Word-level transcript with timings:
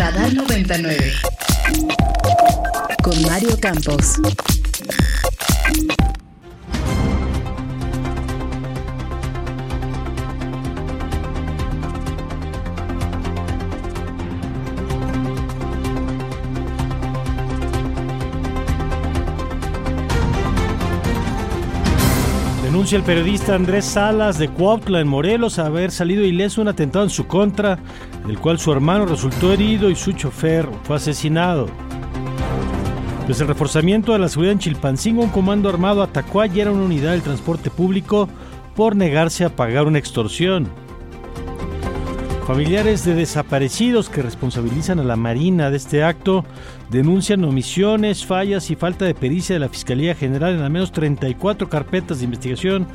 Radar 0.00 0.32
99. 0.32 1.12
Con 3.02 3.22
Mario 3.24 3.60
Campos. 3.60 4.14
Denuncia 22.62 22.96
el 22.96 23.02
periodista 23.02 23.54
Andrés 23.54 23.84
Salas 23.84 24.38
de 24.38 24.48
Cuautla 24.48 25.00
en 25.00 25.08
Morelos 25.08 25.58
haber 25.58 25.90
salido 25.90 26.24
ileso 26.24 26.62
un 26.62 26.68
atentado 26.68 27.04
en 27.04 27.10
su 27.10 27.26
contra, 27.26 27.78
del 28.30 28.38
cual 28.38 28.60
su 28.60 28.70
hermano 28.70 29.06
resultó 29.06 29.52
herido 29.52 29.90
y 29.90 29.96
su 29.96 30.12
chofer 30.12 30.68
fue 30.84 30.94
asesinado. 30.94 31.66
Desde 33.26 33.42
el 33.42 33.48
reforzamiento 33.48 34.12
de 34.12 34.20
la 34.20 34.28
seguridad 34.28 34.52
en 34.52 34.60
Chilpancingo, 34.60 35.24
un 35.24 35.30
comando 35.30 35.68
armado 35.68 36.00
atacó 36.00 36.40
ayer 36.40 36.68
a 36.68 36.70
una 36.70 36.84
unidad 36.84 37.10
del 37.10 37.22
transporte 37.22 37.70
público 37.70 38.28
por 38.76 38.94
negarse 38.94 39.44
a 39.44 39.56
pagar 39.56 39.88
una 39.88 39.98
extorsión. 39.98 40.68
Familiares 42.46 43.04
de 43.04 43.16
desaparecidos 43.16 44.08
que 44.08 44.22
responsabilizan 44.22 45.00
a 45.00 45.04
la 45.04 45.16
Marina 45.16 45.68
de 45.68 45.78
este 45.78 46.04
acto 46.04 46.44
denuncian 46.88 47.44
omisiones, 47.44 48.24
fallas 48.24 48.70
y 48.70 48.76
falta 48.76 49.06
de 49.06 49.14
pericia 49.14 49.56
de 49.56 49.60
la 49.60 49.68
Fiscalía 49.68 50.14
General 50.14 50.54
en 50.54 50.60
al 50.60 50.70
menos 50.70 50.92
34 50.92 51.68
carpetas 51.68 52.20
de 52.20 52.26
investigación 52.26 52.86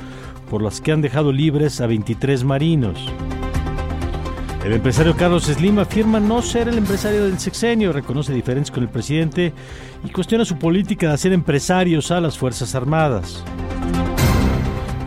por 0.48 0.62
las 0.62 0.80
que 0.80 0.92
han 0.92 1.02
dejado 1.02 1.30
libres 1.30 1.82
a 1.82 1.86
23 1.86 2.42
marinos. 2.44 2.98
El 4.66 4.72
empresario 4.72 5.16
Carlos 5.16 5.44
Slim 5.44 5.78
afirma 5.78 6.18
no 6.18 6.42
ser 6.42 6.66
el 6.66 6.76
empresario 6.76 7.26
del 7.26 7.38
sexenio, 7.38 7.92
reconoce 7.92 8.32
diferencias 8.32 8.74
con 8.74 8.82
el 8.82 8.88
presidente 8.88 9.52
y 10.04 10.10
cuestiona 10.10 10.44
su 10.44 10.58
política 10.58 11.06
de 11.06 11.14
hacer 11.14 11.32
empresarios 11.32 12.10
a 12.10 12.20
las 12.20 12.36
Fuerzas 12.36 12.74
Armadas. 12.74 13.44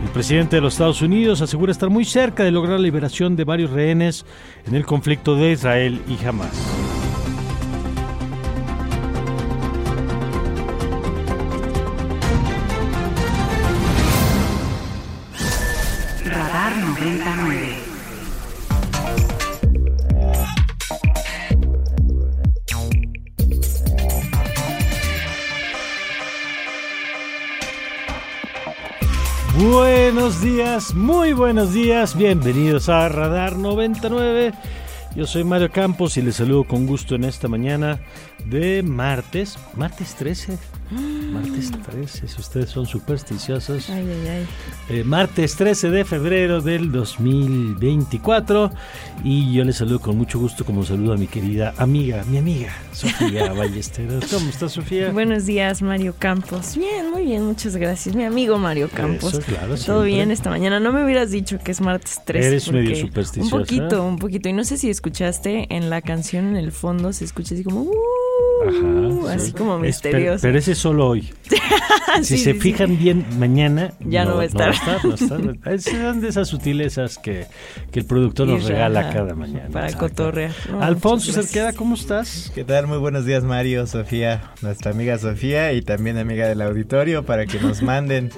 El 0.02 0.08
presidente 0.12 0.56
de 0.56 0.62
los 0.62 0.72
Estados 0.72 1.02
Unidos 1.02 1.42
asegura 1.42 1.72
estar 1.72 1.90
muy 1.90 2.06
cerca 2.06 2.42
de 2.42 2.52
lograr 2.52 2.76
la 2.76 2.84
liberación 2.84 3.36
de 3.36 3.44
varios 3.44 3.70
rehenes 3.70 4.24
en 4.66 4.76
el 4.76 4.86
conflicto 4.86 5.36
de 5.36 5.52
Israel 5.52 6.00
y 6.08 6.24
Hamas. 6.24 6.56
Radar 16.24 16.78
99. 16.78 17.89
Buenos 30.12 30.40
días, 30.40 30.92
muy 30.92 31.32
buenos 31.32 31.72
días, 31.72 32.16
bienvenidos 32.16 32.88
a 32.88 33.08
Radar 33.08 33.54
99. 33.54 34.52
Yo 35.14 35.24
soy 35.24 35.44
Mario 35.44 35.70
Campos 35.70 36.16
y 36.16 36.22
les 36.22 36.34
saludo 36.34 36.64
con 36.64 36.84
gusto 36.84 37.14
en 37.14 37.22
esta 37.22 37.46
mañana 37.46 38.00
de 38.44 38.82
martes, 38.82 39.56
martes 39.76 40.16
13. 40.16 40.58
Martes 40.90 41.70
13, 41.70 42.26
si 42.26 42.40
ustedes 42.40 42.70
son 42.70 42.84
supersticiosos. 42.86 43.88
Ay, 43.90 44.04
ay, 44.08 44.28
ay. 44.28 44.46
Eh, 44.88 45.04
martes 45.04 45.54
13 45.54 45.90
de 45.90 46.04
febrero 46.04 46.60
del 46.60 46.90
2024 46.90 48.72
y 49.22 49.52
yo 49.52 49.62
les 49.64 49.76
saludo 49.76 50.00
con 50.00 50.16
mucho 50.18 50.38
gusto 50.40 50.64
como 50.64 50.84
saludo 50.84 51.12
a 51.12 51.16
mi 51.16 51.28
querida 51.28 51.74
amiga, 51.76 52.24
mi 52.28 52.38
amiga 52.38 52.72
Sofía 52.92 53.52
Ballesteros. 53.52 54.24
¿Cómo 54.32 54.48
estás 54.50 54.72
Sofía? 54.72 55.10
Buenos 55.12 55.46
días, 55.46 55.80
Mario 55.82 56.14
Campos. 56.18 56.76
Bien, 56.76 57.10
muy 57.10 57.24
bien, 57.24 57.44
muchas 57.44 57.76
gracias. 57.76 58.16
Mi 58.16 58.24
amigo 58.24 58.58
Mario 58.58 58.88
Campos. 58.92 59.34
Eso, 59.34 59.42
claro, 59.42 59.68
Todo 59.68 59.76
siempre. 59.76 60.06
bien 60.06 60.30
esta 60.32 60.50
mañana. 60.50 60.80
No 60.80 60.92
me 60.92 61.04
hubieras 61.04 61.30
dicho 61.30 61.58
que 61.62 61.70
es 61.70 61.80
martes 61.80 62.20
13. 62.24 62.48
Eres 62.48 62.72
medio 62.72 62.96
supersticiosa. 62.96 63.54
Un 63.56 63.62
poquito, 63.62 64.04
un 64.06 64.18
poquito. 64.18 64.48
Y 64.48 64.52
no 64.52 64.64
sé 64.64 64.76
si 64.76 64.90
escuchaste 64.90 65.66
en 65.74 65.88
la 65.88 66.02
canción 66.02 66.46
en 66.48 66.56
el 66.56 66.72
fondo, 66.72 67.12
se 67.12 67.24
escucha 67.24 67.54
así 67.54 67.62
como... 67.62 67.82
"Uh", 67.82 67.92
Ajá, 68.68 69.34
así 69.34 69.46
sí. 69.46 69.52
como 69.52 69.76
Es- 69.76 69.82
misterioso. 69.82 70.40
pero, 70.40 70.40
pero 70.42 70.58
ese 70.58 70.72
es 70.72 70.78
solo 70.78 71.06
hoy. 71.08 71.22
si 72.22 72.36
Sí, 72.36 72.38
se 72.38 72.52
sí, 72.52 72.58
fijan 72.60 72.98
bien 72.98 73.24
mañana, 73.38 73.92
Ya 74.00 74.24
no 74.24 74.36
va 74.36 74.42
a 74.42 74.44
estar. 74.46 74.74
No 74.74 75.10
va 75.10 75.14
a 75.14 75.14
estar, 75.14 75.40
no 75.40 75.46
va 75.46 75.70
a 75.70 75.74
estar. 75.74 75.80
Son 75.94 76.20
de 76.20 76.28
esas 76.28 76.48
sutilezas 76.48 77.18
que, 77.18 77.46
que 77.90 78.00
el 78.00 78.06
productor 78.06 78.48
nos 78.48 78.64
regala 78.64 79.10
cada 79.12 79.34
mañana. 79.34 79.68
Para 79.72 79.92
cotorrear. 79.92 80.52
No, 80.70 80.82
Alfonso. 80.82 81.32
Cerqueda, 81.32 81.72
¿cómo 81.72 81.94
estás? 81.94 82.50
¿Qué 82.54 82.64
tal? 82.64 82.86
Muy 82.86 82.98
buenos 82.98 83.24
días 83.24 83.44
Mario, 83.44 83.86
Sofía, 83.86 84.52
nuestra 84.62 84.90
amiga 84.90 85.16
Sofía 85.18 85.72
y 85.72 85.82
también 85.82 86.18
amiga 86.18 86.46
del 86.48 86.60
auditorio 86.62 87.24
para 87.24 87.46
que 87.46 87.58
nos 87.60 87.82
manden 87.82 88.30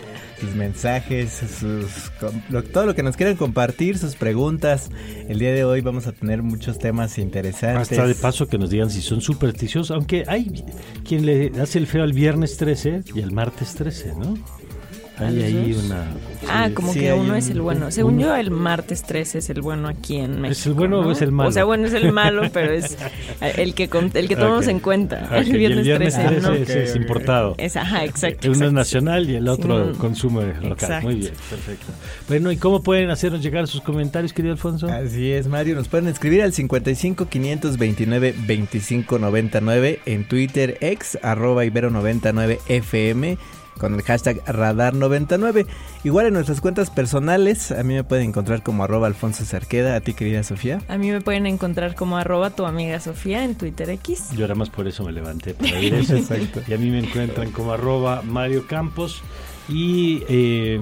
sus 0.42 0.54
mensajes, 0.56 1.41
sus 1.58 2.10
lo- 2.50 2.62
todo 2.64 2.84
lo 2.86 2.94
que 2.94 3.03
nos 3.03 3.16
quieran 3.16 3.36
compartir, 3.36 3.97
sus 3.97 4.16
preguntas. 4.16 4.91
El 5.28 5.38
día 5.38 5.53
de 5.53 5.64
hoy 5.64 5.80
vamos 5.80 6.06
a 6.08 6.12
tener 6.12 6.42
muchos 6.42 6.78
temas 6.78 7.16
interesantes. 7.19 7.92
Hasta 7.92 8.06
de 8.06 8.14
paso 8.16 8.48
que 8.48 8.58
nos 8.58 8.70
digan 8.70 8.91
si 8.91 9.00
son 9.02 9.20
supersticiosos, 9.20 9.91
aunque 9.92 10.25
hay 10.26 10.64
quien 11.06 11.25
le 11.26 11.52
hace 11.60 11.78
el 11.78 11.86
feo 11.86 12.02
al 12.02 12.12
viernes 12.12 12.56
13 12.56 13.02
y 13.14 13.22
al 13.22 13.31
martes 13.32 13.75
13, 13.75 14.14
¿no? 14.16 14.34
Hay 15.28 15.28
¿A 15.28 15.30
los 15.32 15.44
ahí 15.44 15.76
una... 15.86 16.04
Ah, 16.48 16.66
sí. 16.66 16.74
como 16.74 16.92
sí, 16.92 16.98
que 17.00 17.12
uno 17.12 17.32
un- 17.32 17.36
es 17.36 17.48
el 17.50 17.60
bueno. 17.60 17.90
Según 17.92 18.14
uno- 18.14 18.22
yo, 18.22 18.34
el 18.36 18.50
martes 18.50 19.04
13 19.04 19.38
es 19.38 19.48
el 19.50 19.60
bueno 19.62 19.86
aquí 19.88 20.16
en 20.18 20.40
México. 20.40 20.52
¿Es 20.58 20.66
el 20.66 20.72
bueno 20.74 20.98
o 21.00 21.12
es 21.12 21.22
el 21.22 21.30
malo? 21.30 21.48
O 21.48 21.52
sea, 21.52 21.62
bueno, 21.64 21.86
es 21.86 21.92
el 21.94 22.10
malo, 22.12 22.42
pero 22.52 22.72
es 22.72 22.96
el 23.40 23.74
que, 23.74 23.88
el 24.14 24.28
que 24.28 24.36
tomamos 24.36 24.66
en 24.66 24.80
cuenta. 24.80 25.28
Y 25.42 25.50
El 25.50 25.56
viernes, 25.56 26.14
13, 26.14 26.40
¿no? 26.40 26.50
13 26.52 26.82
es, 26.84 26.96
importado. 26.96 27.54
Es, 27.58 27.76
ajá, 27.76 28.04
exacto. 28.04 28.50
Uno 28.50 28.66
es 28.66 28.72
nacional 28.72 29.30
y 29.30 29.36
el 29.36 29.46
otro 29.48 29.92
Sí. 29.92 29.98
consume 29.98 30.46
local. 30.54 30.72
Exacto. 30.72 31.06
Muy 31.06 31.14
bien, 31.16 31.32
perfecto. 31.48 31.86
Bueno, 32.28 32.50
¿y 32.50 32.56
cómo 32.56 32.82
pueden 32.82 33.10
hacernos 33.10 33.40
llegar 33.42 33.66
sus 33.68 33.80
comentarios, 33.80 34.32
querido 34.32 34.52
Alfonso? 34.54 34.88
Así 34.88 35.30
es, 35.30 35.46
Mario. 35.46 35.76
Nos 35.76 35.88
pueden 35.88 36.08
escribir 36.08 36.42
al 36.42 36.52
55 36.52 37.26
529 37.28 38.34
25 38.46 39.18
99 39.18 40.00
en 40.06 40.24
Twitter, 40.26 40.76
ex 40.80 41.18
arroba 41.22 41.64
ibero 41.64 41.90
99 41.90 42.58
FM 42.68 43.38
con 43.78 43.94
el 43.94 44.02
hashtag 44.02 44.42
radar 44.46 44.94
99. 44.94 45.66
Igual 46.04 46.26
en 46.26 46.34
nuestras 46.34 46.60
cuentas 46.60 46.90
personales, 46.90 47.72
a 47.72 47.82
mí 47.82 47.94
me 47.94 48.04
pueden 48.04 48.28
encontrar 48.28 48.62
como 48.62 48.84
arroba 48.84 49.06
Alfonso 49.06 49.44
Cerqueda, 49.44 49.96
a 49.96 50.00
ti 50.00 50.14
querida 50.14 50.42
Sofía. 50.42 50.80
A 50.88 50.98
mí 50.98 51.10
me 51.10 51.20
pueden 51.20 51.46
encontrar 51.46 51.94
como 51.94 52.16
arroba 52.16 52.50
tu 52.50 52.64
amiga 52.66 53.00
Sofía 53.00 53.44
en 53.44 53.54
Twitter 53.56 53.90
X. 53.90 54.30
Yo 54.32 54.42
nada 54.42 54.54
más 54.54 54.70
por 54.70 54.86
eso 54.86 55.04
me 55.04 55.12
levanté 55.12 55.54
para 55.54 55.78
ir 55.80 55.94
eso. 55.94 56.16
Exacto. 56.16 56.60
Y 56.68 56.74
a 56.74 56.78
mí 56.78 56.90
me 56.90 57.00
encuentran 57.00 57.50
como 57.50 57.72
arroba 57.72 58.22
Mario 58.22 58.66
Campos. 58.66 59.22
Y 59.68 60.24
eh, 60.28 60.80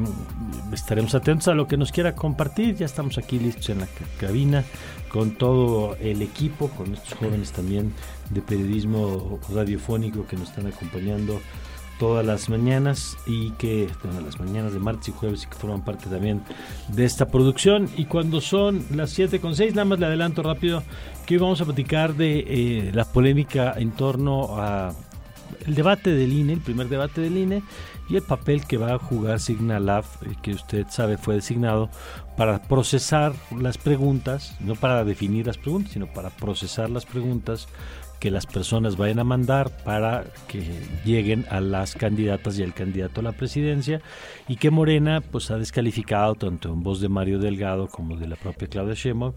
estaremos 0.73 1.15
atentos 1.15 1.49
a 1.49 1.55
lo 1.55 1.69
que 1.69 1.77
nos 1.77 1.93
quiera 1.93 2.15
compartir. 2.15 2.75
Ya 2.77 2.87
estamos 2.87 3.19
aquí 3.19 3.39
listos 3.39 3.69
en 3.69 3.81
la 3.81 3.87
ca- 3.87 3.93
cabina 4.19 4.65
con 5.11 5.33
todo 5.33 5.97
el 6.01 6.23
equipo, 6.23 6.69
con 6.71 6.95
estos 6.95 7.15
jóvenes 7.15 7.53
también 7.53 7.93
de 8.31 8.41
periodismo 8.41 9.39
radiofónico 9.55 10.27
que 10.27 10.37
nos 10.37 10.49
están 10.49 10.67
acompañando 10.69 11.41
todas 12.01 12.25
las 12.25 12.49
mañanas 12.49 13.19
y 13.27 13.51
que, 13.51 13.87
bueno, 14.03 14.23
las 14.23 14.41
mañanas 14.41 14.73
de 14.73 14.79
martes 14.79 15.11
y 15.11 15.13
jueves 15.13 15.45
y 15.45 15.47
que 15.49 15.55
forman 15.55 15.85
parte 15.85 16.09
también 16.09 16.41
de 16.89 17.05
esta 17.05 17.29
producción. 17.29 17.91
Y 17.95 18.07
cuando 18.07 18.41
son 18.41 18.87
las 18.95 19.11
7 19.11 19.39
con 19.39 19.55
6, 19.55 19.75
nada 19.75 19.85
más 19.85 19.99
le 20.01 20.07
adelanto 20.07 20.43
rápido 20.43 20.83
que 21.27 21.35
hoy 21.35 21.41
vamos 21.43 21.61
a 21.61 21.67
platicar 21.67 22.15
de 22.15 22.39
eh, 22.39 22.91
la 22.95 23.05
polémica 23.05 23.75
en 23.77 23.91
torno 23.91 24.59
a 24.59 24.95
el 25.67 25.75
debate 25.75 26.15
del 26.15 26.33
INE, 26.33 26.55
el 26.55 26.61
primer 26.61 26.89
debate 26.89 27.21
del 27.21 27.37
INE 27.37 27.63
y 28.09 28.17
el 28.17 28.23
papel 28.23 28.67
que 28.67 28.79
va 28.79 28.95
a 28.95 28.99
jugar 28.99 29.39
Signalab, 29.39 30.05
eh, 30.23 30.35
que 30.41 30.53
usted 30.53 30.87
sabe 30.89 31.19
fue 31.19 31.35
designado 31.35 31.91
para 32.39 32.63
procesar 32.63 33.35
las 33.55 33.77
preguntas, 33.77 34.57
no 34.61 34.75
para 34.75 35.05
definir 35.05 35.47
las 35.47 35.59
preguntas, 35.59 35.93
sino 35.93 36.07
para 36.07 36.31
procesar 36.31 36.89
las 36.89 37.05
preguntas 37.05 37.69
que 38.21 38.31
las 38.31 38.47
personas 38.47 38.97
vayan 38.97 39.19
a 39.19 39.25
mandar 39.25 39.71
para 39.83 40.25
que 40.47 40.63
lleguen 41.05 41.47
a 41.51 41.61
las 41.61 41.95
candidatas 41.95 42.59
y 42.59 42.63
al 42.63 42.75
candidato 42.75 43.21
a 43.21 43.25
la 43.25 43.33
presidencia 43.33 44.03
y 44.47 44.57
que 44.57 44.71
Morena 44.71 45.23
pues 45.23 45.51
ha 45.51 45.57
descalificado 45.57 46.35
tanto 46.35 46.73
en 46.73 46.83
voz 46.83 47.01
de 47.01 47.09
Mario 47.09 47.39
Delgado 47.39 47.89
como 47.89 48.17
de 48.17 48.29
la 48.29 48.37
propia 48.37 48.69
Claudia 48.69 48.95
Sheinbaum 48.95 49.33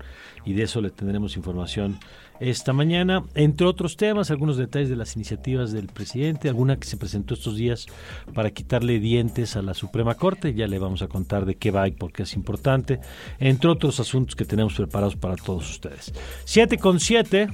y 0.45 0.53
de 0.53 0.63
eso 0.63 0.81
le 0.81 0.91
tendremos 0.91 1.37
información 1.37 1.97
esta 2.39 2.73
mañana, 2.73 3.23
entre 3.35 3.67
otros 3.67 3.95
temas, 3.95 4.31
algunos 4.31 4.57
detalles 4.57 4.89
de 4.89 4.95
las 4.95 5.15
iniciativas 5.15 5.71
del 5.71 5.87
presidente, 5.87 6.49
alguna 6.49 6.77
que 6.77 6.87
se 6.87 6.97
presentó 6.97 7.35
estos 7.35 7.55
días 7.55 7.85
para 8.33 8.51
quitarle 8.51 8.99
dientes 8.99 9.55
a 9.55 9.61
la 9.61 9.73
Suprema 9.73 10.15
Corte, 10.15 10.53
ya 10.53 10.67
le 10.67 10.79
vamos 10.79 11.01
a 11.03 11.07
contar 11.07 11.45
de 11.45 11.55
qué 11.55 11.71
va 11.71 11.87
y 11.87 11.91
por 11.91 12.11
qué 12.11 12.23
es 12.23 12.33
importante, 12.33 12.99
entre 13.39 13.69
otros 13.69 13.99
asuntos 13.99 14.35
que 14.35 14.45
tenemos 14.45 14.73
preparados 14.73 15.15
para 15.15 15.35
todos 15.35 15.69
ustedes. 15.69 16.11
7 16.43 16.79
con 16.79 16.99
7, 16.99 17.47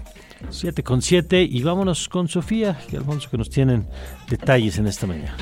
7 0.49 0.83
con 0.83 1.01
7 1.01 1.43
y 1.43 1.63
vámonos 1.63 2.07
con 2.07 2.27
Sofía 2.27 2.79
y 2.91 2.95
Alfonso 2.95 3.29
que 3.29 3.37
nos 3.37 3.49
tienen 3.49 3.87
detalles 4.29 4.77
en 4.77 4.87
esta 4.87 5.07
mañana. 5.07 5.35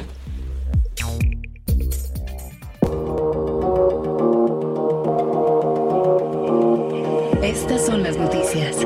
Estas 7.43 7.85
son 7.85 8.03
las 8.03 8.17
noticias. 8.17 8.85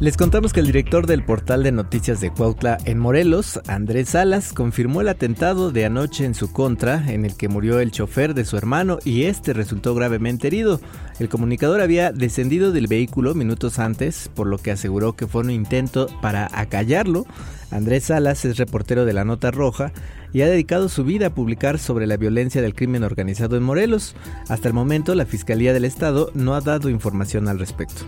Les 0.00 0.16
contamos 0.16 0.52
que 0.52 0.60
el 0.60 0.66
director 0.66 1.08
del 1.08 1.24
portal 1.24 1.64
de 1.64 1.72
noticias 1.72 2.20
de 2.20 2.30
Cuautla 2.30 2.78
en 2.84 3.00
Morelos, 3.00 3.58
Andrés 3.66 4.10
Salas, 4.10 4.52
confirmó 4.52 5.00
el 5.00 5.08
atentado 5.08 5.72
de 5.72 5.86
anoche 5.86 6.24
en 6.24 6.36
su 6.36 6.52
contra, 6.52 7.10
en 7.10 7.24
el 7.24 7.36
que 7.36 7.48
murió 7.48 7.80
el 7.80 7.90
chofer 7.90 8.32
de 8.32 8.44
su 8.44 8.56
hermano 8.56 9.00
y 9.04 9.24
este 9.24 9.54
resultó 9.54 9.96
gravemente 9.96 10.46
herido. 10.46 10.80
El 11.18 11.28
comunicador 11.28 11.80
había 11.80 12.12
descendido 12.12 12.70
del 12.70 12.86
vehículo 12.86 13.34
minutos 13.34 13.80
antes, 13.80 14.30
por 14.36 14.46
lo 14.46 14.58
que 14.58 14.70
aseguró 14.70 15.16
que 15.16 15.26
fue 15.26 15.42
un 15.42 15.50
intento 15.50 16.06
para 16.22 16.48
acallarlo. 16.52 17.26
Andrés 17.72 18.04
Salas 18.04 18.44
es 18.44 18.56
reportero 18.56 19.04
de 19.04 19.14
la 19.14 19.24
Nota 19.24 19.50
Roja 19.50 19.90
y 20.32 20.42
ha 20.42 20.46
dedicado 20.46 20.88
su 20.88 21.02
vida 21.02 21.26
a 21.26 21.34
publicar 21.34 21.80
sobre 21.80 22.06
la 22.06 22.16
violencia 22.16 22.62
del 22.62 22.76
crimen 22.76 23.02
organizado 23.02 23.56
en 23.56 23.64
Morelos. 23.64 24.14
Hasta 24.48 24.68
el 24.68 24.74
momento, 24.74 25.16
la 25.16 25.26
Fiscalía 25.26 25.72
del 25.72 25.84
Estado 25.84 26.30
no 26.34 26.54
ha 26.54 26.60
dado 26.60 26.88
información 26.88 27.48
al 27.48 27.58
respecto 27.58 28.04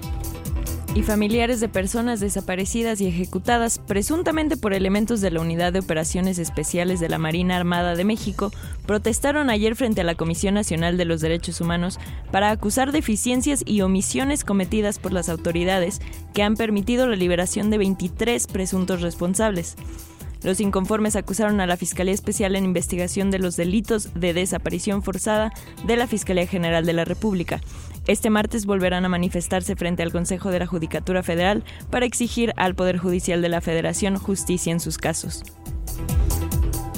y 0.94 1.02
familiares 1.02 1.60
de 1.60 1.68
personas 1.68 2.18
desaparecidas 2.18 3.00
y 3.00 3.06
ejecutadas 3.06 3.78
presuntamente 3.78 4.56
por 4.56 4.72
elementos 4.72 5.20
de 5.20 5.30
la 5.30 5.40
Unidad 5.40 5.72
de 5.72 5.78
Operaciones 5.78 6.38
Especiales 6.38 6.98
de 6.98 7.08
la 7.08 7.18
Marina 7.18 7.56
Armada 7.56 7.94
de 7.94 8.04
México 8.04 8.50
protestaron 8.86 9.50
ayer 9.50 9.76
frente 9.76 10.00
a 10.00 10.04
la 10.04 10.16
Comisión 10.16 10.54
Nacional 10.54 10.96
de 10.96 11.04
los 11.04 11.20
Derechos 11.20 11.60
Humanos 11.60 12.00
para 12.32 12.50
acusar 12.50 12.90
deficiencias 12.90 13.62
y 13.64 13.82
omisiones 13.82 14.44
cometidas 14.44 14.98
por 14.98 15.12
las 15.12 15.28
autoridades 15.28 16.00
que 16.34 16.42
han 16.42 16.56
permitido 16.56 17.06
la 17.06 17.16
liberación 17.16 17.70
de 17.70 17.78
23 17.78 18.46
presuntos 18.48 19.00
responsables. 19.00 19.76
Los 20.42 20.60
inconformes 20.60 21.16
acusaron 21.16 21.60
a 21.60 21.66
la 21.66 21.76
Fiscalía 21.76 22.14
Especial 22.14 22.56
en 22.56 22.64
Investigación 22.64 23.30
de 23.30 23.38
los 23.38 23.56
Delitos 23.56 24.08
de 24.14 24.32
Desaparición 24.32 25.02
Forzada 25.02 25.52
de 25.86 25.96
la 25.96 26.06
Fiscalía 26.06 26.46
General 26.46 26.86
de 26.86 26.94
la 26.94 27.04
República. 27.04 27.60
Este 28.06 28.30
martes 28.30 28.66
volverán 28.66 29.04
a 29.04 29.08
manifestarse 29.08 29.76
frente 29.76 30.02
al 30.02 30.12
Consejo 30.12 30.50
de 30.50 30.58
la 30.58 30.66
Judicatura 30.66 31.22
Federal 31.22 31.64
para 31.90 32.06
exigir 32.06 32.52
al 32.56 32.74
Poder 32.74 32.98
Judicial 32.98 33.42
de 33.42 33.48
la 33.48 33.60
Federación 33.60 34.16
justicia 34.16 34.72
en 34.72 34.80
sus 34.80 34.98
casos. 34.98 35.42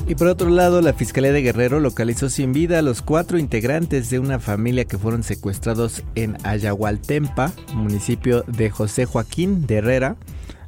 Y 0.06 0.14
por 0.14 0.26
otro 0.26 0.50
lado, 0.50 0.80
la 0.80 0.92
Fiscalía 0.92 1.32
de 1.32 1.42
Guerrero 1.42 1.80
localizó 1.80 2.28
sin 2.28 2.52
vida 2.52 2.78
a 2.78 2.82
los 2.82 3.02
cuatro 3.02 3.38
integrantes 3.38 4.10
de 4.10 4.18
una 4.18 4.40
familia 4.40 4.84
que 4.84 4.98
fueron 4.98 5.22
secuestrados 5.22 6.02
en 6.14 6.36
Ayahualtempa, 6.44 7.52
municipio 7.74 8.42
de 8.42 8.70
José 8.70 9.04
Joaquín 9.04 9.66
de 9.66 9.76
Herrera. 9.76 10.16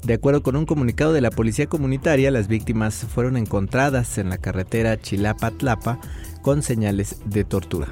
De 0.02 0.14
acuerdo 0.14 0.42
con 0.42 0.56
un 0.56 0.66
comunicado 0.66 1.12
de 1.12 1.20
la 1.20 1.30
Policía 1.30 1.66
Comunitaria, 1.66 2.30
las 2.30 2.46
víctimas 2.46 2.94
fueron 2.94 3.36
encontradas 3.36 4.18
en 4.18 4.28
la 4.28 4.38
carretera 4.38 5.00
Chilapa-Tlapa 5.00 5.98
con 6.42 6.62
señales 6.62 7.16
de 7.24 7.44
tortura. 7.44 7.88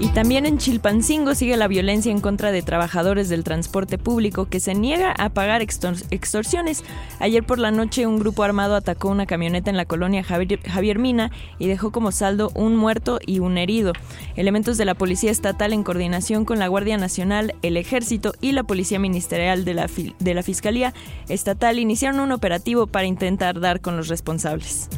Y 0.00 0.08
también 0.08 0.44
en 0.44 0.58
Chilpancingo 0.58 1.34
sigue 1.34 1.56
la 1.56 1.68
violencia 1.68 2.10
en 2.10 2.20
contra 2.20 2.52
de 2.52 2.62
trabajadores 2.62 3.28
del 3.28 3.44
transporte 3.44 3.96
público 3.96 4.46
que 4.46 4.60
se 4.60 4.74
niega 4.74 5.12
a 5.12 5.28
pagar 5.28 5.62
extorsiones. 5.62 6.84
Ayer 7.20 7.44
por 7.44 7.58
la 7.58 7.70
noche 7.70 8.06
un 8.06 8.18
grupo 8.18 8.42
armado 8.42 8.74
atacó 8.74 9.08
una 9.08 9.26
camioneta 9.26 9.70
en 9.70 9.76
la 9.76 9.86
colonia 9.86 10.24
Javier, 10.24 10.98
Mina 10.98 11.30
y 11.58 11.68
dejó 11.68 11.92
como 11.92 12.12
saldo 12.12 12.50
un 12.54 12.76
muerto 12.76 13.18
y 13.24 13.38
un 13.38 13.56
herido. 13.56 13.92
Elementos 14.36 14.76
de 14.78 14.84
la 14.84 14.94
Policía 14.94 15.30
Estatal 15.30 15.72
en 15.72 15.84
coordinación 15.84 16.44
con 16.44 16.58
la 16.58 16.68
Guardia 16.68 16.98
Nacional, 16.98 17.54
el 17.62 17.76
Ejército 17.76 18.34
y 18.40 18.52
la 18.52 18.64
Policía 18.64 18.98
Ministerial 18.98 19.64
de 19.64 19.74
la, 19.74 19.88
de 20.18 20.34
la 20.34 20.42
Fiscalía 20.42 20.92
Estatal 21.28 21.78
iniciaron 21.78 22.20
un 22.20 22.32
operativo 22.32 22.88
para 22.88 23.06
intentar 23.06 23.60
dar 23.60 23.80
con 23.80 23.96
los 23.96 24.08
responsables. 24.08 24.88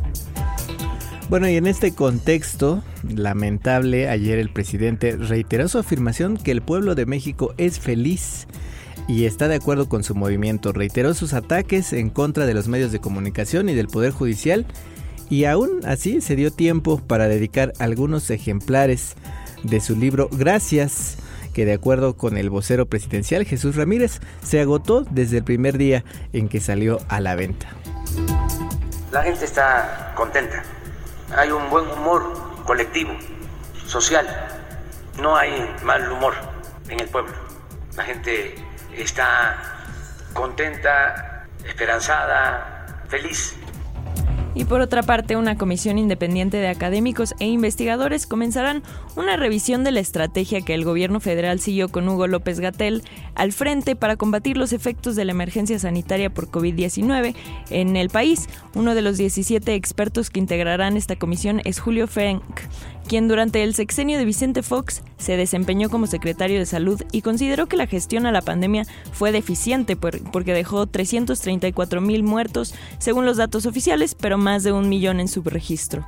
Bueno, 1.29 1.49
y 1.49 1.57
en 1.57 1.67
este 1.67 1.93
contexto 1.93 2.85
lamentable, 3.03 4.09
ayer 4.09 4.39
el 4.39 4.49
presidente 4.49 5.17
reiteró 5.17 5.67
su 5.67 5.79
afirmación 5.79 6.37
que 6.37 6.53
el 6.53 6.63
pueblo 6.63 6.95
de 6.95 7.05
México 7.05 7.53
es 7.59 7.81
feliz 7.81 8.47
y 9.09 9.25
está 9.25 9.49
de 9.49 9.57
acuerdo 9.57 9.89
con 9.89 10.05
su 10.05 10.15
movimiento. 10.15 10.73
Reiteró 10.73 11.15
sus 11.15 11.33
ataques 11.33 11.93
en 11.93 12.11
contra 12.11 12.47
de 12.47 12.55
los 12.55 12.69
medios 12.69 12.93
de 12.93 13.01
comunicación 13.01 13.69
y 13.69 13.75
del 13.75 13.89
Poder 13.89 14.13
Judicial 14.13 14.67
y 15.29 15.47
aún 15.47 15.81
así 15.85 16.21
se 16.21 16.37
dio 16.37 16.53
tiempo 16.53 16.99
para 16.99 17.27
dedicar 17.27 17.73
algunos 17.81 18.31
ejemplares 18.31 19.17
de 19.65 19.81
su 19.81 19.97
libro 19.97 20.29
Gracias 20.31 21.17
que 21.53 21.65
de 21.65 21.73
acuerdo 21.73 22.17
con 22.17 22.37
el 22.37 22.51
vocero 22.51 22.87
presidencial 22.87 23.45
Jesús 23.45 23.75
Ramírez 23.75 24.21
se 24.45 24.61
agotó 24.61 25.05
desde 25.11 25.39
el 25.39 25.45
primer 25.45 25.77
día 25.77 26.05
en 26.33 26.49
que 26.49 26.61
salió 26.61 27.01
a 27.09 27.19
la 27.19 27.35
venta. 27.35 27.67
La 29.11 29.23
gente 29.23 29.45
está 29.45 30.13
contenta 30.15 30.63
hay 31.35 31.51
un 31.51 31.69
buen 31.71 31.91
humor 31.91 32.63
colectivo, 32.65 33.17
social. 33.87 34.27
No 35.19 35.37
hay 35.37 35.75
mal 35.83 36.11
humor 36.11 36.35
en 36.89 37.01
el 37.01 37.09
pueblo. 37.09 37.33
La 37.97 38.05
gente 38.05 38.55
está 38.95 39.57
contenta, 40.35 41.47
esperanzada, 41.65 42.87
feliz. 43.09 43.57
Y 44.57 44.65
por 44.65 44.81
otra 44.81 45.03
parte, 45.03 45.37
una 45.37 45.59
comisión 45.59 45.99
independiente 45.99 46.57
de 46.57 46.69
académicos 46.69 47.35
e 47.41 47.47
investigadores 47.47 48.27
comenzarán 48.27 48.83
una 49.15 49.37
revisión 49.37 49.85
de 49.85 49.91
la 49.91 50.01
estrategia 50.01 50.63
que 50.63 50.73
el 50.73 50.83
gobierno 50.83 51.21
federal 51.21 51.61
siguió 51.61 51.91
con 51.91 52.09
Hugo 52.09 52.27
López 52.27 52.59
Gatel 52.59 53.03
al 53.35 53.53
frente 53.53 53.97
para 53.97 54.17
combatir 54.17 54.57
los 54.57 54.73
efectos 54.73 55.15
de 55.15 55.27
la 55.27 55.33
emergencia 55.33 55.79
sanitaria 55.79 56.31
por 56.31 56.51
COVID-19 56.51 57.35
en 57.69 57.97
el 57.97 58.09
país. 58.09 58.49
Uno 58.75 58.95
de 58.95 59.03
los 59.03 59.19
17 59.19 59.75
expertos 59.75 60.31
que 60.31 60.41
integrarán 60.41 60.97
esta 60.97 61.17
comisión 61.17 61.61
es 61.67 61.79
Julio 61.79 62.07
Frank, 62.07 62.43
quien 63.07 63.29
durante 63.29 63.63
el 63.63 63.75
sexenio 63.75 64.19
de 64.19 64.25
Vicente 64.25 64.63
Fox 64.63 65.03
se 65.17 65.37
desempeñó 65.37 65.89
como 65.89 66.07
secretario 66.07 66.59
de 66.59 66.67
Salud 66.67 67.01
y 67.13 67.23
consideró 67.23 67.67
que 67.67 67.77
la 67.77 67.87
gestión 67.87 68.27
a 68.27 68.33
la 68.33 68.43
pandemia 68.43 68.87
fue 69.13 69.33
deficiente 69.33 69.97
porque 69.97 70.53
dejó 70.53 70.87
334 70.87 72.01
mil 72.01 72.23
muertos 72.23 72.75
según 72.99 73.25
los 73.25 73.37
datos 73.37 73.67
oficiales, 73.67 74.15
pero 74.15 74.39
más 74.39 74.63
de 74.63 74.73
un 74.73 74.89
millón 74.89 75.21
en 75.21 75.29
su 75.29 75.43
registro. 75.43 76.05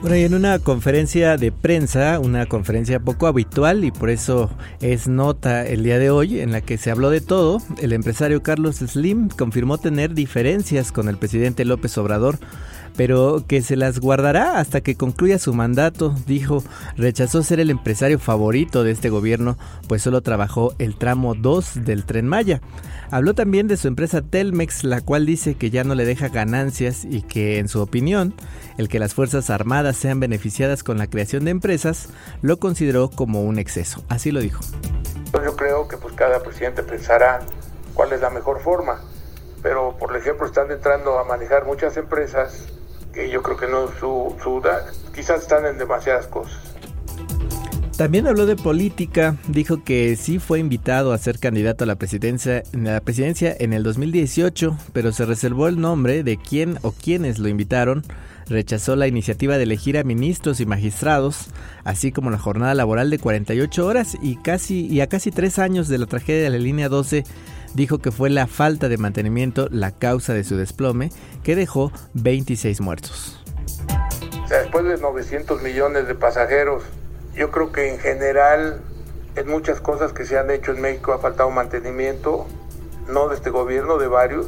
Bueno, 0.00 0.16
y 0.16 0.22
en 0.22 0.32
una 0.32 0.58
conferencia 0.58 1.36
de 1.36 1.52
prensa, 1.52 2.18
una 2.20 2.46
conferencia 2.46 3.00
poco 3.00 3.26
habitual 3.26 3.84
y 3.84 3.90
por 3.90 4.08
eso 4.08 4.48
es 4.80 5.08
nota 5.08 5.66
el 5.66 5.82
día 5.82 5.98
de 5.98 6.08
hoy, 6.08 6.40
en 6.40 6.52
la 6.52 6.62
que 6.62 6.78
se 6.78 6.90
habló 6.90 7.10
de 7.10 7.20
todo, 7.20 7.60
el 7.82 7.92
empresario 7.92 8.42
Carlos 8.42 8.76
Slim 8.76 9.28
confirmó 9.28 9.76
tener 9.76 10.14
diferencias 10.14 10.90
con 10.90 11.10
el 11.10 11.18
presidente 11.18 11.66
López 11.66 11.98
Obrador 11.98 12.38
pero 12.96 13.44
que 13.46 13.62
se 13.62 13.76
las 13.76 13.98
guardará 13.98 14.58
hasta 14.58 14.80
que 14.80 14.96
concluya 14.96 15.38
su 15.38 15.54
mandato, 15.54 16.14
dijo. 16.26 16.62
Rechazó 16.96 17.42
ser 17.42 17.60
el 17.60 17.70
empresario 17.70 18.18
favorito 18.18 18.84
de 18.84 18.92
este 18.92 19.10
gobierno, 19.10 19.56
pues 19.88 20.02
solo 20.02 20.20
trabajó 20.20 20.74
el 20.78 20.96
tramo 20.96 21.34
2 21.34 21.84
del 21.84 22.04
tren 22.04 22.26
Maya. 22.26 22.60
Habló 23.10 23.34
también 23.34 23.66
de 23.66 23.76
su 23.76 23.88
empresa 23.88 24.22
Telmex, 24.22 24.84
la 24.84 25.00
cual 25.00 25.26
dice 25.26 25.54
que 25.54 25.70
ya 25.70 25.82
no 25.82 25.94
le 25.94 26.04
deja 26.04 26.28
ganancias 26.28 27.04
y 27.04 27.22
que, 27.22 27.58
en 27.58 27.68
su 27.68 27.80
opinión, 27.80 28.34
el 28.78 28.88
que 28.88 29.00
las 29.00 29.14
Fuerzas 29.14 29.50
Armadas 29.50 29.96
sean 29.96 30.20
beneficiadas 30.20 30.84
con 30.84 30.98
la 30.98 31.08
creación 31.08 31.44
de 31.44 31.50
empresas 31.50 32.08
lo 32.42 32.58
consideró 32.58 33.10
como 33.10 33.42
un 33.42 33.58
exceso. 33.58 34.04
Así 34.08 34.30
lo 34.30 34.40
dijo. 34.40 34.60
Yo 35.32 35.56
creo 35.56 35.88
que 35.88 35.96
pues 35.96 36.14
cada 36.14 36.42
presidente 36.42 36.82
pensará 36.82 37.40
cuál 37.94 38.12
es 38.12 38.20
la 38.20 38.30
mejor 38.30 38.60
forma, 38.60 39.00
pero 39.62 39.96
por 39.98 40.16
ejemplo 40.16 40.46
están 40.46 40.70
entrando 40.70 41.18
a 41.18 41.24
manejar 41.24 41.66
muchas 41.66 41.96
empresas 41.96 42.66
que 43.12 43.30
yo 43.30 43.42
creo 43.42 43.56
que 43.56 43.66
no 43.66 43.88
su, 43.98 44.36
su 44.42 44.62
quizás 45.14 45.42
están 45.42 45.66
en 45.66 45.78
demasiadas 45.78 46.26
cosas. 46.26 46.70
También 48.00 48.26
habló 48.26 48.46
de 48.46 48.56
política, 48.56 49.36
dijo 49.48 49.84
que 49.84 50.16
sí 50.16 50.38
fue 50.38 50.58
invitado 50.58 51.12
a 51.12 51.18
ser 51.18 51.38
candidato 51.38 51.84
a 51.84 51.86
la 51.86 51.96
presidencia, 51.96 52.62
en 52.72 52.84
la 52.84 53.00
presidencia 53.00 53.54
en 53.60 53.74
el 53.74 53.82
2018, 53.82 54.74
pero 54.94 55.12
se 55.12 55.26
reservó 55.26 55.68
el 55.68 55.78
nombre 55.78 56.22
de 56.22 56.38
quién 56.38 56.78
o 56.80 56.92
quiénes 56.92 57.38
lo 57.38 57.48
invitaron. 57.48 58.02
Rechazó 58.50 58.96
la 58.96 59.06
iniciativa 59.06 59.56
de 59.56 59.62
elegir 59.62 59.96
a 59.96 60.04
ministros 60.04 60.60
y 60.60 60.66
magistrados, 60.66 61.46
así 61.84 62.12
como 62.12 62.30
la 62.30 62.38
jornada 62.38 62.74
laboral 62.74 63.08
de 63.08 63.18
48 63.18 63.86
horas 63.86 64.18
y, 64.20 64.36
casi, 64.36 64.86
y 64.86 65.00
a 65.00 65.08
casi 65.08 65.30
tres 65.30 65.58
años 65.58 65.88
de 65.88 65.98
la 65.98 66.06
tragedia 66.06 66.42
de 66.42 66.50
la 66.50 66.58
línea 66.58 66.88
12 66.88 67.24
dijo 67.74 67.98
que 67.98 68.10
fue 68.10 68.28
la 68.30 68.46
falta 68.46 68.88
de 68.88 68.98
mantenimiento 68.98 69.68
la 69.70 69.92
causa 69.92 70.34
de 70.34 70.44
su 70.44 70.56
desplome, 70.56 71.10
que 71.44 71.56
dejó 71.56 71.92
26 72.14 72.80
muertos. 72.80 73.42
después 74.48 74.84
de 74.84 74.98
900 74.98 75.62
millones 75.62 76.08
de 76.08 76.14
pasajeros, 76.14 76.82
yo 77.34 77.50
creo 77.50 77.70
que 77.70 77.88
en 77.88 77.98
general 78.00 78.80
en 79.36 79.48
muchas 79.48 79.80
cosas 79.80 80.12
que 80.12 80.24
se 80.24 80.38
han 80.38 80.50
hecho 80.50 80.72
en 80.72 80.80
México 80.80 81.12
ha 81.12 81.18
faltado 81.18 81.50
mantenimiento, 81.50 82.46
no 83.08 83.28
de 83.28 83.36
este 83.36 83.50
gobierno, 83.50 83.98
de 83.98 84.08
varios. 84.08 84.46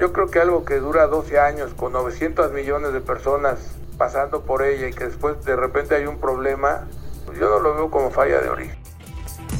Yo 0.00 0.14
creo 0.14 0.30
que 0.30 0.38
algo 0.38 0.64
que 0.64 0.76
dura 0.76 1.06
12 1.06 1.38
años 1.38 1.74
con 1.74 1.92
900 1.92 2.52
millones 2.52 2.94
de 2.94 3.02
personas 3.02 3.76
pasando 3.98 4.40
por 4.40 4.62
ella 4.62 4.88
y 4.88 4.94
que 4.94 5.04
después 5.04 5.44
de 5.44 5.54
repente 5.54 5.94
hay 5.94 6.06
un 6.06 6.18
problema, 6.18 6.88
pues 7.26 7.38
yo 7.38 7.50
no 7.50 7.60
lo 7.60 7.74
veo 7.74 7.90
como 7.90 8.10
falla 8.10 8.40
de 8.40 8.48
origen. 8.48 8.78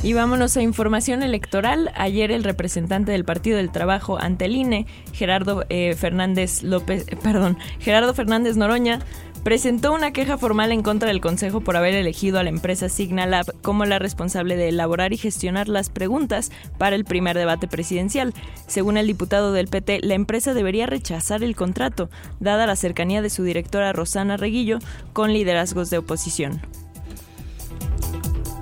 Y 0.03 0.15
vámonos 0.15 0.57
a 0.57 0.63
información 0.63 1.23
electoral. 1.23 1.93
Ayer 1.95 2.31
el 2.31 2.43
representante 2.43 3.13
del 3.13 3.27
Partido 3.27 3.59
del 3.59 3.71
Trabajo 3.71 4.19
ante 4.19 4.47
el 4.47 4.57
INE, 4.57 4.87
Gerardo 5.13 5.67
eh, 5.69 5.95
Fernández 5.95 6.63
López, 6.63 7.05
perdón, 7.23 7.59
Gerardo 7.79 8.15
Fernández 8.15 8.57
Noroña, 8.57 9.01
presentó 9.43 9.93
una 9.93 10.13
queja 10.13 10.37
formal 10.37 10.73
en 10.73 10.83
contra 10.83 11.09
del 11.09 11.21
Consejo 11.21 11.61
por 11.61 11.77
haber 11.77 11.95
elegido 11.95 12.39
a 12.39 12.43
la 12.43 12.51
empresa 12.51 12.89
Signalab 12.89 13.55
como 13.63 13.85
la 13.85 13.99
responsable 13.99 14.57
de 14.57 14.69
elaborar 14.69 15.13
y 15.13 15.17
gestionar 15.17 15.69
las 15.69 15.89
preguntas 15.89 16.51
para 16.79 16.97
el 16.97 17.05
primer 17.05 17.37
debate 17.37 17.67
presidencial. 17.69 18.35
Según 18.67 18.97
el 18.97 19.07
diputado 19.07 19.53
del 19.53 19.69
PT, 19.69 20.01
la 20.03 20.15
empresa 20.15 20.55
debería 20.55 20.87
rechazar 20.87 21.43
el 21.43 21.57
contrato, 21.57 22.11
dada 22.39 22.67
la 22.67 22.77
cercanía 22.77 23.23
de 23.23 23.31
su 23.31 23.43
directora 23.43 23.93
Rosana 23.93 24.37
Reguillo 24.37 24.79
con 25.13 25.33
liderazgos 25.33 25.91
de 25.91 25.99
oposición. 25.99 26.61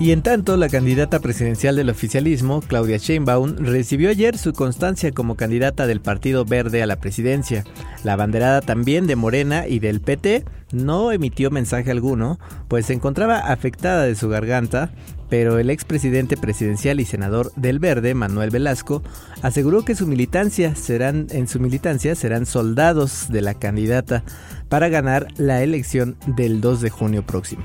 Y 0.01 0.13
en 0.13 0.23
tanto, 0.23 0.57
la 0.57 0.69
candidata 0.69 1.19
presidencial 1.19 1.75
del 1.75 1.91
oficialismo, 1.91 2.61
Claudia 2.61 2.99
Sheinbaum, 2.99 3.57
recibió 3.57 4.11
ayer 4.11 4.39
su 4.39 4.53
constancia 4.53 5.11
como 5.11 5.35
candidata 5.35 5.89
del 5.89 6.01
Partido 6.01 6.45
Verde 6.45 6.85
a 6.85 6.87
la 6.87 7.01
presidencia. 7.01 7.65
La 8.05 8.15
banderada 8.15 8.61
también 8.61 9.09
de 9.09 9.17
Morena 9.17 9.67
y 9.67 9.81
del 9.81 10.01
PT 10.01 10.45
no 10.71 11.11
emitió 11.11 11.51
mensaje 11.51 11.91
alguno, 11.91 12.39
pues 12.69 12.87
se 12.87 12.93
encontraba 12.93 13.39
afectada 13.39 14.05
de 14.05 14.15
su 14.15 14.29
garganta, 14.29 14.93
pero 15.29 15.59
el 15.59 15.69
expresidente 15.69 16.37
presidencial 16.37 17.01
y 17.01 17.05
senador 17.05 17.51
del 17.57 17.81
Verde, 17.81 18.15
Manuel 18.15 18.51
Velasco, 18.51 19.03
aseguró 19.43 19.85
que 19.85 19.97
su 19.97 20.07
militancia 20.07 20.77
serán, 20.77 21.27
en 21.31 21.49
su 21.49 21.59
militancia 21.59 22.15
serán 22.15 22.47
soldados 22.47 23.27
de 23.31 23.43
la 23.43 23.55
candidata 23.55 24.23
para 24.69 24.89
ganar 24.89 25.27
la 25.39 25.61
elección 25.65 26.17
del 26.29 26.61
2 26.61 26.83
de 26.83 26.91
junio 26.91 27.27
próximo. 27.27 27.65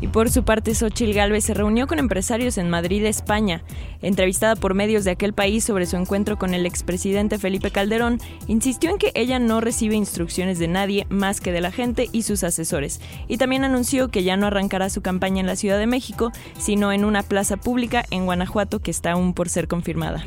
Y 0.00 0.08
por 0.08 0.30
su 0.30 0.44
parte, 0.44 0.74
Xochil 0.74 1.12
Gálvez 1.12 1.44
se 1.44 1.54
reunió 1.54 1.86
con 1.86 1.98
empresarios 1.98 2.56
en 2.58 2.70
Madrid, 2.70 3.04
España. 3.04 3.62
Entrevistada 4.00 4.56
por 4.56 4.74
medios 4.74 5.04
de 5.04 5.10
aquel 5.10 5.34
país 5.34 5.64
sobre 5.64 5.86
su 5.86 5.96
encuentro 5.96 6.38
con 6.38 6.54
el 6.54 6.64
expresidente 6.64 7.38
Felipe 7.38 7.70
Calderón, 7.70 8.18
insistió 8.46 8.90
en 8.90 8.98
que 8.98 9.12
ella 9.14 9.38
no 9.38 9.60
recibe 9.60 9.94
instrucciones 9.94 10.58
de 10.58 10.68
nadie 10.68 11.06
más 11.10 11.40
que 11.40 11.52
de 11.52 11.60
la 11.60 11.70
gente 11.70 12.08
y 12.12 12.22
sus 12.22 12.44
asesores. 12.44 13.00
Y 13.28 13.36
también 13.36 13.64
anunció 13.64 14.08
que 14.08 14.24
ya 14.24 14.36
no 14.36 14.46
arrancará 14.46 14.88
su 14.88 15.02
campaña 15.02 15.40
en 15.40 15.46
la 15.46 15.56
Ciudad 15.56 15.78
de 15.78 15.86
México, 15.86 16.32
sino 16.58 16.92
en 16.92 17.04
una 17.04 17.22
plaza 17.22 17.58
pública 17.58 18.04
en 18.10 18.24
Guanajuato 18.24 18.80
que 18.80 18.90
está 18.90 19.12
aún 19.12 19.34
por 19.34 19.50
ser 19.50 19.68
confirmada. 19.68 20.24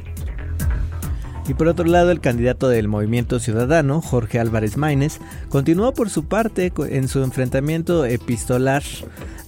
Y 1.48 1.56
por 1.56 1.68
otro 1.68 1.86
lado, 1.86 2.12
el 2.12 2.22
candidato 2.22 2.70
del 2.70 2.88
Movimiento 2.88 3.38
Ciudadano, 3.40 4.02
Jorge 4.02 4.40
Álvarez 4.40 4.78
Maínez, 4.78 5.20
continuó 5.50 5.94
por 5.94 6.10
su 6.10 6.24
parte 6.26 6.72
en 6.78 7.10
su 7.10 7.22
enfrentamiento 7.22 8.06
epistolar 8.06 8.84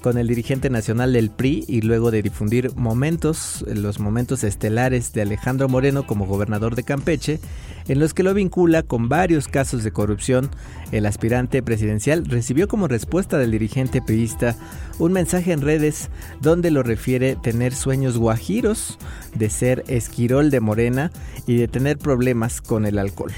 con 0.05 0.19
el 0.19 0.27
dirigente 0.27 0.69
nacional 0.69 1.13
del 1.13 1.31
PRI 1.31 1.65
y 1.67 1.81
luego 1.81 2.12
de 2.12 2.21
difundir 2.21 2.75
momentos, 2.75 3.65
los 3.67 4.00
momentos 4.00 4.43
estelares 4.43 5.13
de 5.13 5.24
Alejandro 5.24 5.67
Moreno 5.67 6.05
como 6.05 6.27
gobernador 6.27 6.75
de 6.75 6.83
Campeche, 6.83 7.39
en 7.88 7.97
los 7.97 8.13
que 8.13 8.21
lo 8.21 8.35
vincula 8.35 8.83
con 8.83 9.09
varios 9.09 9.47
casos 9.47 9.83
de 9.83 9.89
corrupción, 9.89 10.51
el 10.91 11.07
aspirante 11.07 11.63
presidencial 11.63 12.24
recibió 12.24 12.67
como 12.67 12.88
respuesta 12.88 13.39
del 13.39 13.50
dirigente 13.50 14.00
priista 14.00 14.55
un 15.00 15.12
mensaje 15.12 15.53
en 15.53 15.62
redes 15.62 16.12
donde 16.39 16.69
lo 16.69 16.83
refiere 16.83 17.35
tener 17.35 17.74
sueños 17.74 18.15
guajiros, 18.19 19.00
de 19.33 19.50
ser 19.50 19.83
esquirol 19.88 20.51
de 20.51 20.59
Morena 20.59 21.12
y 21.47 21.57
de 21.57 21.67
tener 21.67 21.97
problemas 21.97 22.62
con 22.62 22.85
el 22.85 23.00
alcohol. 23.00 23.33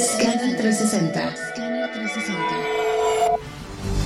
Scanner 0.00 0.56
360 0.56 1.51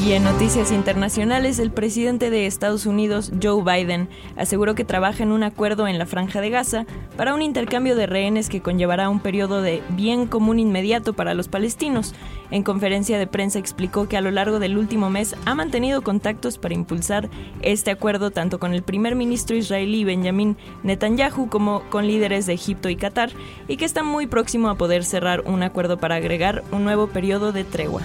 y 0.07 0.13
en 0.13 0.23
noticias 0.23 0.71
internacionales, 0.71 1.59
el 1.59 1.73
presidente 1.73 2.31
de 2.31 2.47
Estados 2.47 2.87
Unidos, 2.87 3.33
Joe 3.43 3.65
Biden, 3.65 4.09
aseguró 4.37 4.77
que 4.77 4.85
trabaja 4.85 5.25
en 5.25 5.33
un 5.33 5.43
acuerdo 5.43 5.89
en 5.89 5.99
la 5.99 6.07
franja 6.07 6.41
de 6.41 6.51
Gaza 6.51 6.87
para 7.17 7.35
un 7.35 7.43
intercambio 7.43 7.97
de 7.97 8.07
rehenes 8.07 8.49
que 8.49 8.61
conllevará 8.61 9.09
un 9.09 9.19
periodo 9.19 9.63
de 9.63 9.83
bien 9.89 10.29
común 10.29 10.61
inmediato 10.61 11.15
para 11.15 11.35
los 11.35 11.49
palestinos. 11.49 12.15
En 12.53 12.63
conferencia 12.63 13.19
de 13.19 13.27
prensa 13.27 13.59
explicó 13.59 14.07
que 14.07 14.17
a 14.17 14.21
lo 14.21 14.31
largo 14.31 14.61
del 14.61 14.79
último 14.79 15.11
mes 15.11 15.35
ha 15.45 15.57
mantenido 15.57 16.03
contactos 16.03 16.57
para 16.57 16.75
impulsar 16.75 17.29
este 17.63 17.91
acuerdo 17.91 18.31
tanto 18.31 18.61
con 18.61 18.75
el 18.75 18.85
primer 18.85 19.17
ministro 19.17 19.57
israelí 19.57 20.05
Benjamin 20.05 20.57
Netanyahu 20.85 21.49
como 21.49 21.83
con 21.91 22.07
líderes 22.07 22.47
de 22.47 22.53
Egipto 22.53 22.89
y 22.89 22.95
Qatar 22.95 23.31
y 23.67 23.77
que 23.77 23.85
está 23.85 24.05
muy 24.05 24.29
próximo 24.29 24.69
a 24.69 24.77
poder 24.77 25.03
cerrar 25.03 25.41
un 25.47 25.65
acuerdo 25.65 25.99
para 25.99 26.15
agregar 26.15 26.63
un 26.71 26.85
nuevo 26.85 27.09
periodo 27.09 27.51
de 27.51 27.65
tregua. 27.65 28.03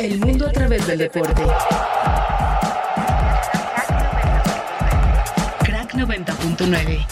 El 0.00 0.18
mundo 0.18 0.46
a 0.46 0.50
través 0.50 0.86
del 0.86 0.96
deporte. 0.96 1.42
Crack 5.62 5.92
90.9. 5.92 7.06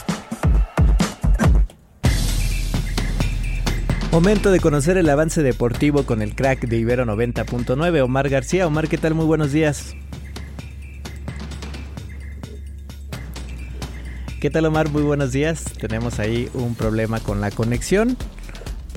Momento 4.11 4.51
de 4.51 4.61
conocer 4.61 4.97
el 4.97 5.11
avance 5.11 5.43
deportivo 5.43 6.05
con 6.05 6.23
el 6.23 6.35
crack 6.35 6.61
de 6.67 6.79
Ibero 6.79 7.05
90.9, 7.05 8.03
Omar 8.03 8.31
García. 8.31 8.67
Omar, 8.67 8.89
¿qué 8.89 8.97
tal? 8.97 9.13
Muy 9.13 9.27
buenos 9.27 9.53
días. 9.53 9.95
¿Qué 14.41 14.49
tal 14.49 14.65
Omar? 14.65 14.89
Muy 14.89 15.03
buenos 15.03 15.33
días. 15.33 15.65
Tenemos 15.79 16.19
ahí 16.21 16.49
un 16.55 16.75
problema 16.75 17.21
con 17.21 17.43
la 17.43 17.51
conexión, 17.51 18.17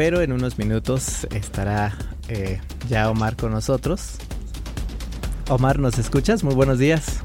pero 0.02 0.24
en 0.24 0.32
unos 0.32 0.58
minutos 0.58 1.28
estará 1.30 1.96
eh, 2.28 2.60
ya 2.90 3.08
Omar 3.12 3.36
con 3.36 3.52
nosotros. 3.52 4.16
Omar, 5.48 5.78
¿nos 5.78 6.00
escuchas? 6.00 6.44
Muy 6.44 6.56
buenos 6.56 6.80
días. 6.80 7.22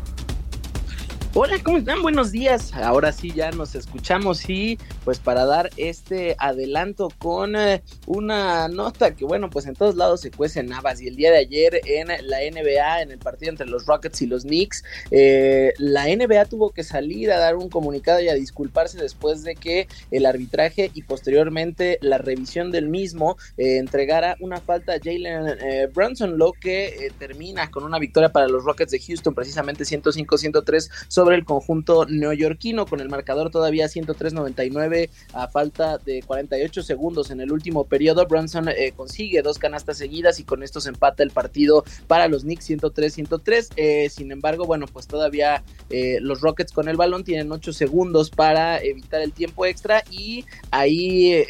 Hola, 1.39 1.59
¿cómo 1.63 1.77
están? 1.77 2.01
Buenos 2.01 2.33
días. 2.33 2.73
Ahora 2.73 3.13
sí 3.13 3.31
ya 3.31 3.51
nos 3.51 3.75
escuchamos 3.75 4.49
y 4.49 4.79
pues 5.05 5.19
para 5.19 5.45
dar 5.45 5.69
este 5.77 6.35
adelanto 6.39 7.11
con 7.19 7.57
eh, 7.57 7.83
una 8.07 8.69
nota 8.69 9.15
que 9.15 9.27
bueno, 9.27 9.51
pues 9.51 9.67
en 9.67 9.75
todos 9.75 9.97
lados 9.97 10.23
se 10.23 10.31
cuecen 10.31 10.73
habas 10.73 11.03
y 11.03 11.09
el 11.09 11.17
día 11.17 11.31
de 11.31 11.37
ayer 11.37 11.83
en 11.85 12.09
la 12.09 12.39
NBA, 12.39 13.03
en 13.03 13.11
el 13.11 13.19
partido 13.19 13.51
entre 13.51 13.67
los 13.67 13.85
Rockets 13.85 14.23
y 14.23 14.27
los 14.27 14.45
Knicks, 14.45 14.83
eh, 15.11 15.75
la 15.77 16.07
NBA 16.07 16.47
tuvo 16.47 16.71
que 16.71 16.83
salir 16.83 17.31
a 17.31 17.39
dar 17.39 17.57
un 17.57 17.69
comunicado 17.69 18.23
y 18.23 18.31
a 18.31 18.35
disculparse 18.35 18.97
después 18.97 19.43
de 19.43 19.57
que 19.57 19.89
el 20.11 20.25
arbitraje 20.25 20.91
y 20.95 21.03
posteriormente 21.03 21.99
la 22.01 22.17
revisión 22.17 22.71
del 22.71 22.89
mismo 22.89 23.37
eh, 23.59 23.77
entregara 23.77 24.39
una 24.41 24.63
falta 24.63 24.95
a 24.95 25.01
Jalen 25.05 25.93
Brunson, 25.93 26.39
lo 26.39 26.53
que 26.53 27.13
termina 27.19 27.71
con 27.71 27.85
una 27.85 27.99
victoria 27.99 28.31
para 28.31 28.49
los 28.49 28.65
Rockets 28.65 28.93
de 28.93 29.01
Houston, 29.01 29.35
precisamente 29.35 29.85
105-103 29.85 30.89
sobre 31.09 31.26
sobre 31.27 31.39
el 31.39 31.45
conjunto 31.45 32.07
neoyorquino 32.07 32.87
con 32.87 33.01
el 33.01 33.09
marcador 33.09 33.51
todavía 33.51 33.87
103.99 33.87 35.11
a 35.33 35.49
falta 35.49 35.99
de 35.99 36.23
48 36.23 36.85
segundos 36.85 37.33
en 37.33 37.41
el 37.41 37.51
último 37.51 37.83
periodo. 37.83 38.25
Brunson 38.29 38.69
eh, 38.69 38.93
consigue 38.95 39.43
dos 39.43 39.59
canastas 39.59 39.99
seguidas 39.99 40.39
y 40.39 40.45
con 40.45 40.63
esto 40.63 40.81
se 40.81 40.91
empata 40.91 41.25
el 41.25 41.33
partido 41.33 41.83
para 42.07 42.29
los 42.29 42.43
Knicks 42.43 42.71
103-103. 42.71 43.73
Eh, 43.75 44.09
sin 44.09 44.31
embargo, 44.31 44.67
bueno, 44.67 44.87
pues 44.87 45.09
todavía 45.09 45.65
eh, 45.91 46.19
los 46.21 46.43
Rockets 46.43 46.71
con 46.71 46.89
el 46.89 46.97
balón 46.97 47.25
tienen 47.25 47.51
8 47.51 47.73
segundos 47.73 48.31
para 48.31 48.79
evitar 48.81 49.21
el 49.21 49.33
tiempo 49.33 49.67
extra 49.67 50.05
y 50.09 50.45
ahí 50.71 51.45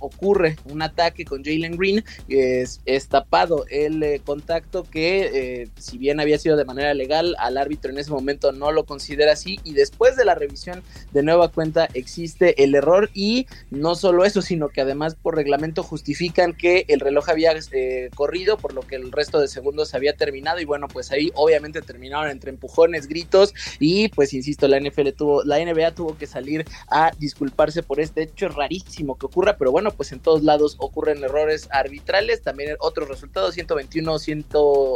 ocurre 0.00 0.56
un 0.64 0.82
ataque 0.82 1.24
con 1.24 1.44
Jalen 1.44 1.76
Green. 1.76 2.04
Es, 2.28 2.80
es 2.84 3.06
tapado 3.06 3.64
el 3.70 4.20
contacto 4.24 4.82
que 4.82 5.68
si 5.78 5.98
bien 5.98 6.18
había 6.18 6.40
sido 6.40 6.56
de 6.56 6.64
manera 6.64 6.94
legal 6.94 7.36
al 7.38 7.58
árbitro 7.58 7.92
en 7.92 7.98
ese 7.98 8.10
momento 8.10 8.55
no 8.56 8.72
lo 8.72 8.84
considera 8.84 9.32
así. 9.32 9.58
Y 9.64 9.74
después 9.74 10.16
de 10.16 10.24
la 10.24 10.34
revisión 10.34 10.82
de 11.12 11.22
nueva 11.22 11.48
cuenta 11.48 11.88
existe 11.94 12.62
el 12.62 12.74
error. 12.74 13.10
Y 13.14 13.46
no 13.70 13.94
solo 13.94 14.24
eso, 14.24 14.42
sino 14.42 14.68
que 14.68 14.80
además 14.80 15.14
por 15.14 15.36
reglamento 15.36 15.82
justifican 15.82 16.54
que 16.54 16.84
el 16.88 17.00
reloj 17.00 17.28
había 17.28 17.52
eh, 17.72 18.10
corrido, 18.14 18.56
por 18.58 18.74
lo 18.74 18.82
que 18.82 18.96
el 18.96 19.12
resto 19.12 19.40
de 19.40 19.48
segundos 19.48 19.94
había 19.94 20.16
terminado. 20.16 20.60
Y 20.60 20.64
bueno, 20.64 20.88
pues 20.88 21.12
ahí 21.12 21.30
obviamente 21.34 21.82
terminaron 21.82 22.30
entre 22.30 22.50
empujones, 22.50 23.06
gritos. 23.08 23.54
Y 23.78 24.08
pues 24.08 24.32
insisto, 24.34 24.68
la 24.68 24.80
NFL 24.80 25.10
tuvo, 25.16 25.44
la 25.44 25.58
NBA 25.58 25.92
tuvo 25.94 26.16
que 26.16 26.26
salir 26.26 26.64
a 26.88 27.12
disculparse 27.18 27.82
por 27.82 28.00
este 28.00 28.22
hecho 28.22 28.48
rarísimo 28.48 29.18
que 29.18 29.26
ocurra, 29.26 29.56
pero 29.56 29.72
bueno, 29.72 29.90
pues 29.90 30.12
en 30.12 30.20
todos 30.20 30.42
lados 30.42 30.76
ocurren 30.78 31.22
errores 31.22 31.68
arbitrales, 31.70 32.42
también 32.42 32.76
otros 32.80 33.08
resultados, 33.08 33.54
121, 33.54 34.18
100, 34.18 34.46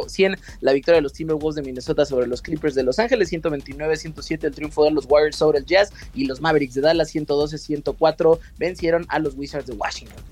100 0.07 0.37
la 0.61 0.73
victoria 0.73 0.97
de 0.97 1.01
los 1.01 1.13
Timberwolves 1.13 1.55
de 1.55 1.61
Minnesota 1.63 2.05
sobre 2.05 2.27
los 2.27 2.41
Clippers 2.41 2.75
de 2.75 2.83
Los 2.83 2.99
Ángeles, 2.99 3.29
129, 3.41 3.97
107 3.97 4.47
el 4.47 4.53
triunfo 4.53 4.85
de 4.85 4.91
los 4.91 5.05
Warriors 5.07 5.35
sobre 5.35 5.59
el 5.59 5.65
Jazz 5.65 5.91
y 6.13 6.25
los 6.25 6.41
Mavericks 6.41 6.75
de 6.75 6.81
Dallas 6.81 7.09
112, 7.09 7.57
104 7.57 8.39
vencieron 8.57 9.05
a 9.09 9.19
los 9.19 9.35
Wizards 9.35 9.67
de 9.67 9.73
Washington. 9.73 10.23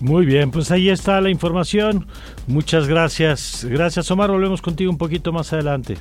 Muy 0.00 0.26
bien, 0.26 0.50
pues 0.50 0.70
ahí 0.70 0.90
está 0.90 1.20
la 1.20 1.30
información. 1.30 2.06
Muchas 2.46 2.86
gracias. 2.86 3.64
Gracias, 3.64 4.08
Omar. 4.12 4.30
Volvemos 4.30 4.62
contigo 4.62 4.90
un 4.90 4.98
poquito 4.98 5.32
más 5.32 5.52
adelante. 5.52 5.96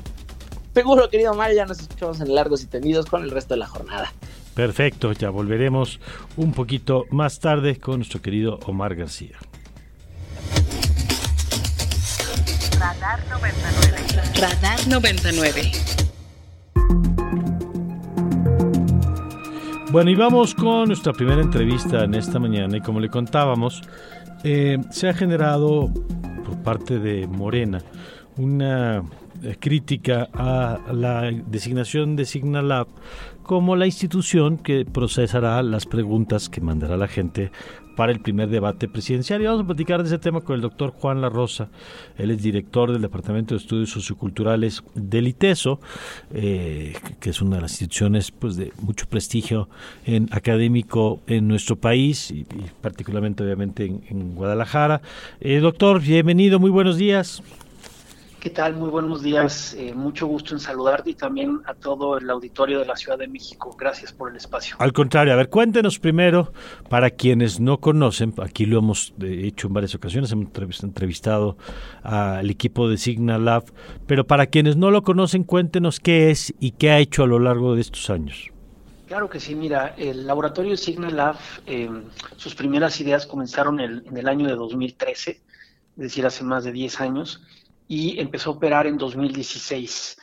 Seguro, 0.75 1.09
querido 1.09 1.31
Omar, 1.31 1.51
ya 1.53 1.65
nos 1.65 1.79
escuchamos 1.79 2.21
en 2.21 2.35
largos 2.35 2.61
y 2.61 2.67
tendidos 2.67 3.07
con 3.07 3.23
el 3.23 3.31
resto 3.31 3.55
de 3.55 3.59
la 3.59 3.67
jornada. 3.67 4.13
Perfecto, 4.53 5.11
ya 5.11 5.31
volveremos 5.31 5.99
un 6.35 6.51
poquito 6.51 7.05
más 7.09 7.39
tarde 7.39 7.79
con 7.79 7.97
nuestro 7.97 8.21
querido 8.21 8.59
Omar 8.65 8.95
García. 8.95 9.37
Radar 12.79 13.19
99. 13.27 14.39
Radar 14.39 14.87
99. 14.87 15.71
Bueno, 19.89 20.11
y 20.11 20.15
vamos 20.15 20.53
con 20.53 20.89
nuestra 20.89 21.13
primera 21.13 21.41
entrevista 21.41 22.03
en 22.03 22.13
esta 22.13 22.39
mañana. 22.39 22.75
Y 22.75 22.81
como 22.81 22.99
le 22.99 23.09
contábamos, 23.09 23.81
eh, 24.43 24.77
se 24.91 25.07
ha 25.07 25.13
generado 25.13 25.89
por 26.45 26.61
parte 26.61 26.99
de 26.99 27.25
Morena 27.25 27.81
una 28.35 29.01
eh, 29.43 29.55
crítica 29.57 30.27
a 30.33 30.79
la 30.91 31.31
designación 31.31 32.17
de 32.17 32.25
Signalab 32.25 32.87
como 33.43 33.77
la 33.77 33.85
institución 33.85 34.57
que 34.57 34.83
procesará 34.83 35.63
las 35.63 35.85
preguntas 35.85 36.49
que 36.49 36.59
mandará 36.59 36.97
la 36.97 37.07
gente 37.07 37.51
para 37.97 38.11
el 38.11 38.19
primer 38.19 38.47
debate 38.47 38.87
presidencial. 38.87 39.41
Y 39.41 39.45
vamos 39.45 39.63
a 39.63 39.65
platicar 39.65 40.01
de 40.03 40.07
ese 40.07 40.19
tema 40.19 40.41
con 40.41 40.55
el 40.55 40.61
doctor 40.61 40.91
Juan 40.91 41.19
La 41.19 41.29
Rosa. 41.29 41.67
Él 42.17 42.29
es 42.29 42.43
director 42.43 42.91
del 42.91 43.01
Departamento 43.01 43.55
de 43.55 43.59
Estudios 43.59 43.89
Socioculturales 43.89 44.83
del 44.93 45.27
ITESO, 45.27 45.81
eh, 46.31 46.95
que 47.19 47.31
es 47.31 47.41
una 47.41 47.55
de 47.55 47.63
las 47.63 47.71
instituciones 47.71 48.29
pues, 48.29 48.55
de 48.55 48.71
mucho 48.83 49.07
prestigio 49.07 49.67
en 50.05 50.29
académico 50.31 51.21
en 51.25 51.47
nuestro 51.47 51.75
país 51.75 52.29
y, 52.29 52.45
particularmente 52.81 53.43
obviamente 53.43 53.85
en, 53.85 54.35
Guadalajara. 54.35 55.01
Eh, 55.41 55.57
doctor, 55.57 55.99
bienvenido, 55.99 56.59
muy 56.59 56.69
buenos 56.69 56.97
días. 56.97 57.41
¿Qué 58.39 58.51
tal? 58.51 58.75
Muy 58.75 58.89
buenos 58.89 59.23
días. 59.23 59.73
Eh, 59.73 59.95
mucho 59.95 60.27
gusto 60.27 60.53
en 60.53 60.59
saludarte 60.59 61.09
y 61.09 61.15
también 61.15 61.59
a 61.65 61.73
todo 61.73 62.19
el 62.19 62.29
auditorio 62.29 62.79
de 62.79 62.85
la 62.85 62.95
Ciudad 62.95 63.17
de 63.17 63.27
México. 63.27 63.75
Gracias 63.77 64.13
por 64.13 64.29
el 64.29 64.37
espacio. 64.37 64.75
Al 64.77 64.93
contrario, 64.93 65.33
a 65.33 65.35
ver, 65.35 65.49
cuéntenos 65.49 65.97
primero, 65.97 66.53
para 66.87 67.09
quienes 67.09 67.59
no 67.59 67.79
conocen, 67.79 68.35
aquí 68.37 68.67
lo 68.67 68.77
hemos 68.77 69.15
eh, 69.23 69.41
hecho 69.45 69.67
en 69.67 69.73
varias 69.73 69.95
ocasiones, 69.95 70.31
hemos 70.31 70.83
entrevistado 70.83 71.57
al 72.03 72.47
equipo 72.51 72.87
de 72.87 72.97
Signal 72.97 73.43
Lab, 73.43 73.65
pero 74.05 74.27
para 74.27 74.45
quienes 74.45 74.77
no 74.77 74.91
lo 74.91 75.01
conocen, 75.01 75.43
cuéntenos 75.43 75.99
qué 75.99 76.29
es 76.29 76.53
y 76.59 76.71
qué 76.71 76.91
ha 76.91 76.99
hecho 76.99 77.23
a 77.23 77.27
lo 77.27 77.39
largo 77.39 77.73
de 77.73 77.81
estos 77.81 78.11
años. 78.11 78.51
Claro 79.07 79.29
que 79.29 79.39
sí, 79.39 79.55
mira, 79.55 79.95
el 79.97 80.27
laboratorio 80.27 80.77
Signal 80.77 81.17
Lab, 81.17 81.37
eh, 81.65 81.89
sus 82.35 82.53
primeras 82.53 83.01
ideas 83.01 83.25
comenzaron 83.25 83.79
en 83.79 84.15
el 84.15 84.27
año 84.27 84.45
de 84.47 84.53
2013, 84.53 85.31
es 85.31 85.41
decir, 85.95 86.23
hace 86.23 86.43
más 86.43 86.63
de 86.63 86.71
10 86.71 87.01
años 87.01 87.41
y 87.87 88.19
empezó 88.19 88.51
a 88.51 88.53
operar 88.53 88.87
en 88.87 88.97
2016. 88.97 90.17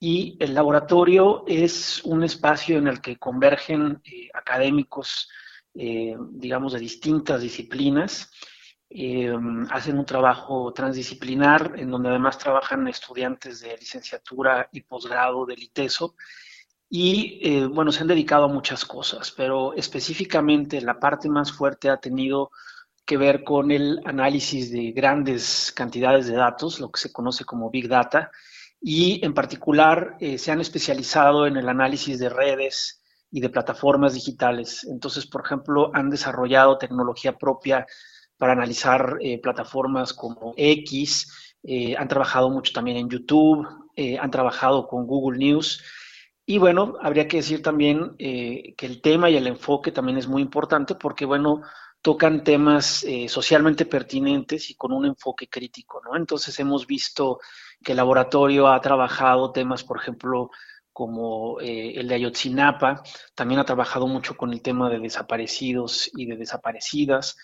Y 0.00 0.36
el 0.38 0.54
laboratorio 0.54 1.44
es 1.46 2.04
un 2.04 2.22
espacio 2.22 2.78
en 2.78 2.86
el 2.86 3.00
que 3.00 3.18
convergen 3.18 4.00
eh, 4.04 4.28
académicos, 4.32 5.28
eh, 5.74 6.16
digamos, 6.30 6.72
de 6.72 6.78
distintas 6.78 7.42
disciplinas. 7.42 8.30
Eh, 8.90 9.34
hacen 9.70 9.98
un 9.98 10.04
trabajo 10.06 10.72
transdisciplinar 10.72 11.74
en 11.76 11.90
donde 11.90 12.10
además 12.10 12.38
trabajan 12.38 12.86
estudiantes 12.86 13.60
de 13.60 13.76
licenciatura 13.76 14.68
y 14.72 14.82
posgrado 14.82 15.44
del 15.44 15.62
ITESO. 15.62 16.14
Y 16.90 17.66
bueno, 17.66 17.92
se 17.92 18.00
han 18.00 18.06
dedicado 18.06 18.44
a 18.44 18.48
muchas 18.48 18.86
cosas, 18.86 19.30
pero 19.30 19.74
específicamente 19.74 20.80
la 20.80 20.98
parte 20.98 21.28
más 21.28 21.52
fuerte 21.52 21.90
ha 21.90 21.98
tenido 21.98 22.50
que 23.08 23.16
ver 23.16 23.42
con 23.42 23.70
el 23.70 24.02
análisis 24.04 24.70
de 24.70 24.92
grandes 24.92 25.72
cantidades 25.74 26.26
de 26.26 26.36
datos, 26.36 26.78
lo 26.78 26.90
que 26.90 27.00
se 27.00 27.10
conoce 27.10 27.46
como 27.46 27.70
Big 27.70 27.88
Data, 27.88 28.30
y 28.82 29.24
en 29.24 29.32
particular 29.32 30.18
eh, 30.20 30.36
se 30.36 30.52
han 30.52 30.60
especializado 30.60 31.46
en 31.46 31.56
el 31.56 31.70
análisis 31.70 32.18
de 32.18 32.28
redes 32.28 33.02
y 33.30 33.40
de 33.40 33.48
plataformas 33.48 34.12
digitales. 34.12 34.84
Entonces, 34.84 35.26
por 35.26 35.42
ejemplo, 35.42 35.90
han 35.94 36.10
desarrollado 36.10 36.76
tecnología 36.76 37.38
propia 37.38 37.86
para 38.36 38.52
analizar 38.52 39.16
eh, 39.22 39.40
plataformas 39.40 40.12
como 40.12 40.52
X, 40.58 41.56
eh, 41.62 41.96
han 41.96 42.08
trabajado 42.08 42.50
mucho 42.50 42.74
también 42.74 42.98
en 42.98 43.08
YouTube, 43.08 43.66
han 44.20 44.30
trabajado 44.30 44.86
con 44.86 45.06
Google 45.06 45.38
News. 45.38 45.82
Y 46.46 46.58
bueno, 46.58 46.94
habría 47.02 47.26
que 47.26 47.38
decir 47.38 47.62
también 47.62 48.16
que 48.16 48.86
el 48.86 49.00
tema 49.02 49.28
y 49.28 49.36
el 49.36 49.48
enfoque 49.48 49.90
también 49.90 50.18
es 50.18 50.28
muy 50.28 50.40
importante 50.40 50.94
porque, 50.94 51.24
bueno, 51.24 51.62
tocan 52.08 52.42
temas 52.42 53.04
eh, 53.04 53.28
socialmente 53.28 53.84
pertinentes 53.84 54.70
y 54.70 54.76
con 54.76 54.92
un 54.92 55.04
enfoque 55.04 55.46
crítico, 55.46 56.00
¿no? 56.02 56.16
Entonces 56.16 56.58
hemos 56.58 56.86
visto 56.86 57.38
que 57.84 57.92
el 57.92 57.98
laboratorio 57.98 58.68
ha 58.68 58.80
trabajado 58.80 59.52
temas, 59.52 59.84
por 59.84 59.98
ejemplo, 59.98 60.50
como 60.90 61.60
eh, 61.60 61.92
el 61.96 62.08
de 62.08 62.14
Ayotzinapa, 62.14 63.02
también 63.34 63.60
ha 63.60 63.66
trabajado 63.66 64.06
mucho 64.06 64.38
con 64.38 64.54
el 64.54 64.62
tema 64.62 64.88
de 64.88 65.00
desaparecidos 65.00 66.10
y 66.14 66.24
de 66.24 66.38
desaparecidas, 66.38 67.36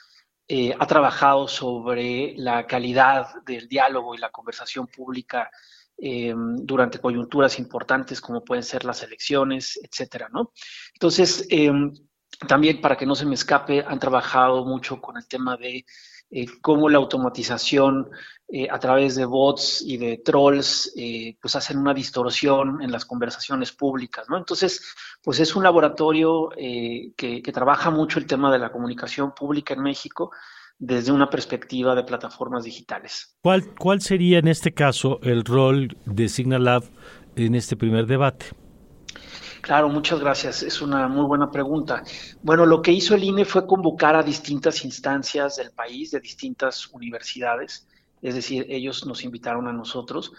eh, 0.48 0.74
ha 0.78 0.86
trabajado 0.86 1.46
sobre 1.46 2.32
la 2.38 2.66
calidad 2.66 3.42
del 3.44 3.68
diálogo 3.68 4.14
y 4.14 4.18
la 4.18 4.30
conversación 4.30 4.86
pública 4.86 5.50
durante 5.96 6.98
coyunturas 6.98 7.58
importantes 7.60 8.20
como 8.20 8.42
pueden 8.42 8.64
ser 8.64 8.84
las 8.84 9.02
elecciones, 9.02 9.78
etcétera, 9.80 10.28
¿no? 10.32 10.52
Entonces, 10.94 11.46
em, 11.50 11.92
también, 12.38 12.80
para 12.80 12.96
que 12.96 13.06
no 13.06 13.14
se 13.14 13.26
me 13.26 13.34
escape, 13.34 13.84
han 13.86 13.98
trabajado 13.98 14.64
mucho 14.64 15.00
con 15.00 15.16
el 15.16 15.26
tema 15.26 15.56
de 15.56 15.84
eh, 16.30 16.46
cómo 16.60 16.88
la 16.88 16.98
automatización 16.98 18.10
eh, 18.48 18.66
a 18.70 18.78
través 18.78 19.14
de 19.14 19.24
bots 19.24 19.82
y 19.82 19.96
de 19.98 20.18
trolls, 20.18 20.92
eh, 20.96 21.36
pues 21.40 21.54
hacen 21.54 21.78
una 21.78 21.94
distorsión 21.94 22.82
en 22.82 22.90
las 22.90 23.04
conversaciones 23.04 23.72
públicas, 23.72 24.28
¿no? 24.28 24.36
Entonces, 24.36 24.94
pues 25.22 25.38
es 25.38 25.54
un 25.54 25.62
laboratorio 25.62 26.50
que, 26.56 27.42
trabaja 27.54 27.90
mucho 27.90 28.18
el 28.18 28.26
tema 28.26 28.50
de 28.50 28.58
la 28.58 28.72
comunicación 28.72 29.32
pública 29.32 29.74
en 29.74 29.82
México 29.82 30.32
desde 30.76 31.12
una 31.12 31.30
perspectiva 31.30 31.94
de 31.94 32.02
plataformas 32.02 32.64
digitales. 32.64 33.36
¿Cuál, 33.40 33.72
cuál 33.78 34.00
sería 34.00 34.40
en 34.40 34.48
este 34.48 34.74
caso 34.74 35.20
el 35.22 35.44
rol 35.44 35.96
de 36.04 36.28
Signal 36.28 36.64
Lab 36.64 36.82
en 37.36 37.54
este 37.54 37.76
primer 37.76 38.06
debate? 38.06 38.46
Claro, 39.64 39.88
muchas 39.88 40.20
gracias. 40.20 40.62
Es 40.62 40.82
una 40.82 41.08
muy 41.08 41.24
buena 41.24 41.50
pregunta. 41.50 42.04
Bueno, 42.42 42.66
lo 42.66 42.82
que 42.82 42.92
hizo 42.92 43.14
el 43.14 43.24
INE 43.24 43.46
fue 43.46 43.66
convocar 43.66 44.14
a 44.14 44.22
distintas 44.22 44.84
instancias 44.84 45.56
del 45.56 45.70
país, 45.70 46.10
de 46.10 46.20
distintas 46.20 46.88
universidades, 46.88 47.88
es 48.20 48.34
decir, 48.34 48.66
ellos 48.68 49.06
nos 49.06 49.24
invitaron 49.24 49.66
a 49.66 49.72
nosotros 49.72 50.34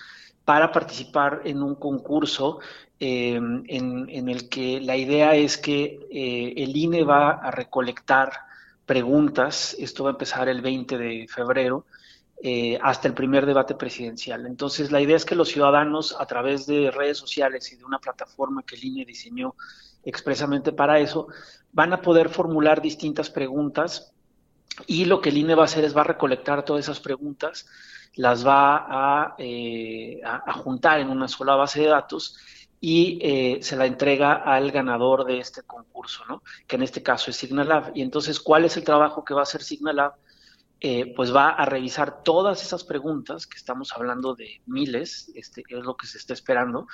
para 0.46 0.72
participar 0.72 1.42
en 1.44 1.64
un 1.64 1.74
concurso 1.74 2.60
eh, 3.00 3.34
en, 3.34 4.30
el 4.30 4.48
que 4.48 4.80
la 4.80 4.96
idea 4.96 5.34
es 5.34 5.58
que 5.58 6.08
eh, 6.12 6.54
el 6.58 6.78
INE 6.78 7.04
va 7.04 7.32
a 7.32 7.50
recolectar 7.50 8.32
preguntas, 8.86 9.76
esto 9.80 10.04
va 10.04 10.12
a 10.12 10.14
empezar 10.14 10.50
el 10.50 10.62
20 10.62 11.00
de 11.00 11.28
febrero, 11.28 11.88
eh, 12.44 12.78
hasta 12.82 13.08
el 13.08 13.14
primer 13.14 13.46
debate 13.46 13.76
presidencial. 13.76 14.46
Entonces, 14.46 14.92
la 14.92 15.02
idea 15.02 15.16
es 15.16 15.26
que 15.26 15.36
los 15.36 15.50
ciudadanos, 15.50 16.16
a 16.20 16.26
través 16.26 16.66
de 16.66 16.92
redes 16.92 17.18
sociales 17.18 17.72
y 17.72 17.78
de 17.78 17.86
una 17.86 18.00
plataforma 18.00 18.64
que 18.64 18.76
el 18.76 18.84
INE 18.84 19.06
diseñó 19.06 19.56
expresamente 20.04 20.72
para 20.72 21.00
eso, 21.00 21.28
van 21.72 21.94
a 21.94 22.02
poder 22.02 22.30
formular 22.30 22.82
distintas 22.82 23.30
preguntas 23.30 24.14
y 24.86 25.06
lo 25.06 25.22
que 25.22 25.30
el 25.30 25.38
INE 25.38 25.56
va 25.56 25.64
a 25.64 25.66
hacer 25.66 25.86
es 25.86 25.96
va 25.96 26.02
a 26.02 26.06
recolectar 26.06 26.64
todas 26.64 26.86
esas 26.86 27.00
preguntas, 27.00 27.68
las 28.16 28.46
va 28.46 28.86
a, 28.88 29.36
eh, 29.38 30.22
juntar 30.64 31.00
en 31.00 31.10
una 31.10 31.28
sola 31.28 31.56
base 31.56 31.82
de 31.82 31.88
datos 31.88 32.38
y 32.80 33.18
eh, 33.22 33.60
se 33.62 33.76
la 33.76 33.86
entrega 33.86 34.34
al 34.34 34.72
ganador 34.72 35.26
de 35.26 35.40
este 35.40 35.64
concurso, 35.64 36.24
¿no? 36.28 36.44
que 36.68 36.76
en 36.76 36.84
este 36.84 37.02
caso 37.02 37.32
es 37.32 37.38
Signalab. 37.38 37.92
Y 37.96 38.02
entonces, 38.02 38.40
¿cuál 38.40 38.66
es 38.66 38.78
el 38.78 38.84
trabajo 38.84 39.24
que 39.24 39.34
va 39.34 39.40
a 39.42 39.44
hacer 39.44 39.64
Signalab? 39.64 40.14
Eh, 40.82 41.14
pues 41.16 41.34
va 41.34 41.50
a 41.50 41.66
revisar 41.66 42.22
todas 42.22 42.62
esas 42.62 42.84
preguntas, 42.84 43.48
que 43.48 43.58
estamos 43.58 43.94
hablando 43.94 44.36
de 44.36 44.62
miles, 44.66 45.32
este, 45.34 45.64
es 45.68 45.84
lo 45.84 45.96
que 45.96 46.06
se 46.06 46.18
está 46.18 46.34
esperando, 46.34 46.88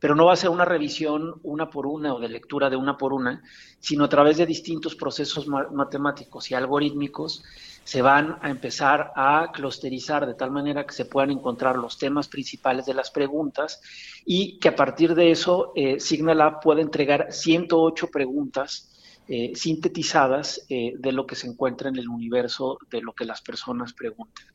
pero 0.00 0.14
no 0.14 0.26
va 0.26 0.32
a 0.32 0.36
ser 0.36 0.50
una 0.50 0.64
revisión 0.64 1.34
una 1.42 1.68
por 1.68 1.86
una 1.86 2.14
o 2.14 2.18
de 2.18 2.28
lectura 2.28 2.70
de 2.70 2.76
una 2.76 2.96
por 2.96 3.12
una, 3.12 3.42
sino 3.78 4.04
a 4.04 4.08
través 4.08 4.38
de 4.38 4.46
distintos 4.46 4.96
procesos 4.96 5.46
matemáticos 5.46 6.50
y 6.50 6.54
algorítmicos 6.54 7.44
se 7.84 8.02
van 8.02 8.38
a 8.42 8.50
empezar 8.50 9.12
a 9.14 9.52
clusterizar 9.52 10.26
de 10.26 10.34
tal 10.34 10.50
manera 10.50 10.84
que 10.84 10.92
se 10.92 11.04
puedan 11.04 11.30
encontrar 11.30 11.76
los 11.76 11.98
temas 11.98 12.26
principales 12.26 12.84
de 12.84 12.94
las 12.94 13.12
preguntas 13.12 13.80
y 14.24 14.58
que 14.58 14.70
a 14.70 14.76
partir 14.76 15.14
de 15.14 15.30
eso 15.30 15.72
eh, 15.76 16.00
Signalab 16.00 16.60
pueda 16.60 16.80
entregar 16.80 17.28
108 17.30 18.08
preguntas 18.08 18.95
eh, 19.28 19.52
sintetizadas 19.56 20.64
eh, 20.68 20.94
de 20.96 21.10
lo 21.10 21.26
que 21.26 21.34
se 21.34 21.48
encuentra 21.48 21.88
en 21.88 21.96
el 21.96 22.08
universo 22.08 22.78
de 22.88 23.00
lo 23.00 23.12
que 23.12 23.24
las 23.24 23.42
personas 23.42 23.92
preguntan. 23.92 24.46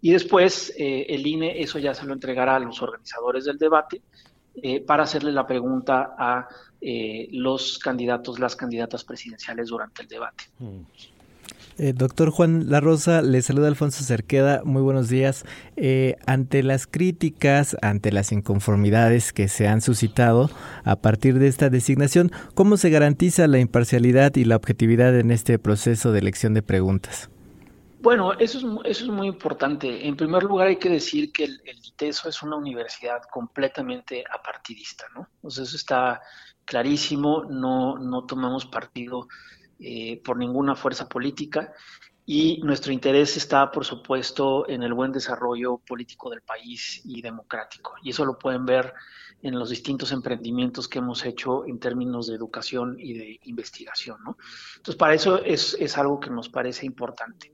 Y 0.00 0.12
después 0.12 0.72
eh, 0.78 1.06
el 1.08 1.26
INE 1.26 1.60
eso 1.60 1.80
ya 1.80 1.94
se 1.94 2.06
lo 2.06 2.12
entregará 2.12 2.54
a 2.54 2.60
los 2.60 2.80
organizadores 2.80 3.44
del 3.44 3.58
debate 3.58 4.02
para 4.86 5.04
hacerle 5.04 5.32
la 5.32 5.46
pregunta 5.46 6.14
a 6.18 6.46
los 7.30 7.78
candidatos, 7.78 8.38
las 8.38 8.56
candidatas 8.56 9.04
presidenciales 9.04 9.68
durante 9.68 10.02
el 10.02 10.08
debate. 10.08 10.44
Mm. 10.58 10.80
Eh, 11.78 11.92
doctor 11.94 12.30
Juan 12.30 12.70
La 12.70 12.80
Rosa, 12.80 13.22
le 13.22 13.42
saluda 13.42 13.68
Alfonso 13.68 14.04
Cerqueda, 14.04 14.62
muy 14.64 14.82
buenos 14.82 15.08
días. 15.08 15.44
Eh, 15.76 16.16
ante 16.26 16.62
las 16.62 16.86
críticas, 16.86 17.76
ante 17.82 18.12
las 18.12 18.32
inconformidades 18.32 19.32
que 19.32 19.48
se 19.48 19.68
han 19.68 19.80
suscitado 19.80 20.50
a 20.84 20.96
partir 20.96 21.38
de 21.38 21.48
esta 21.48 21.70
designación, 21.70 22.32
¿cómo 22.54 22.76
se 22.76 22.90
garantiza 22.90 23.46
la 23.46 23.58
imparcialidad 23.58 24.36
y 24.36 24.44
la 24.44 24.56
objetividad 24.56 25.18
en 25.18 25.30
este 25.30 25.58
proceso 25.58 26.12
de 26.12 26.18
elección 26.18 26.54
de 26.54 26.62
preguntas? 26.62 27.30
Bueno, 28.02 28.32
eso 28.34 28.58
es, 28.58 28.64
eso 28.86 29.04
es 29.04 29.10
muy 29.10 29.26
importante. 29.26 30.06
En 30.06 30.16
primer 30.16 30.42
lugar, 30.42 30.68
hay 30.68 30.76
que 30.76 30.88
decir 30.88 31.32
que 31.32 31.44
el, 31.44 31.60
el 31.66 31.80
es 32.08 32.42
una 32.42 32.56
universidad 32.56 33.22
completamente 33.30 34.24
apartidista, 34.32 35.04
¿no? 35.14 35.28
Entonces, 35.36 35.68
eso 35.68 35.76
está 35.76 36.20
clarísimo, 36.64 37.44
no, 37.44 37.98
no 37.98 38.24
tomamos 38.24 38.64
partido 38.66 39.28
eh, 39.80 40.20
por 40.24 40.36
ninguna 40.36 40.74
fuerza 40.74 41.08
política 41.08 41.72
y 42.26 42.60
nuestro 42.62 42.92
interés 42.92 43.36
está, 43.36 43.70
por 43.72 43.84
supuesto, 43.84 44.68
en 44.68 44.82
el 44.82 44.94
buen 44.94 45.10
desarrollo 45.10 45.78
político 45.78 46.30
del 46.30 46.42
país 46.42 47.00
y 47.04 47.20
democrático. 47.22 47.94
Y 48.02 48.10
eso 48.10 48.24
lo 48.24 48.38
pueden 48.38 48.64
ver 48.64 48.94
en 49.42 49.58
los 49.58 49.70
distintos 49.70 50.12
emprendimientos 50.12 50.86
que 50.86 50.98
hemos 50.98 51.24
hecho 51.24 51.66
en 51.66 51.80
términos 51.80 52.26
de 52.26 52.36
educación 52.36 52.96
y 52.98 53.14
de 53.14 53.40
investigación. 53.44 54.18
¿no? 54.24 54.36
Entonces, 54.76 54.96
para 54.96 55.14
eso 55.14 55.42
es, 55.42 55.76
es, 55.80 55.96
algo 55.96 56.20
que 56.20 56.30
nos 56.30 56.48
parece 56.48 56.86
importante. 56.86 57.52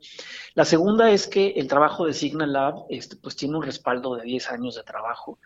La 0.55 0.65
segunda 0.65 1.11
es 1.11 1.27
que 1.27 1.51
el 1.57 1.69
trabajo 1.69 2.07
de 2.07 2.13
Signal 2.13 2.53
Lab 2.53 2.75
este, 2.91 3.17
pues, 3.17 3.37
tiene 3.37 3.57
un 3.57 3.63
respaldo 3.63 4.17
de 4.17 4.25
10 4.25 4.51
años 4.51 4.75
de 4.75 4.83
trabajo. 4.83 5.39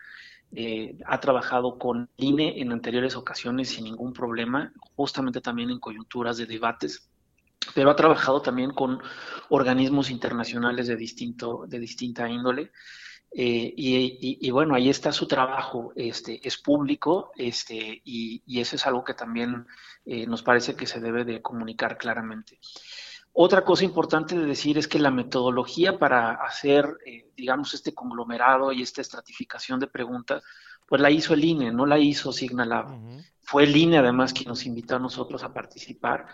Eh, 0.53 0.97
ha 1.05 1.19
trabajado 1.19 1.77
con 1.77 2.09
INE 2.17 2.61
en 2.61 2.71
anteriores 2.71 3.15
ocasiones 3.15 3.69
sin 3.69 3.85
ningún 3.85 4.11
problema, 4.11 4.73
justamente 4.95 5.39
también 5.39 5.69
en 5.69 5.79
coyunturas 5.79 6.37
de 6.37 6.45
debates, 6.45 7.09
pero 7.73 7.89
ha 7.89 7.95
trabajado 7.95 8.41
también 8.41 8.71
con 8.71 8.99
organismos 9.49 10.09
internacionales 10.09 10.87
de, 10.87 10.97
distinto, 10.97 11.65
de 11.67 11.79
distinta 11.79 12.29
índole. 12.29 12.71
Eh, 13.33 13.73
y, 13.77 14.51
bueno, 14.51 14.75
ahí 14.75 14.89
está 14.89 15.13
su 15.13 15.25
trabajo, 15.25 15.93
este, 15.95 16.45
es 16.45 16.57
público 16.57 17.31
este, 17.37 18.01
y, 18.03 18.43
eso 18.59 18.75
es 18.75 18.85
algo 18.85 19.05
que 19.05 19.13
también 19.13 19.65
eh, 20.05 20.27
nos 20.27 20.43
parece 20.43 20.75
que 20.75 20.85
se 20.85 20.99
debe 20.99 21.23
de 21.23 21.41
comunicar 21.41 21.97
claramente. 21.97 22.59
Otra 23.33 23.63
cosa 23.63 23.85
importante 23.85 24.37
de 24.37 24.45
decir 24.45 24.77
es 24.77 24.87
que 24.87 24.99
la 24.99 25.11
metodología 25.11 25.97
para 25.97 26.31
hacer, 26.33 26.97
eh, 27.05 27.31
digamos, 27.35 27.73
este 27.73 27.93
conglomerado 27.93 28.71
y 28.71 28.81
esta 28.81 29.01
estratificación 29.01 29.79
de 29.79 29.87
preguntas, 29.87 30.43
pues 30.85 31.01
la 31.01 31.09
hizo 31.09 31.33
el 31.33 31.45
INE, 31.45 31.71
no 31.71 31.85
la 31.85 31.97
hizo 31.97 32.33
Signalab. 32.33 32.87
Fue 33.41 33.63
el 33.63 33.75
INE 33.75 33.99
además 33.99 34.33
quien 34.33 34.49
nos 34.49 34.65
invitó 34.65 34.97
a 34.97 34.99
nosotros 34.99 35.43
a 35.43 35.53
participar. 35.53 36.27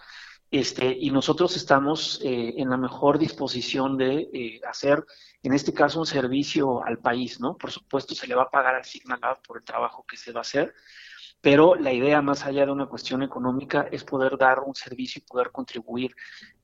Este, 0.49 0.97
y 0.99 1.11
nosotros 1.11 1.55
estamos 1.57 2.21
eh, 2.23 2.55
en 2.57 2.69
la 2.69 2.77
mejor 2.77 3.19
disposición 3.19 3.97
de 3.97 4.29
eh, 4.33 4.61
hacer, 4.67 5.05
en 5.43 5.53
este 5.53 5.73
caso, 5.73 5.99
un 5.99 6.05
servicio 6.05 6.83
al 6.83 6.99
país, 6.99 7.39
¿no? 7.39 7.57
Por 7.57 7.69
supuesto, 7.69 8.15
se 8.15 8.27
le 8.27 8.33
va 8.33 8.43
a 8.43 8.49
pagar 8.49 8.75
al 8.75 8.85
Signalab 8.85 9.41
por 9.41 9.57
el 9.57 9.63
trabajo 9.63 10.05
que 10.07 10.15
se 10.17 10.31
va 10.31 10.39
a 10.39 10.41
hacer, 10.41 10.73
pero 11.49 11.75
la 11.75 11.93
idea 11.93 12.21
más 12.21 12.45
allá 12.45 12.65
de 12.65 12.73
una 12.73 12.87
cuestión 12.87 13.23
económica 13.23 13.87
es 13.89 14.03
poder 14.03 14.37
dar 14.37 14.59
un 14.59 14.75
servicio 14.75 15.21
y 15.23 15.29
poder 15.29 15.49
contribuir 15.49 16.13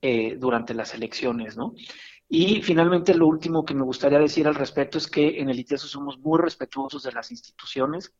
eh, 0.02 0.36
durante 0.38 0.74
las 0.74 0.92
elecciones, 0.92 1.56
¿no? 1.56 1.74
Y 2.28 2.60
finalmente 2.60 3.14
lo 3.14 3.26
último 3.26 3.64
que 3.64 3.72
me 3.72 3.82
gustaría 3.82 4.18
decir 4.18 4.46
al 4.46 4.54
respecto 4.54 4.98
es 4.98 5.06
que 5.06 5.40
en 5.40 5.48
el 5.48 5.58
ITESO 5.58 5.86
somos 5.86 6.18
muy 6.18 6.38
respetuosos 6.38 7.02
de 7.02 7.12
las 7.12 7.30
instituciones. 7.30 8.12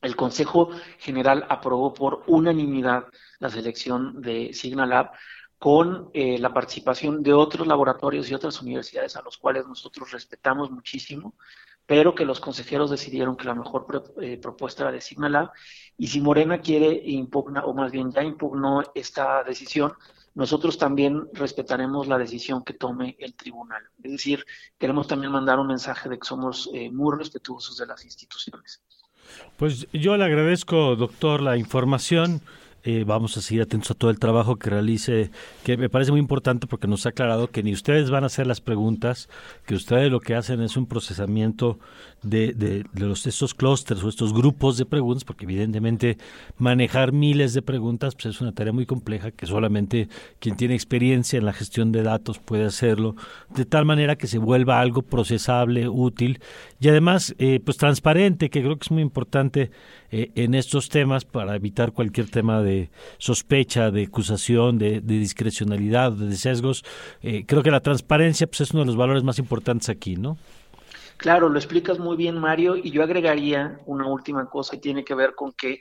El 0.00 0.16
Consejo 0.16 0.70
General 0.98 1.44
aprobó 1.50 1.92
por 1.92 2.24
unanimidad 2.26 3.04
la 3.38 3.50
selección 3.50 4.22
de 4.22 4.54
Signalab 4.54 5.10
con 5.58 6.08
eh, 6.14 6.38
la 6.38 6.54
participación 6.54 7.22
de 7.22 7.34
otros 7.34 7.66
laboratorios 7.66 8.30
y 8.30 8.34
otras 8.34 8.62
universidades 8.62 9.14
a 9.16 9.20
los 9.20 9.36
cuales 9.36 9.66
nosotros 9.66 10.10
respetamos 10.10 10.70
muchísimo 10.70 11.34
pero 11.88 12.14
que 12.14 12.26
los 12.26 12.38
consejeros 12.38 12.90
decidieron 12.90 13.34
que 13.34 13.46
la 13.46 13.54
mejor 13.54 13.86
eh, 14.20 14.36
propuesta 14.36 14.82
era 14.82 14.92
de 14.92 15.00
Signalab, 15.00 15.50
y 15.96 16.08
si 16.08 16.20
Morena 16.20 16.60
quiere 16.60 17.00
impugnar, 17.06 17.64
o 17.64 17.72
más 17.72 17.90
bien 17.90 18.12
ya 18.12 18.22
impugnó 18.22 18.82
esta 18.94 19.42
decisión, 19.42 19.94
nosotros 20.34 20.76
también 20.76 21.28
respetaremos 21.32 22.06
la 22.06 22.18
decisión 22.18 22.62
que 22.62 22.74
tome 22.74 23.16
el 23.18 23.34
tribunal. 23.34 23.82
Es 24.02 24.12
decir, 24.12 24.44
queremos 24.78 25.08
también 25.08 25.32
mandar 25.32 25.58
un 25.58 25.66
mensaje 25.66 26.10
de 26.10 26.18
que 26.18 26.26
somos 26.26 26.68
eh, 26.74 26.90
muy 26.90 27.16
respetuosos 27.16 27.78
de 27.78 27.86
las 27.86 28.04
instituciones. 28.04 28.82
Pues 29.56 29.86
yo 29.90 30.14
le 30.18 30.26
agradezco, 30.26 30.94
doctor, 30.94 31.40
la 31.40 31.56
información. 31.56 32.42
Eh, 32.84 33.04
vamos 33.04 33.36
a 33.36 33.42
seguir 33.42 33.62
atentos 33.62 33.90
a 33.90 33.94
todo 33.94 34.10
el 34.10 34.18
trabajo 34.18 34.56
que 34.56 34.70
realice, 34.70 35.30
que 35.64 35.76
me 35.76 35.90
parece 35.90 36.12
muy 36.12 36.20
importante 36.20 36.66
porque 36.66 36.86
nos 36.86 37.06
ha 37.06 37.08
aclarado 37.08 37.50
que 37.50 37.62
ni 37.62 37.72
ustedes 37.72 38.08
van 38.10 38.22
a 38.22 38.28
hacer 38.28 38.46
las 38.46 38.60
preguntas, 38.60 39.28
que 39.66 39.74
ustedes 39.74 40.10
lo 40.12 40.20
que 40.20 40.36
hacen 40.36 40.60
es 40.62 40.76
un 40.76 40.86
procesamiento 40.86 41.78
de, 42.22 42.52
de, 42.52 42.84
los, 42.94 43.26
estos 43.26 43.54
clústeres 43.54 44.02
o 44.02 44.08
estos 44.08 44.32
grupos 44.32 44.76
de 44.76 44.86
preguntas, 44.86 45.24
porque 45.24 45.44
evidentemente 45.44 46.18
manejar 46.56 47.12
miles 47.12 47.54
de 47.54 47.62
preguntas 47.62 48.14
pues 48.14 48.26
es 48.26 48.40
una 48.40 48.52
tarea 48.52 48.72
muy 48.72 48.86
compleja 48.86 49.30
que 49.30 49.46
solamente 49.46 50.08
quien 50.40 50.56
tiene 50.56 50.74
experiencia 50.74 51.38
en 51.38 51.44
la 51.44 51.52
gestión 51.52 51.92
de 51.92 52.02
datos 52.02 52.38
puede 52.38 52.64
hacerlo, 52.64 53.14
de 53.54 53.64
tal 53.64 53.84
manera 53.84 54.16
que 54.16 54.26
se 54.26 54.38
vuelva 54.38 54.80
algo 54.80 55.02
procesable, 55.02 55.88
útil 55.88 56.40
y 56.80 56.88
además 56.88 57.34
eh, 57.38 57.60
pues 57.64 57.76
transparente, 57.76 58.50
que 58.50 58.62
creo 58.62 58.76
que 58.76 58.84
es 58.84 58.90
muy 58.90 59.02
importante 59.02 59.70
eh, 60.10 60.30
en 60.36 60.54
estos 60.54 60.88
temas 60.88 61.24
para 61.24 61.54
evitar 61.54 61.92
cualquier 61.92 62.30
tema 62.30 62.62
de 62.62 62.90
sospecha, 63.18 63.90
de 63.90 64.04
acusación, 64.04 64.78
de, 64.78 65.00
discrecionalidad, 65.00 66.12
de 66.12 66.34
sesgos. 66.36 66.84
Eh, 67.22 67.44
creo 67.46 67.62
que 67.62 67.70
la 67.70 67.80
transparencia 67.80 68.46
pues, 68.46 68.62
es 68.62 68.70
uno 68.70 68.80
de 68.80 68.86
los 68.86 68.96
valores 68.96 69.22
más 69.22 69.38
importantes 69.38 69.88
aquí, 69.88 70.16
¿no? 70.16 70.38
Claro, 71.18 71.48
lo 71.48 71.58
explicas 71.58 71.98
muy 71.98 72.16
bien, 72.16 72.38
Mario, 72.38 72.76
y 72.76 72.92
yo 72.92 73.02
agregaría 73.02 73.80
una 73.86 74.06
última 74.06 74.48
cosa 74.48 74.76
que 74.76 74.82
tiene 74.82 75.04
que 75.04 75.16
ver 75.16 75.34
con 75.34 75.52
que 75.52 75.80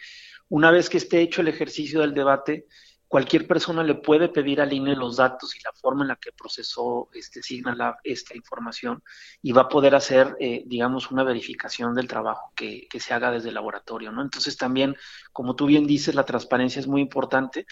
una 0.50 0.72
vez 0.72 0.90
que 0.90 0.98
esté 0.98 1.22
hecho 1.22 1.42
el 1.42 1.48
ejercicio 1.48 2.02
del 2.02 2.16
debate, 2.16 2.66
cualquier 3.08 3.46
persona 3.46 3.84
le 3.84 3.94
puede 3.94 4.30
pedir 4.30 4.60
al 4.60 4.74
INE 4.74 4.96
los 4.96 5.18
datos 5.18 5.56
y 5.56 5.60
la 5.64 5.72
forma 5.74 6.04
en 6.04 6.08
la 6.08 6.16
que 6.16 6.32
procesó 6.32 7.10
este 7.14 7.44
Signal 7.44 7.98
esta 8.04 8.36
información 8.36 9.04
y 9.44 9.52
va 9.52 9.64
a 9.64 9.70
poder 9.70 9.94
hacer, 9.94 10.36
eh, 10.40 10.64
digamos, 10.66 11.12
una 11.12 11.24
verificación 11.24 11.94
del 11.94 12.08
trabajo 12.08 12.52
que, 12.56 12.88
se 13.00 13.14
haga 13.14 13.30
desde 13.30 13.50
el 13.50 13.56
laboratorio, 13.56 14.12
¿no? 14.12 14.24
Entonces 14.24 14.58
también, 14.58 14.96
como 15.32 15.56
tú 15.56 15.68
bien 15.68 15.86
dices, 15.86 16.16
la 16.16 16.26
transparencia 16.26 16.80
es 16.80 16.88
muy 16.88 17.02
importante 17.02 17.68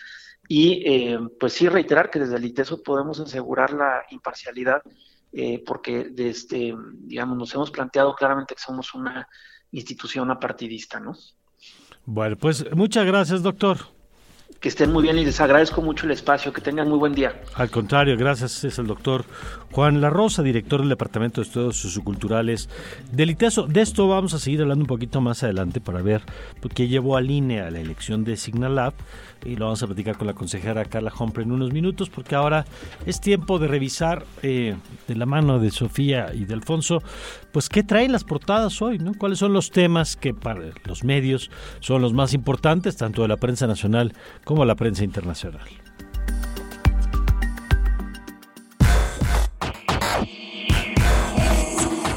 y, 0.47 0.83
eh, 0.85 1.19
pues 1.39 1.53
sí, 1.53 1.67
reiterar 1.67 2.11
que 2.11 2.19
desde 2.19 2.35
el 2.35 2.45
ITESO 2.45 2.83
podemos 2.83 3.19
asegurar 3.19 3.73
la 3.73 4.05
imparcialidad 4.11 4.83
eh, 5.37 5.61
porque 5.65 6.07
desde, 6.11 6.73
digamos, 6.93 7.37
nos 7.37 7.53
hemos 7.53 7.69
planteado 7.69 8.15
claramente 8.15 8.55
que 8.55 8.61
somos 8.61 8.93
una 8.93 9.27
institución 9.71 10.31
apartidista, 10.31 10.99
¿no? 10.99 11.13
Bueno, 12.05 12.37
pues 12.37 12.65
muchas 12.73 13.05
gracias, 13.05 13.43
doctor. 13.43 13.79
Que 14.61 14.69
estén 14.69 14.93
muy 14.93 15.03
bien 15.03 15.17
y 15.17 15.25
les 15.25 15.41
agradezco 15.41 15.81
mucho 15.81 16.05
el 16.05 16.13
espacio. 16.13 16.53
Que 16.53 16.61
tengan 16.61 16.87
muy 16.87 16.97
buen 16.97 17.13
día. 17.13 17.41
Al 17.55 17.69
contrario, 17.69 18.15
gracias. 18.15 18.63
Es 18.63 18.79
el 18.79 18.87
doctor 18.87 19.25
Juan 19.71 19.99
La 19.99 20.09
Rosa, 20.09 20.41
director 20.41 20.79
del 20.79 20.89
Departamento 20.89 21.41
de 21.41 21.47
Estudios 21.47 21.77
Socioculturales 21.77 22.69
del 23.11 23.31
ITESO. 23.31 23.67
De 23.67 23.81
esto 23.81 24.07
vamos 24.07 24.33
a 24.33 24.39
seguir 24.39 24.61
hablando 24.61 24.83
un 24.83 24.87
poquito 24.87 25.19
más 25.19 25.43
adelante 25.43 25.81
para 25.81 26.01
ver 26.01 26.21
qué 26.73 26.87
llevó 26.87 27.17
a 27.17 27.21
línea 27.21 27.67
a 27.67 27.71
la 27.71 27.81
elección 27.81 28.23
de 28.23 28.37
Signalab 28.37 28.93
y 29.43 29.55
lo 29.55 29.65
vamos 29.65 29.83
a 29.83 29.87
platicar 29.87 30.17
con 30.17 30.27
la 30.27 30.33
consejera 30.33 30.85
Carla 30.85 31.13
Humphrey 31.17 31.45
en 31.45 31.51
unos 31.51 31.71
minutos 31.71 32.09
porque 32.09 32.35
ahora 32.35 32.65
es 33.05 33.21
tiempo 33.21 33.59
de 33.59 33.67
revisar 33.67 34.25
eh, 34.41 34.75
de 35.07 35.15
la 35.15 35.25
mano 35.25 35.59
de 35.59 35.71
Sofía 35.71 36.33
y 36.33 36.45
de 36.45 36.53
Alfonso 36.53 37.01
pues 37.51 37.69
qué 37.69 37.83
traen 37.83 38.11
las 38.11 38.23
portadas 38.23 38.81
hoy, 38.81 38.97
¿no? 38.97 39.13
¿Cuáles 39.13 39.39
son 39.39 39.53
los 39.53 39.71
temas 39.71 40.15
que 40.15 40.33
para 40.33 40.61
los 40.85 41.03
medios 41.03 41.49
son 41.79 42.01
los 42.01 42.13
más 42.13 42.33
importantes 42.33 42.97
tanto 42.97 43.21
de 43.21 43.27
la 43.27 43.37
prensa 43.37 43.67
nacional 43.67 44.13
como 44.43 44.61
de 44.61 44.67
la 44.67 44.75
prensa 44.75 45.03
internacional? 45.03 45.61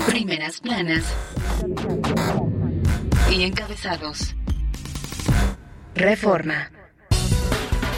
Primeras 0.07 0.61
planas 0.61 1.15
y 3.31 3.43
encabezados. 3.43 4.35
Reforma. 5.95 6.71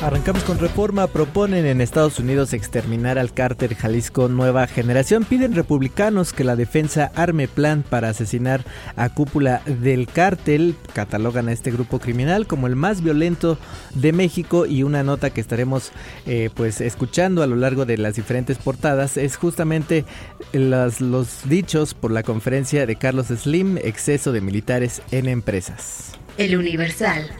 Arrancamos 0.03 0.45
con 0.45 0.59
reforma. 0.59 1.09
Proponen 1.09 1.67
en 1.67 1.83
Estados 1.83 2.19
Unidos 2.19 2.55
exterminar 2.55 3.19
al 3.19 3.35
cárter 3.35 3.75
Jalisco 3.75 4.29
Nueva 4.29 4.67
Generación. 4.67 5.25
Piden 5.25 5.55
republicanos 5.55 6.33
que 6.33 6.43
la 6.43 6.57
defensa 6.57 7.13
arme 7.15 7.49
plan 7.49 7.85
para 7.87 8.09
asesinar 8.09 8.65
a 8.97 9.11
cúpula 9.11 9.61
del 9.67 10.07
cártel. 10.07 10.75
Catalogan 10.95 11.49
a 11.49 11.53
este 11.53 11.71
grupo 11.71 11.99
criminal 11.99 12.47
como 12.47 12.67
el 12.67 12.77
más 12.77 13.03
violento 13.03 13.59
de 13.95 14.15
México 14.15 14.65
y 14.65 14.85
una 14.85 15.03
nota 15.03 15.29
que 15.29 15.43
estaremos 15.43 15.93
eh, 16.25 16.49
pues 16.55 16.81
escuchando 16.81 17.43
a 17.43 17.47
lo 17.47 17.57
largo 17.57 17.85
de 17.85 17.99
las 17.99 18.15
diferentes 18.15 18.57
portadas 18.57 19.19
es 19.19 19.37
justamente 19.37 20.07
los, 20.55 21.03
los 21.03 21.47
dichos 21.47 21.93
por 21.93 22.11
la 22.11 22.23
conferencia 22.23 22.87
de 22.87 22.97
Carlos 22.97 23.27
Slim, 23.27 23.77
exceso 23.77 24.33
de 24.33 24.41
militares 24.41 25.03
en 25.11 25.29
empresas. 25.29 26.13
El 26.39 26.57
Universal. 26.57 27.31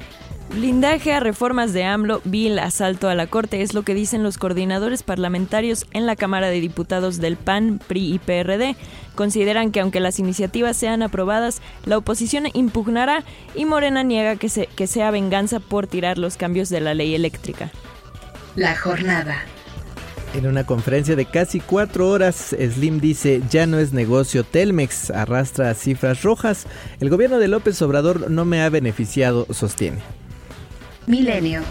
Blindaje 0.53 1.13
a 1.13 1.21
reformas 1.21 1.73
de 1.73 1.85
AMLO, 1.85 2.21
vil 2.25 2.59
asalto 2.59 3.09
a 3.09 3.15
la 3.15 3.29
Corte, 3.29 3.63
es 3.63 3.73
lo 3.73 3.85
que 3.85 3.95
dicen 3.95 4.25
los 4.25 4.37
coordinadores 4.37 5.05
parlamentarios 5.05 5.87
en 5.93 6.07
la 6.07 6.17
Cámara 6.17 6.49
de 6.49 6.61
Diputados 6.61 7.19
del 7.19 7.37
PAN, 7.37 7.81
PRI 7.87 8.15
y 8.15 8.19
PRD. 8.19 8.75
Consideran 9.15 9.71
que 9.71 9.79
aunque 9.79 10.01
las 10.01 10.19
iniciativas 10.19 10.77
sean 10.77 11.03
aprobadas, 11.03 11.63
la 11.85 11.97
oposición 11.97 12.49
impugnará 12.53 13.23
y 13.55 13.65
Morena 13.65 14.03
niega 14.03 14.35
que, 14.37 14.49
se, 14.49 14.67
que 14.67 14.89
sea 14.89 15.13
venganza 15.13 15.61
por 15.61 15.87
tirar 15.87 16.19
los 16.19 16.37
cambios 16.37 16.69
de 16.69 16.81
la 16.81 16.95
ley 16.95 17.15
eléctrica. 17.15 17.71
La 18.57 18.77
jornada. 18.77 19.45
En 20.35 20.47
una 20.47 20.65
conferencia 20.65 21.15
de 21.15 21.27
casi 21.27 21.61
cuatro 21.61 22.09
horas, 22.09 22.57
Slim 22.59 23.01
dice, 23.01 23.41
ya 23.51 23.67
no 23.67 23.79
es 23.79 23.93
negocio 23.93 24.43
Telmex, 24.43 25.11
arrastra 25.11 25.75
cifras 25.75 26.23
rojas. 26.23 26.67
El 26.99 27.09
gobierno 27.09 27.39
de 27.39 27.49
López 27.49 27.81
Obrador 27.83 28.31
no 28.31 28.45
me 28.45 28.63
ha 28.63 28.69
beneficiado, 28.69 29.47
sostiene. 29.51 29.99
Milenio. 31.11 31.63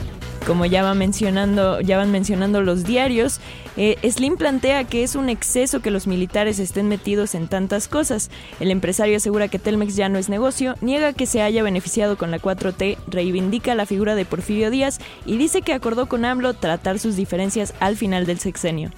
Como 0.45 0.65
ya, 0.65 0.83
va 0.83 0.93
mencionando, 0.93 1.79
ya 1.81 1.97
van 1.97 2.11
mencionando 2.11 2.61
los 2.61 2.83
diarios, 2.83 3.39
eh, 3.77 3.97
Slim 4.09 4.35
plantea 4.35 4.83
que 4.83 5.03
es 5.03 5.15
un 5.15 5.29
exceso 5.29 5.81
que 5.81 5.91
los 5.91 6.07
militares 6.07 6.59
estén 6.59 6.87
metidos 6.87 7.35
en 7.35 7.47
tantas 7.47 7.87
cosas. 7.87 8.29
El 8.59 8.71
empresario 8.71 9.17
asegura 9.17 9.47
que 9.47 9.59
Telmex 9.59 9.95
ya 9.95 10.09
no 10.09 10.17
es 10.17 10.27
negocio, 10.27 10.75
niega 10.81 11.13
que 11.13 11.25
se 11.25 11.41
haya 11.41 11.61
beneficiado 11.63 12.17
con 12.17 12.31
la 12.31 12.39
4T, 12.39 12.97
reivindica 13.07 13.75
la 13.75 13.85
figura 13.85 14.15
de 14.15 14.25
Porfirio 14.25 14.71
Díaz 14.71 14.99
y 15.25 15.37
dice 15.37 15.61
que 15.61 15.73
acordó 15.73 16.07
con 16.07 16.25
AMLO 16.25 16.53
tratar 16.53 16.99
sus 16.99 17.15
diferencias 17.15 17.73
al 17.79 17.95
final 17.95 18.25
del 18.25 18.39
sexenio. 18.39 18.91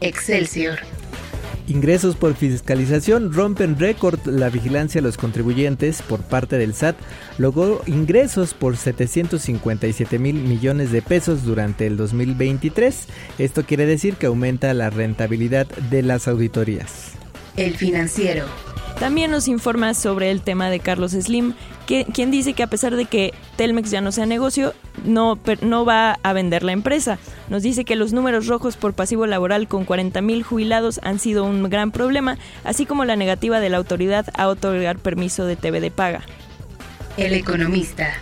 Excelsior. 0.00 0.78
Ingresos 1.66 2.16
por 2.16 2.34
fiscalización 2.34 3.32
rompen 3.32 3.78
récord. 3.78 4.20
La 4.26 4.50
vigilancia 4.50 5.00
a 5.00 5.04
los 5.04 5.16
contribuyentes 5.16 6.02
por 6.02 6.20
parte 6.20 6.58
del 6.58 6.74
SAT 6.74 6.96
logró 7.38 7.80
ingresos 7.86 8.52
por 8.52 8.76
757 8.76 10.18
mil 10.18 10.36
millones 10.36 10.92
de 10.92 11.00
pesos 11.00 11.44
durante 11.44 11.86
el 11.86 11.96
2023. 11.96 13.08
Esto 13.38 13.64
quiere 13.64 13.86
decir 13.86 14.16
que 14.16 14.26
aumenta 14.26 14.74
la 14.74 14.90
rentabilidad 14.90 15.66
de 15.66 16.02
las 16.02 16.28
auditorías. 16.28 17.12
El 17.56 17.76
financiero. 17.76 18.44
También 18.98 19.30
nos 19.30 19.48
informa 19.48 19.92
sobre 19.92 20.30
el 20.30 20.40
tema 20.40 20.70
de 20.70 20.80
Carlos 20.80 21.12
Slim, 21.12 21.54
que, 21.86 22.04
quien 22.04 22.30
dice 22.30 22.54
que 22.54 22.62
a 22.62 22.68
pesar 22.68 22.94
de 22.94 23.06
que 23.06 23.34
Telmex 23.56 23.90
ya 23.90 24.00
no 24.00 24.12
sea 24.12 24.24
negocio, 24.24 24.72
no, 25.04 25.38
no 25.62 25.84
va 25.84 26.18
a 26.22 26.32
vender 26.32 26.62
la 26.62 26.72
empresa. 26.72 27.18
Nos 27.48 27.62
dice 27.62 27.84
que 27.84 27.96
los 27.96 28.12
números 28.12 28.46
rojos 28.46 28.76
por 28.76 28.94
pasivo 28.94 29.26
laboral 29.26 29.66
con 29.68 29.84
40 29.84 30.20
mil 30.22 30.42
jubilados 30.42 31.00
han 31.02 31.18
sido 31.18 31.44
un 31.44 31.68
gran 31.68 31.90
problema, 31.90 32.38
así 32.62 32.86
como 32.86 33.04
la 33.04 33.16
negativa 33.16 33.60
de 33.60 33.68
la 33.68 33.78
autoridad 33.78 34.26
a 34.34 34.48
otorgar 34.48 34.98
permiso 34.98 35.44
de 35.44 35.56
TV 35.56 35.80
de 35.80 35.90
paga. 35.90 36.22
El 37.16 37.34
economista. 37.34 38.14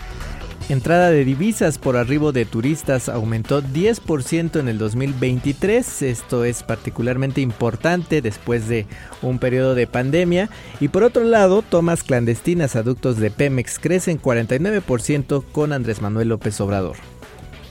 Entrada 0.69 1.11
de 1.11 1.25
divisas 1.25 1.77
por 1.77 1.97
arribo 1.97 2.33
de 2.33 2.45
turistas 2.45 3.09
aumentó 3.09 3.63
10% 3.63 4.61
en 4.61 4.69
el 4.69 4.79
2023. 4.79 6.03
Esto 6.03 6.45
es 6.45 6.63
particularmente 6.63 7.41
importante 7.41 8.23
después 8.23 8.69
de 8.69 8.87
un 9.23 9.39
periodo 9.39 9.75
de 9.75 9.87
pandemia. 9.87 10.49
Y 10.81 10.89
por 10.89 11.03
otro 11.03 11.25
lado, 11.25 11.63
tomas 11.63 12.05
clandestinas 12.05 12.77
a 12.77 12.83
ductos 12.83 13.19
de 13.19 13.31
Pemex 13.31 13.79
crecen 13.79 14.21
49% 14.21 15.45
con 15.53 15.73
Andrés 15.73 16.01
Manuel 16.01 16.29
López 16.29 16.61
Obrador. 16.61 16.97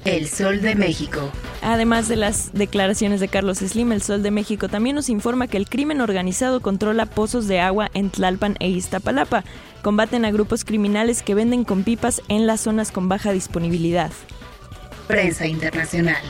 El 0.03 0.27
Sol 0.27 0.61
de 0.61 0.75
México. 0.75 1.31
Además 1.61 2.07
de 2.07 2.15
las 2.15 2.53
declaraciones 2.53 3.19
de 3.19 3.27
Carlos 3.27 3.59
Slim, 3.59 3.91
el 3.91 4.01
Sol 4.01 4.23
de 4.23 4.31
México 4.31 4.67
también 4.67 4.95
nos 4.95 5.09
informa 5.09 5.47
que 5.47 5.57
el 5.57 5.69
crimen 5.69 6.01
organizado 6.01 6.59
controla 6.59 7.05
pozos 7.05 7.47
de 7.47 7.59
agua 7.59 7.89
en 7.93 8.09
Tlalpan 8.09 8.55
e 8.59 8.69
Iztapalapa. 8.69 9.43
Combaten 9.81 10.25
a 10.25 10.31
grupos 10.31 10.63
criminales 10.63 11.23
que 11.23 11.35
venden 11.35 11.63
con 11.63 11.83
pipas 11.83 12.21
en 12.27 12.45
las 12.45 12.61
zonas 12.61 12.91
con 12.91 13.09
baja 13.09 13.31
disponibilidad. 13.31 14.11
Prensa 15.07 15.47
internacional. 15.47 16.21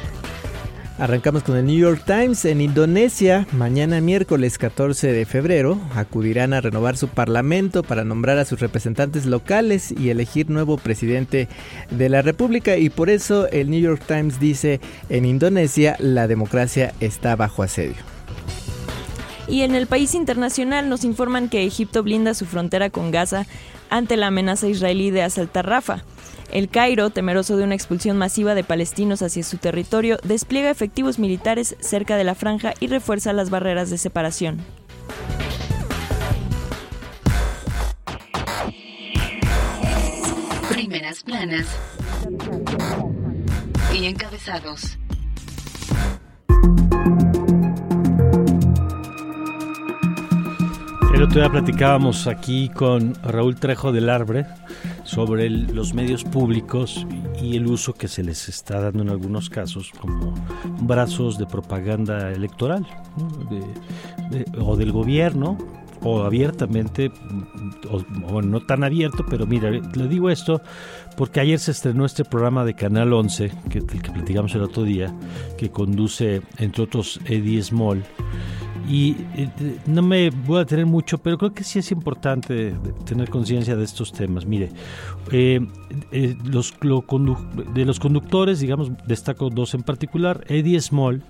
Arrancamos 0.98 1.42
con 1.42 1.58
el 1.58 1.66
New 1.66 1.80
York 1.80 2.04
Times. 2.06 2.46
En 2.46 2.62
Indonesia, 2.62 3.48
mañana 3.54 4.00
miércoles 4.02 4.60
14 4.60 5.12
de 5.12 5.26
febrero, 5.26 5.82
acudirán 5.96 6.54
a 6.54 6.62
renovar 6.62 6.96
su 6.96 7.08
parlamento 7.08 7.82
para 7.82 8.04
nombrar 8.04 8.38
a 8.38 8.46
sus 8.46 8.60
representantes 8.60 9.26
locales 9.26 9.92
y 9.92 10.12
elegir 10.12 10.50
nuevo 10.50 10.78
presidente 10.78 11.48
de 11.90 12.10
la 12.10 12.22
República. 12.22 12.78
Y 12.78 12.90
por 12.90 13.10
eso 13.10 13.48
el 13.50 13.72
New 13.72 13.82
York 13.82 14.04
Times 14.06 14.40
dice, 14.40 14.80
en 15.10 15.26
Indonesia 15.26 15.96
la 15.98 16.28
democracia 16.28 16.94
está 17.00 17.36
bajo 17.36 17.64
asedio. 17.64 18.21
Y 19.52 19.64
en 19.64 19.76
el 19.76 19.86
país 19.86 20.16
internacional 20.16 20.88
nos 20.88 21.04
informan 21.04 21.50
que 21.50 21.66
Egipto 21.66 22.04
blinda 22.04 22.34
su 22.34 22.46
frontera 22.46 22.90
con 22.90 23.12
Gaza 23.12 23.46
ante 23.90 24.16
la 24.16 24.28
amenaza 24.28 24.70
israelí 24.70 25.12
de 25.12 25.24
asaltar 25.24 25.68
Rafa. 25.68 26.06
El 26.54 26.70
Cairo, 26.70 27.10
temeroso 27.10 27.58
de 27.58 27.66
una 27.66 27.76
expulsión 27.76 28.16
masiva 28.18 28.56
de 28.56 28.64
palestinos 28.64 29.22
hacia 29.22 29.44
su 29.44 29.58
territorio, 29.58 30.20
despliega 30.24 30.70
efectivos 30.70 31.20
militares 31.20 31.76
cerca 31.82 32.16
de 32.16 32.24
la 32.24 32.34
franja 32.34 32.74
y 32.80 32.88
refuerza 32.88 33.34
las 33.34 33.50
barreras 33.50 33.90
de 33.90 33.98
separación. 33.98 34.62
Primeras 40.70 41.24
planas 41.24 41.68
y 43.94 44.06
encabezados. 44.06 44.98
El 51.14 51.24
otro 51.24 51.42
día 51.42 51.50
platicábamos 51.50 52.28
aquí 52.28 52.70
con 52.70 53.14
Raúl 53.24 53.56
Trejo 53.56 53.92
del 53.92 54.10
Arbre 54.10 54.46
sobre 55.04 55.50
los 55.50 55.94
medios 55.94 56.24
públicos 56.24 57.06
y 57.42 57.58
el 57.58 57.68
uso 57.68 57.94
que 57.94 58.08
se 58.08 58.24
les 58.24 58.50
está 58.50 58.80
dando 58.80 59.04
en 59.04 59.10
algunos 59.10 59.50
casos 59.50 59.92
como 60.00 60.34
brazos 60.82 61.38
de 61.38 61.46
propaganda 61.46 62.32
electoral 62.32 62.88
o 64.60 64.76
del 64.76 64.92
gobierno 64.92 65.58
o 66.04 66.24
abiertamente, 66.24 67.12
o, 67.90 68.42
no 68.42 68.62
tan 68.62 68.84
abierto, 68.84 69.24
pero 69.30 69.46
mira, 69.46 69.70
le 69.70 70.08
digo 70.08 70.30
esto 70.30 70.62
porque 71.16 71.40
ayer 71.40 71.60
se 71.60 71.72
estrenó 71.72 72.06
este 72.06 72.26
programa 72.26 72.66
de 72.66 72.74
Canal 72.74 73.14
11, 73.14 73.52
que, 73.70 73.86
que 73.86 74.12
platicamos 74.12 74.56
el 74.56 74.64
otro 74.64 74.84
día, 74.84 75.14
que 75.58 75.70
conduce, 75.70 76.42
entre 76.58 76.84
otros, 76.84 77.20
Eddie 77.26 77.62
Small. 77.62 78.04
Y 78.92 79.16
eh, 79.38 79.50
no 79.86 80.02
me 80.02 80.32
voy 80.32 80.60
a 80.60 80.66
tener 80.66 80.86
mucho, 80.86 81.18
pero 81.18 81.38
creo 81.38 81.54
que 81.54 81.64
sí 81.64 81.80
es 81.80 81.94
importante 81.94 82.76
tener 83.06 83.30
conciencia 83.30 83.78
de 83.78 83.86
estos 83.86 84.12
temas. 84.12 84.46
Mire, 84.46 84.70
eh, 85.32 85.66
eh, 86.12 86.36
los, 86.44 86.74
de 87.74 87.86
los 87.86 88.00
conductores, 88.02 88.60
digamos, 88.60 88.92
destaco 89.08 89.50
dos 89.50 89.76
en 89.76 89.84
particular. 89.84 90.44
Eddie 90.50 90.82
Small, 90.82 91.24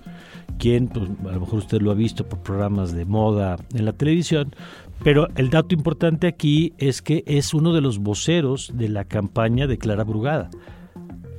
quien 0.58 0.88
pues, 0.88 1.08
a 1.28 1.34
lo 1.34 1.40
mejor 1.42 1.60
usted 1.60 1.80
lo 1.80 1.92
ha 1.92 1.94
visto 1.94 2.28
por 2.28 2.40
programas 2.40 2.92
de 2.92 3.04
moda 3.04 3.56
en 3.72 3.84
la 3.84 3.92
televisión, 3.92 4.56
pero 5.04 5.28
el 5.36 5.48
dato 5.48 5.72
importante 5.72 6.26
aquí 6.26 6.72
es 6.78 7.00
que 7.00 7.22
es 7.28 7.54
uno 7.54 7.72
de 7.72 7.80
los 7.80 8.00
voceros 8.00 8.72
de 8.74 8.88
la 8.88 9.04
campaña 9.04 9.68
de 9.68 9.78
Clara 9.78 10.02
Brugada. 10.02 10.50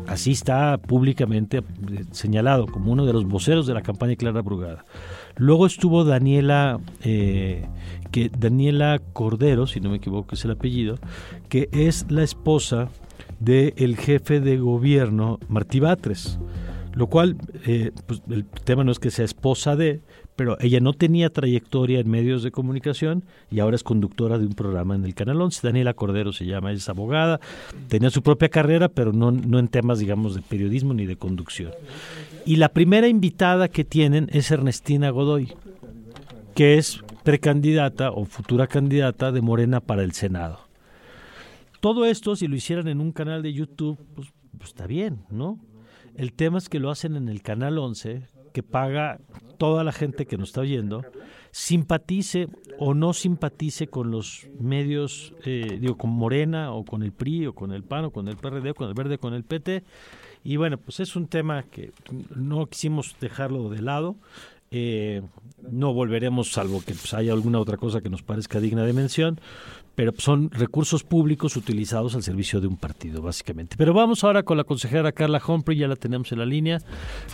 Así 0.07 0.31
está 0.31 0.77
públicamente 0.77 1.63
señalado 2.11 2.65
como 2.65 2.93
uno 2.93 3.05
de 3.05 3.11
los 3.11 3.25
voceros 3.25 3.67
de 3.67 3.73
la 3.73 3.81
campaña 3.81 4.11
de 4.11 4.17
Clara 4.17 4.41
Brugada. 4.41 4.85
Luego 5.35 5.65
estuvo 5.65 6.03
Daniela, 6.03 6.79
eh, 7.03 7.65
que 8.11 8.29
Daniela 8.29 9.01
Cordero, 9.13 9.67
si 9.67 9.79
no 9.79 9.89
me 9.89 9.97
equivoco 9.97 10.35
es 10.35 10.45
el 10.45 10.51
apellido, 10.51 10.99
que 11.49 11.69
es 11.71 12.05
la 12.09 12.23
esposa 12.23 12.89
del 13.39 13.97
jefe 13.97 14.39
de 14.39 14.57
gobierno 14.57 15.39
Martí 15.47 15.79
Batres. 15.79 16.39
Lo 16.93 17.07
cual, 17.07 17.37
eh, 17.65 17.91
pues, 18.05 18.21
el 18.29 18.45
tema 18.45 18.83
no 18.83 18.91
es 18.91 18.99
que 18.99 19.09
sea 19.09 19.25
esposa 19.25 19.75
de, 19.75 20.01
pero 20.35 20.57
ella 20.59 20.79
no 20.79 20.93
tenía 20.93 21.29
trayectoria 21.29 21.99
en 21.99 22.09
medios 22.09 22.43
de 22.43 22.51
comunicación 22.51 23.23
y 23.51 23.59
ahora 23.59 23.75
es 23.75 23.83
conductora 23.83 24.37
de 24.37 24.45
un 24.45 24.53
programa 24.53 24.95
en 24.95 25.05
el 25.05 25.13
Canal 25.13 25.41
11. 25.41 25.67
Daniela 25.67 25.93
Cordero 25.93 26.33
se 26.33 26.45
llama, 26.45 26.71
es 26.71 26.89
abogada, 26.89 27.39
tenía 27.87 28.09
su 28.09 28.21
propia 28.21 28.49
carrera, 28.49 28.89
pero 28.89 29.13
no, 29.13 29.31
no 29.31 29.59
en 29.59 29.67
temas, 29.67 29.99
digamos, 29.99 30.35
de 30.35 30.41
periodismo 30.41 30.93
ni 30.93 31.05
de 31.05 31.15
conducción. 31.15 31.71
Y 32.45 32.57
la 32.57 32.69
primera 32.69 33.07
invitada 33.07 33.67
que 33.67 33.83
tienen 33.83 34.29
es 34.33 34.51
Ernestina 34.51 35.09
Godoy, 35.09 35.53
que 36.55 36.77
es 36.77 37.01
precandidata 37.23 38.11
o 38.11 38.25
futura 38.25 38.67
candidata 38.67 39.31
de 39.31 39.41
Morena 39.41 39.79
para 39.79 40.03
el 40.03 40.11
Senado. 40.11 40.59
Todo 41.79 42.05
esto, 42.05 42.35
si 42.35 42.47
lo 42.47 42.55
hicieran 42.55 42.87
en 42.87 43.01
un 43.01 43.11
canal 43.11 43.43
de 43.43 43.53
YouTube, 43.53 43.97
pues, 44.15 44.29
pues 44.57 44.69
está 44.69 44.87
bien, 44.87 45.25
¿no? 45.29 45.59
El 46.15 46.33
tema 46.33 46.57
es 46.57 46.69
que 46.69 46.79
lo 46.79 46.91
hacen 46.91 47.15
en 47.15 47.27
el 47.27 47.41
canal 47.41 47.77
11, 47.77 48.23
que 48.53 48.63
paga 48.63 49.19
toda 49.57 49.83
la 49.83 49.91
gente 49.91 50.25
que 50.25 50.37
nos 50.37 50.49
está 50.49 50.61
oyendo, 50.61 51.03
simpatice 51.51 52.47
o 52.79 52.93
no 52.93 53.13
simpatice 53.13 53.87
con 53.87 54.11
los 54.11 54.47
medios, 54.59 55.33
eh, 55.45 55.77
digo, 55.79 55.97
con 55.97 56.09
Morena 56.09 56.71
o 56.71 56.85
con 56.85 57.03
el 57.03 57.11
PRI 57.11 57.47
o 57.47 57.53
con 57.53 57.71
el 57.71 57.83
PAN 57.83 58.05
o 58.05 58.11
con 58.11 58.27
el 58.27 58.37
PRD 58.37 58.71
o 58.71 58.75
con 58.75 58.87
el 58.87 58.93
Verde, 58.93 59.17
con 59.17 59.33
el 59.33 59.43
PT. 59.43 59.83
Y 60.43 60.57
bueno, 60.57 60.77
pues 60.77 60.99
es 60.99 61.15
un 61.15 61.27
tema 61.27 61.63
que 61.63 61.91
no 62.35 62.65
quisimos 62.65 63.15
dejarlo 63.19 63.69
de 63.69 63.81
lado. 63.81 64.15
Eh, 64.71 65.21
no 65.61 65.93
volveremos, 65.93 66.51
salvo 66.51 66.79
que 66.81 66.95
pues, 66.95 67.13
haya 67.13 67.31
alguna 67.31 67.59
otra 67.59 67.77
cosa 67.77 68.01
que 68.01 68.09
nos 68.09 68.23
parezca 68.23 68.59
digna 68.59 68.83
de 68.83 68.93
mención, 68.93 69.39
pero 69.95 70.13
son 70.17 70.49
recursos 70.51 71.03
públicos 71.03 71.55
utilizados 71.55 72.15
al 72.15 72.23
servicio 72.23 72.59
de 72.59 72.67
un 72.67 72.77
partido, 72.77 73.21
básicamente. 73.21 73.75
Pero 73.77 73.93
vamos 73.93 74.23
ahora 74.23 74.43
con 74.43 74.57
la 74.57 74.63
consejera 74.63 75.11
Carla 75.11 75.41
Humphrey, 75.45 75.77
ya 75.77 75.87
la 75.87 75.95
tenemos 75.95 76.31
en 76.31 76.39
la 76.39 76.45
línea. 76.45 76.79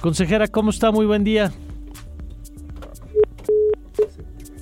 Consejera, 0.01 0.47
¿cómo 0.47 0.69
está? 0.69 0.91
Muy 0.91 1.05
buen 1.05 1.23
día. 1.23 1.51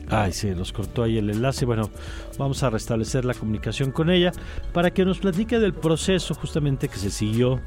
Ay, 0.09 0.31
se 0.31 0.55
nos 0.55 0.71
cortó 0.71 1.03
ahí 1.03 1.17
el 1.17 1.29
enlace. 1.29 1.65
Bueno, 1.65 1.89
vamos 2.37 2.63
a 2.63 2.69
restablecer 2.69 3.25
la 3.25 3.33
comunicación 3.33 3.91
con 3.91 4.09
ella 4.09 4.31
para 4.71 4.91
que 4.91 5.03
nos 5.03 5.19
platique 5.19 5.59
del 5.59 5.73
proceso 5.73 6.33
justamente 6.33 6.87
que 6.87 6.97
se 6.97 7.09
siguió 7.09 7.59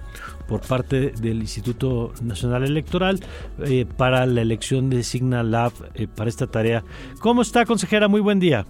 por 0.49 0.63
parte 0.63 1.11
del 1.21 1.41
Instituto 1.41 2.13
Nacional 2.23 2.65
Electoral 2.65 3.21
eh, 3.59 3.85
para 3.85 4.25
la 4.25 4.41
elección 4.41 4.89
de 4.89 5.03
Signa 5.03 5.43
Lab 5.43 5.73
eh, 5.95 6.09
para 6.09 6.31
esta 6.31 6.47
tarea. 6.47 6.83
¿Cómo 7.21 7.43
está, 7.43 7.67
consejera? 7.67 8.09
Muy 8.09 8.23
buen 8.23 8.41
día. 8.41 8.67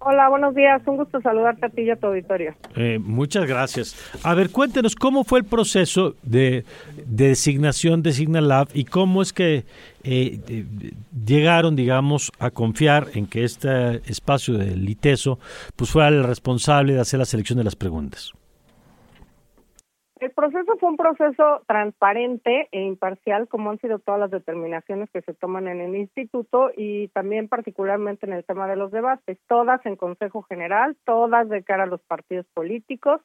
Hola, 0.00 0.28
buenos 0.28 0.54
días. 0.54 0.80
Un 0.86 0.96
gusto 0.96 1.20
saludarte 1.20 1.66
a 1.66 1.68
ti 1.70 1.82
y 1.82 1.90
a 1.90 1.96
tu 1.96 2.06
auditorio. 2.06 2.54
Eh, 2.76 3.00
muchas 3.02 3.46
gracias. 3.46 3.96
A 4.22 4.34
ver, 4.34 4.50
cuéntenos 4.50 4.94
cómo 4.94 5.24
fue 5.24 5.40
el 5.40 5.44
proceso 5.44 6.14
de, 6.22 6.64
designación 7.06 8.02
de 8.02 8.12
Signalab 8.12 8.68
y 8.74 8.84
cómo 8.84 9.22
es 9.22 9.32
que 9.32 9.64
eh, 10.04 10.64
llegaron, 11.26 11.74
digamos, 11.74 12.30
a 12.38 12.50
confiar 12.50 13.08
en 13.14 13.26
que 13.26 13.42
este 13.42 13.96
espacio 14.08 14.56
del 14.56 14.88
ITESO 14.88 15.40
pues 15.74 15.90
fuera 15.90 16.08
el 16.08 16.22
responsable 16.22 16.94
de 16.94 17.00
hacer 17.00 17.18
la 17.18 17.24
selección 17.24 17.58
de 17.58 17.64
las 17.64 17.74
preguntas. 17.74 18.32
El 20.20 20.32
proceso 20.32 20.76
fue 20.78 20.88
un 20.88 20.96
proceso 20.96 21.62
transparente 21.68 22.68
e 22.72 22.82
imparcial, 22.82 23.46
como 23.46 23.70
han 23.70 23.78
sido 23.78 24.00
todas 24.00 24.18
las 24.18 24.32
determinaciones 24.32 25.08
que 25.10 25.22
se 25.22 25.32
toman 25.32 25.68
en 25.68 25.80
el 25.80 25.94
instituto 25.94 26.72
y 26.76 27.06
también 27.08 27.48
particularmente 27.48 28.26
en 28.26 28.32
el 28.32 28.44
tema 28.44 28.66
de 28.66 28.74
los 28.74 28.90
debates, 28.90 29.38
todas 29.46 29.84
en 29.86 29.94
Consejo 29.94 30.42
General, 30.42 30.96
todas 31.04 31.48
de 31.48 31.62
cara 31.62 31.84
a 31.84 31.86
los 31.86 32.00
partidos 32.02 32.46
políticos, 32.52 33.20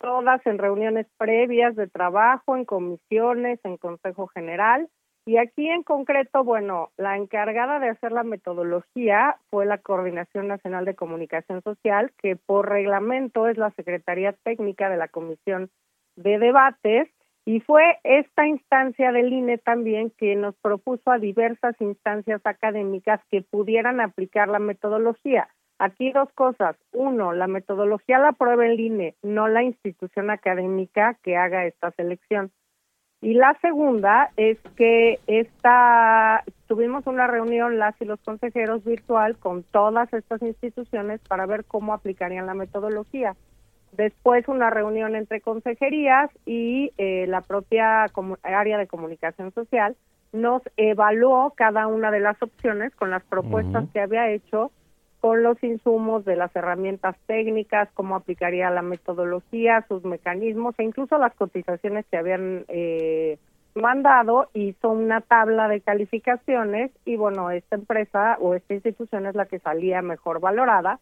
todas 0.00 0.44
en 0.44 0.58
reuniones 0.58 1.06
previas 1.16 1.76
de 1.76 1.86
trabajo, 1.86 2.56
en 2.56 2.64
comisiones, 2.64 3.60
en 3.62 3.76
Consejo 3.76 4.26
General. 4.26 4.88
Y 5.24 5.36
aquí 5.36 5.68
en 5.68 5.84
concreto, 5.84 6.42
bueno, 6.42 6.90
la 6.96 7.16
encargada 7.16 7.78
de 7.78 7.90
hacer 7.90 8.10
la 8.10 8.24
metodología 8.24 9.36
fue 9.50 9.64
la 9.64 9.78
Coordinación 9.78 10.48
Nacional 10.48 10.86
de 10.86 10.96
Comunicación 10.96 11.62
Social, 11.62 12.12
que 12.20 12.34
por 12.34 12.68
reglamento 12.68 13.46
es 13.46 13.56
la 13.56 13.70
Secretaría 13.70 14.32
Técnica 14.42 14.90
de 14.90 14.96
la 14.96 15.06
Comisión 15.06 15.70
de 16.16 16.38
debates 16.38 17.08
y 17.44 17.60
fue 17.60 17.98
esta 18.04 18.46
instancia 18.46 19.10
del 19.10 19.32
INE 19.32 19.58
también 19.58 20.10
que 20.10 20.36
nos 20.36 20.54
propuso 20.56 21.10
a 21.10 21.18
diversas 21.18 21.74
instancias 21.80 22.40
académicas 22.44 23.20
que 23.30 23.42
pudieran 23.42 24.00
aplicar 24.00 24.48
la 24.48 24.60
metodología. 24.60 25.48
Aquí 25.78 26.12
dos 26.12 26.28
cosas. 26.34 26.76
Uno, 26.92 27.32
la 27.32 27.48
metodología 27.48 28.20
la 28.20 28.28
aprueba 28.28 28.66
el 28.66 28.78
INE, 28.78 29.16
no 29.22 29.48
la 29.48 29.64
institución 29.64 30.30
académica 30.30 31.18
que 31.24 31.36
haga 31.36 31.66
esta 31.66 31.90
selección. 31.92 32.52
Y 33.20 33.34
la 33.34 33.56
segunda 33.60 34.30
es 34.36 34.58
que 34.76 35.18
esta 35.26 36.44
tuvimos 36.66 37.06
una 37.06 37.26
reunión 37.26 37.78
las 37.78 38.00
y 38.00 38.04
los 38.04 38.20
consejeros 38.20 38.84
virtual 38.84 39.36
con 39.38 39.62
todas 39.62 40.12
estas 40.12 40.42
instituciones 40.42 41.20
para 41.28 41.46
ver 41.46 41.64
cómo 41.64 41.94
aplicarían 41.94 42.46
la 42.46 42.54
metodología. 42.54 43.36
Después 43.92 44.48
una 44.48 44.70
reunión 44.70 45.14
entre 45.16 45.42
consejerías 45.42 46.30
y 46.46 46.92
eh, 46.96 47.26
la 47.28 47.42
propia 47.42 48.06
área 48.42 48.78
de 48.78 48.86
comunicación 48.86 49.52
social 49.52 49.96
nos 50.32 50.62
evaluó 50.78 51.52
cada 51.54 51.86
una 51.86 52.10
de 52.10 52.20
las 52.20 52.42
opciones 52.42 52.94
con 52.96 53.10
las 53.10 53.22
propuestas 53.22 53.84
que 53.92 54.00
había 54.00 54.30
hecho, 54.30 54.72
con 55.20 55.42
los 55.42 55.62
insumos 55.62 56.24
de 56.24 56.36
las 56.36 56.56
herramientas 56.56 57.16
técnicas, 57.26 57.90
cómo 57.92 58.16
aplicaría 58.16 58.70
la 58.70 58.80
metodología, 58.80 59.84
sus 59.88 60.04
mecanismos 60.04 60.74
e 60.78 60.84
incluso 60.84 61.18
las 61.18 61.34
cotizaciones 61.34 62.06
que 62.10 62.16
habían 62.16 62.64
eh, 62.68 63.38
mandado, 63.74 64.48
hizo 64.54 64.88
una 64.88 65.20
tabla 65.20 65.68
de 65.68 65.82
calificaciones 65.82 66.90
y 67.04 67.16
bueno, 67.16 67.50
esta 67.50 67.76
empresa 67.76 68.38
o 68.40 68.54
esta 68.54 68.72
institución 68.72 69.26
es 69.26 69.34
la 69.34 69.44
que 69.44 69.58
salía 69.58 70.00
mejor 70.00 70.40
valorada 70.40 70.98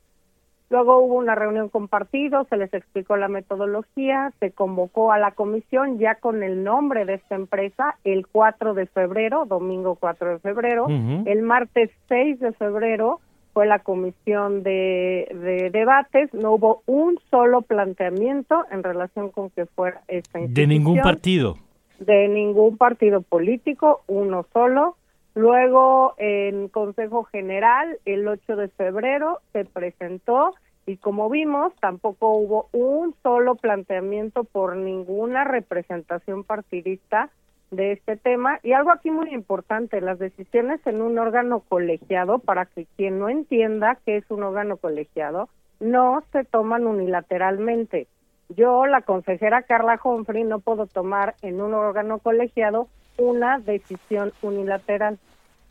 Luego 0.70 1.00
hubo 1.00 1.16
una 1.16 1.34
reunión 1.34 1.68
con 1.68 1.88
partidos, 1.88 2.46
se 2.48 2.56
les 2.56 2.72
explicó 2.72 3.16
la 3.16 3.26
metodología, 3.26 4.32
se 4.38 4.52
convocó 4.52 5.10
a 5.10 5.18
la 5.18 5.32
comisión 5.32 5.98
ya 5.98 6.14
con 6.14 6.44
el 6.44 6.62
nombre 6.62 7.04
de 7.04 7.14
esta 7.14 7.34
empresa 7.34 7.96
el 8.04 8.28
4 8.28 8.74
de 8.74 8.86
febrero, 8.86 9.46
domingo 9.46 9.96
4 9.96 10.34
de 10.34 10.38
febrero. 10.38 10.86
El 11.26 11.42
martes 11.42 11.90
6 12.08 12.38
de 12.38 12.52
febrero 12.52 13.18
fue 13.52 13.66
la 13.66 13.80
comisión 13.80 14.62
de, 14.62 15.70
debates, 15.72 16.32
no 16.32 16.52
hubo 16.52 16.82
un 16.86 17.18
solo 17.30 17.62
planteamiento 17.62 18.64
en 18.70 18.84
relación 18.84 19.30
con 19.30 19.50
que 19.50 19.66
fuera 19.66 20.02
esta 20.06 20.38
institución. 20.38 20.68
De 20.68 20.74
ningún 20.74 21.00
partido. 21.00 21.56
De 21.98 22.28
ningún 22.28 22.76
partido 22.76 23.22
político, 23.22 24.02
uno 24.06 24.46
solo. 24.52 24.96
Luego, 25.34 26.14
en 26.18 26.68
Consejo 26.68 27.24
General, 27.24 27.98
el 28.04 28.26
8 28.26 28.56
de 28.56 28.68
febrero, 28.68 29.40
se 29.52 29.64
presentó 29.64 30.54
y 30.86 30.96
como 30.96 31.30
vimos, 31.30 31.72
tampoco 31.80 32.34
hubo 32.34 32.68
un 32.72 33.14
solo 33.22 33.54
planteamiento 33.54 34.44
por 34.44 34.76
ninguna 34.76 35.44
representación 35.44 36.42
partidista 36.42 37.30
de 37.70 37.92
este 37.92 38.16
tema. 38.16 38.58
Y 38.64 38.72
algo 38.72 38.90
aquí 38.90 39.10
muy 39.10 39.32
importante, 39.32 40.00
las 40.00 40.18
decisiones 40.18 40.84
en 40.86 41.00
un 41.00 41.18
órgano 41.18 41.60
colegiado, 41.60 42.40
para 42.40 42.66
que 42.66 42.86
quien 42.96 43.20
no 43.20 43.28
entienda 43.28 43.98
qué 44.04 44.16
es 44.16 44.30
un 44.30 44.42
órgano 44.42 44.78
colegiado, 44.78 45.48
no 45.78 46.22
se 46.32 46.44
toman 46.44 46.86
unilateralmente. 46.86 48.08
Yo, 48.48 48.86
la 48.86 49.02
consejera 49.02 49.62
Carla 49.62 50.00
Humphrey, 50.02 50.42
no 50.42 50.58
puedo 50.58 50.86
tomar 50.86 51.36
en 51.42 51.60
un 51.60 51.72
órgano 51.72 52.18
colegiado 52.18 52.88
una 53.20 53.58
decisión 53.58 54.32
unilateral. 54.42 55.18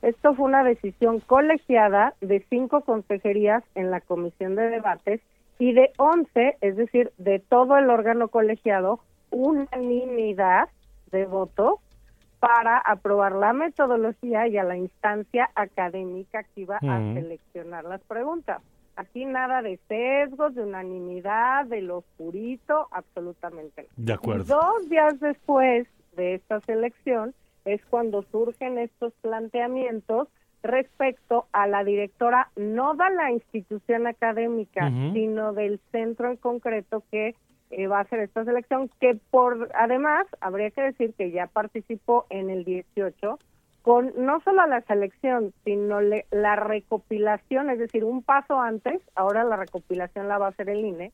Esto 0.01 0.33
fue 0.33 0.45
una 0.45 0.63
decisión 0.63 1.19
colegiada 1.19 2.13
de 2.21 2.45
cinco 2.49 2.81
consejerías 2.81 3.63
en 3.75 3.91
la 3.91 3.99
comisión 3.99 4.55
de 4.55 4.69
debates 4.69 5.21
y 5.57 5.73
de 5.73 5.91
once, 5.97 6.57
es 6.61 6.77
decir, 6.77 7.11
de 7.17 7.39
todo 7.39 7.77
el 7.77 7.89
órgano 7.89 8.29
colegiado, 8.29 8.99
unanimidad 9.29 10.69
de 11.11 11.25
voto 11.25 11.79
para 12.39 12.77
aprobar 12.77 13.33
la 13.33 13.51
metodología 13.51 14.47
y 14.47 14.57
a 14.57 14.63
la 14.63 14.77
instancia 14.77 15.49
académica 15.55 16.43
que 16.43 16.61
iba 16.61 16.77
a 16.77 17.13
seleccionar 17.13 17.83
las 17.83 18.01
preguntas. 18.01 18.61
Aquí 18.95 19.25
nada 19.25 19.61
de 19.61 19.77
sesgos, 19.87 20.55
de 20.55 20.63
unanimidad, 20.63 21.65
de 21.65 21.81
lo 21.81 21.97
oscurito, 21.97 22.87
absolutamente. 22.91 23.87
De 23.97 24.13
acuerdo. 24.13 24.45
dos 24.45 24.89
días 24.89 25.19
después 25.19 25.87
de 26.19 26.35
esta 26.35 26.59
selección, 26.61 27.33
es 27.65 27.81
cuando 27.85 28.23
surgen 28.23 28.77
estos 28.77 29.13
planteamientos 29.21 30.27
respecto 30.61 31.47
a 31.53 31.67
la 31.67 31.83
directora, 31.83 32.51
no 32.55 32.93
de 32.93 33.09
la 33.15 33.31
institución 33.31 34.07
académica, 34.07 34.91
sino 35.13 35.53
del 35.53 35.79
centro 35.91 36.29
en 36.29 36.35
concreto 36.35 37.03
que 37.09 37.35
eh, 37.71 37.87
va 37.87 37.99
a 37.99 38.01
hacer 38.01 38.19
esta 38.19 38.43
selección, 38.43 38.89
que 38.99 39.17
por 39.31 39.69
además 39.73 40.27
habría 40.41 40.71
que 40.71 40.81
decir 40.81 41.13
que 41.13 41.31
ya 41.31 41.47
participó 41.47 42.25
en 42.29 42.49
el 42.49 42.65
18 42.65 43.39
con 43.81 44.11
no 44.17 44.41
solo 44.41 44.67
la 44.67 44.81
selección, 44.81 45.53
sino 45.63 45.99
la 46.01 46.55
recopilación, 46.57 47.69
es 47.69 47.79
decir, 47.79 48.03
un 48.03 48.21
paso 48.23 48.59
antes, 48.59 49.01
ahora 49.15 49.45
la 49.45 49.55
recopilación 49.55 50.27
la 50.27 50.37
va 50.37 50.47
a 50.47 50.49
hacer 50.49 50.69
el 50.69 50.83
INE, 50.83 51.13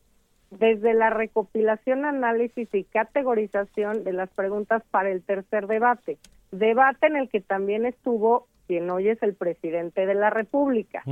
desde 0.51 0.93
la 0.93 1.09
recopilación, 1.09 2.05
análisis 2.05 2.67
y 2.73 2.83
categorización 2.83 4.03
de 4.03 4.13
las 4.13 4.29
preguntas 4.29 4.83
para 4.91 5.09
el 5.09 5.23
tercer 5.23 5.67
debate, 5.67 6.17
debate 6.51 7.07
en 7.07 7.17
el 7.17 7.29
que 7.29 7.41
también 7.41 7.85
estuvo 7.85 8.47
quien 8.67 8.89
hoy 8.89 9.09
es 9.09 9.21
el 9.21 9.35
presidente 9.35 10.05
de 10.05 10.15
la 10.15 10.29
República. 10.29 11.03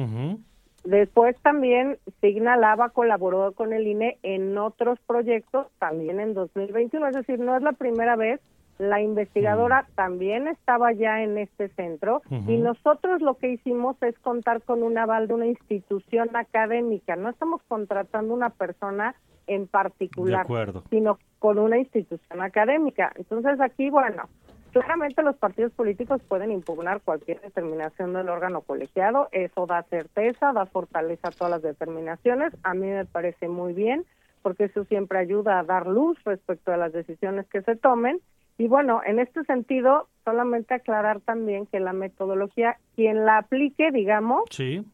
Después 0.83 1.37
también 1.41 1.97
Signa 2.19 2.57
Lava 2.57 2.89
colaboró 2.89 3.53
con 3.53 3.71
el 3.71 3.87
INE 3.87 4.17
en 4.21 4.57
otros 4.57 4.99
proyectos, 5.07 5.67
también 5.79 6.19
en 6.19 6.33
2021, 6.33 7.07
es 7.07 7.15
decir, 7.15 7.39
no 7.39 7.55
es 7.55 7.63
la 7.63 7.71
primera 7.71 8.15
vez 8.15 8.41
La 8.77 9.01
investigadora 9.01 9.87
también 9.95 10.47
estaba 10.47 10.91
ya 10.93 11.21
en 11.21 11.37
este 11.37 11.69
centro 11.69 12.21
y 12.29 12.57
nosotros 12.57 13.21
lo 13.21 13.35
que 13.35 13.51
hicimos 13.51 13.95
es 14.01 14.17
contar 14.19 14.61
con 14.63 14.83
un 14.83 14.97
aval 14.97 15.27
de 15.27 15.35
una 15.35 15.45
institución 15.45 16.35
académica. 16.35 17.15
No 17.15 17.29
estamos 17.29 17.61
contratando 17.67 18.33
una 18.33 18.49
persona 18.49 19.15
en 19.47 19.67
particular, 19.67 20.47
sino 20.89 21.19
con 21.39 21.59
una 21.59 21.77
institución 21.77 22.41
académica. 22.41 23.11
Entonces 23.15 23.59
aquí, 23.61 23.89
bueno, 23.89 24.23
claramente 24.71 25.21
los 25.21 25.35
partidos 25.37 25.71
políticos 25.73 26.21
pueden 26.27 26.51
impugnar 26.51 27.01
cualquier 27.01 27.39
determinación 27.41 28.13
del 28.13 28.29
órgano 28.29 28.61
colegiado, 28.61 29.29
eso 29.31 29.65
da 29.67 29.83
certeza, 29.83 30.51
da 30.51 30.65
fortaleza 30.65 31.27
a 31.27 31.31
todas 31.31 31.51
las 31.51 31.61
determinaciones, 31.61 32.53
a 32.63 32.73
mí 32.73 32.87
me 32.87 33.05
parece 33.05 33.47
muy 33.47 33.73
bien, 33.73 34.05
porque 34.41 34.65
eso 34.65 34.83
siempre 34.85 35.19
ayuda 35.19 35.59
a 35.59 35.63
dar 35.63 35.87
luz 35.87 36.17
respecto 36.25 36.71
a 36.71 36.77
las 36.77 36.91
decisiones 36.91 37.45
que 37.47 37.61
se 37.61 37.75
tomen. 37.75 38.19
Y 38.57 38.67
bueno, 38.67 39.01
en 39.05 39.19
este 39.19 39.43
sentido, 39.45 40.07
solamente 40.23 40.75
aclarar 40.75 41.21
también 41.21 41.65
que 41.65 41.79
la 41.79 41.93
metodología, 41.93 42.77
quien 42.95 43.25
la 43.25 43.39
aplique, 43.39 43.91
digamos, 43.91 44.43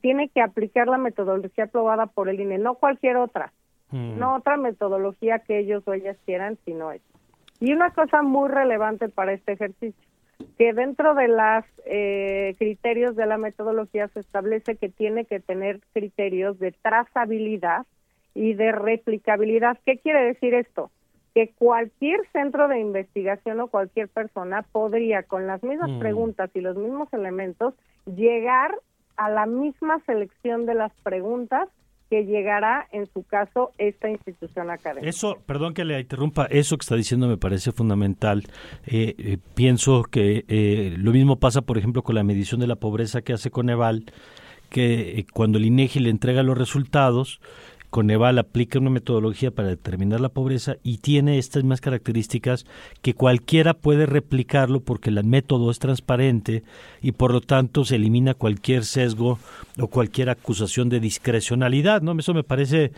tiene 0.02 0.30
que 0.30 0.42
aplicar 0.42 0.88
la 0.88 0.98
metodología 0.98 1.66
aprobada 1.66 2.06
por 2.08 2.30
el 2.30 2.40
INE, 2.40 2.58
no 2.58 2.76
cualquier 2.76 3.18
otra, 3.18 3.52
mm. 3.92 4.18
no 4.18 4.36
otra 4.36 4.58
metodología 4.58 5.40
que 5.40 5.60
ellos 5.60 5.84
o 5.88 5.94
ellas 5.94 6.18
quieran, 6.26 6.58
sino 6.66 6.92
esta. 6.92 7.20
Y 7.60 7.74
una 7.74 7.92
cosa 7.92 8.22
muy 8.22 8.48
relevante 8.50 9.10
para 9.10 9.34
este 9.34 9.52
ejercicio, 9.52 10.08
que 10.58 10.72
dentro 10.72 11.14
de 11.14 11.28
los 11.28 11.66
eh, 11.86 12.56
criterios 12.58 13.18
de 13.18 13.26
la 13.26 13.38
metodología 13.38 14.08
se 14.08 14.22
establece 14.22 14.78
que 14.78 14.88
tiene 14.88 15.26
que 15.26 15.42
tener 15.42 15.82
criterios 15.94 16.58
de 16.60 16.72
trazabilidad 16.72 17.86
y 18.34 18.54
de 18.54 18.72
replicabilidad. 18.72 19.78
¿Qué 19.86 19.98
quiere 19.98 20.24
decir 20.24 20.54
esto? 20.54 20.92
Que 21.40 21.54
cualquier 21.58 22.20
centro 22.34 22.68
de 22.68 22.82
investigación 22.82 23.62
o 23.62 23.68
cualquier 23.70 24.10
persona 24.10 24.66
podría, 24.74 25.24
con 25.24 25.48
las 25.48 25.64
mismas 25.64 25.90
mm. 25.90 26.00
preguntas 26.00 26.50
y 26.54 26.60
los 26.60 26.76
mismos 26.76 27.08
elementos, 27.14 27.76
llegar 28.14 28.76
a 29.16 29.30
la 29.30 29.46
misma 29.46 30.02
selección 30.06 30.66
de 30.66 30.74
las 30.74 30.92
preguntas 31.02 31.70
que 32.10 32.26
llegará 32.26 32.90
en 32.92 33.08
su 33.14 33.24
caso 33.24 33.72
esta 33.78 34.10
institución 34.10 34.70
académica. 34.70 35.08
Eso, 35.08 35.38
perdón 35.46 35.74
que 35.74 35.86
le 35.86 35.98
interrumpa, 35.98 36.44
eso 36.46 36.76
que 36.78 36.84
está 36.84 36.98
diciendo 36.98 37.30
me 37.30 37.38
parece 37.38 37.72
fundamental. 37.72 38.44
Eh, 38.86 39.16
eh, 39.18 39.38
pienso 39.56 40.04
que 40.04 40.44
eh, 40.50 40.94
lo 40.98 41.12
mismo 41.14 41.38
pasa, 41.38 41.62
por 41.62 41.78
ejemplo, 41.78 42.04
con 42.04 42.16
la 42.16 42.24
medición 42.24 42.60
de 42.60 42.68
la 42.68 42.76
pobreza 42.76 43.22
que 43.22 43.32
hace 43.32 43.50
Coneval, 43.50 44.12
que 44.70 45.26
cuando 45.34 45.58
el 45.58 45.64
INEGI 45.64 46.02
le 46.02 46.10
entrega 46.10 46.44
los 46.44 46.58
resultados, 46.58 47.40
Coneval 47.90 48.38
aplica 48.38 48.78
una 48.78 48.92
metodología 48.92 49.52
para 49.52 49.70
determinar 49.70 50.22
la 50.22 50.30
pobreza 50.30 50.78
y 50.84 50.98
tiene 50.98 51.40
estas 51.40 51.64
mismas 51.64 51.82
características 51.82 52.66
que 53.02 53.16
cualquiera 53.16 53.74
puede 53.74 54.06
replicarlo 54.06 54.82
porque 54.82 55.10
el 55.10 55.24
método 55.24 55.72
es 55.72 55.80
transparente 55.80 56.64
y 57.02 57.14
por 57.14 57.34
lo 57.34 57.42
tanto 57.42 57.86
se 57.86 57.96
elimina 57.96 58.36
cualquier 58.36 58.86
sesgo 58.86 59.40
o 59.80 59.88
cualquier 59.88 60.30
acusación 60.30 60.90
de 60.90 61.00
discrecionalidad, 61.00 62.02
¿no? 62.02 62.18
Eso 62.20 62.34
me 62.34 62.44
parece 62.44 62.92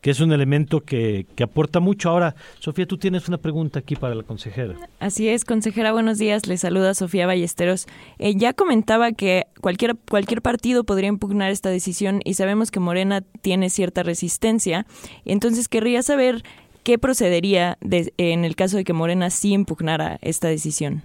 que 0.00 0.10
es 0.10 0.20
un 0.20 0.32
elemento 0.32 0.80
que, 0.80 1.26
que 1.34 1.44
aporta 1.44 1.80
mucho. 1.80 2.10
Ahora, 2.10 2.34
Sofía, 2.60 2.86
tú 2.86 2.98
tienes 2.98 3.28
una 3.28 3.38
pregunta 3.38 3.80
aquí 3.80 3.96
para 3.96 4.14
la 4.14 4.22
consejera. 4.22 4.74
Así 5.00 5.28
es, 5.28 5.44
consejera, 5.44 5.92
buenos 5.92 6.18
días. 6.18 6.46
Le 6.46 6.56
saluda 6.56 6.94
Sofía 6.94 7.26
Ballesteros. 7.26 7.86
Eh, 8.18 8.34
ya 8.36 8.52
comentaba 8.52 9.12
que 9.12 9.46
cualquier, 9.60 9.96
cualquier 10.08 10.42
partido 10.42 10.84
podría 10.84 11.08
impugnar 11.08 11.50
esta 11.50 11.70
decisión 11.70 12.20
y 12.24 12.34
sabemos 12.34 12.70
que 12.70 12.80
Morena 12.80 13.22
tiene 13.42 13.70
cierta 13.70 14.02
resistencia. 14.02 14.86
Entonces, 15.24 15.68
querría 15.68 16.02
saber 16.02 16.42
qué 16.84 16.98
procedería 16.98 17.76
en 17.80 18.44
el 18.44 18.56
caso 18.56 18.76
de 18.76 18.84
que 18.84 18.92
Morena 18.92 19.30
sí 19.30 19.52
impugnara 19.52 20.18
esta 20.22 20.48
decisión. 20.48 21.02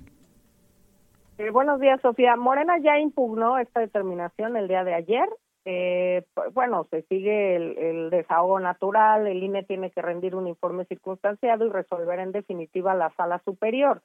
Eh, 1.40 1.50
buenos 1.50 1.80
días, 1.80 2.00
Sofía. 2.02 2.36
Morena 2.36 2.76
ya 2.82 3.00
impugnó 3.00 3.58
esta 3.58 3.80
determinación 3.80 4.56
el 4.56 4.68
día 4.68 4.84
de 4.84 4.94
ayer 4.94 5.28
eh, 5.66 6.24
bueno, 6.54 6.88
se 6.92 7.04
sigue 7.04 7.56
el, 7.56 8.10
desahogo 8.10 8.60
natural, 8.60 9.28
el 9.28 9.44
INE 9.44 9.64
tiene 9.64 9.92
que 9.92 10.02
rendir 10.02 10.36
un 10.36 10.48
informe 10.48 10.86
circunstanciado 10.86 11.66
y 11.66 11.70
resolver 11.70 12.20
en 12.20 12.32
definitiva 12.32 12.94
la 12.94 13.12
sala 13.16 13.42
superior. 13.46 14.02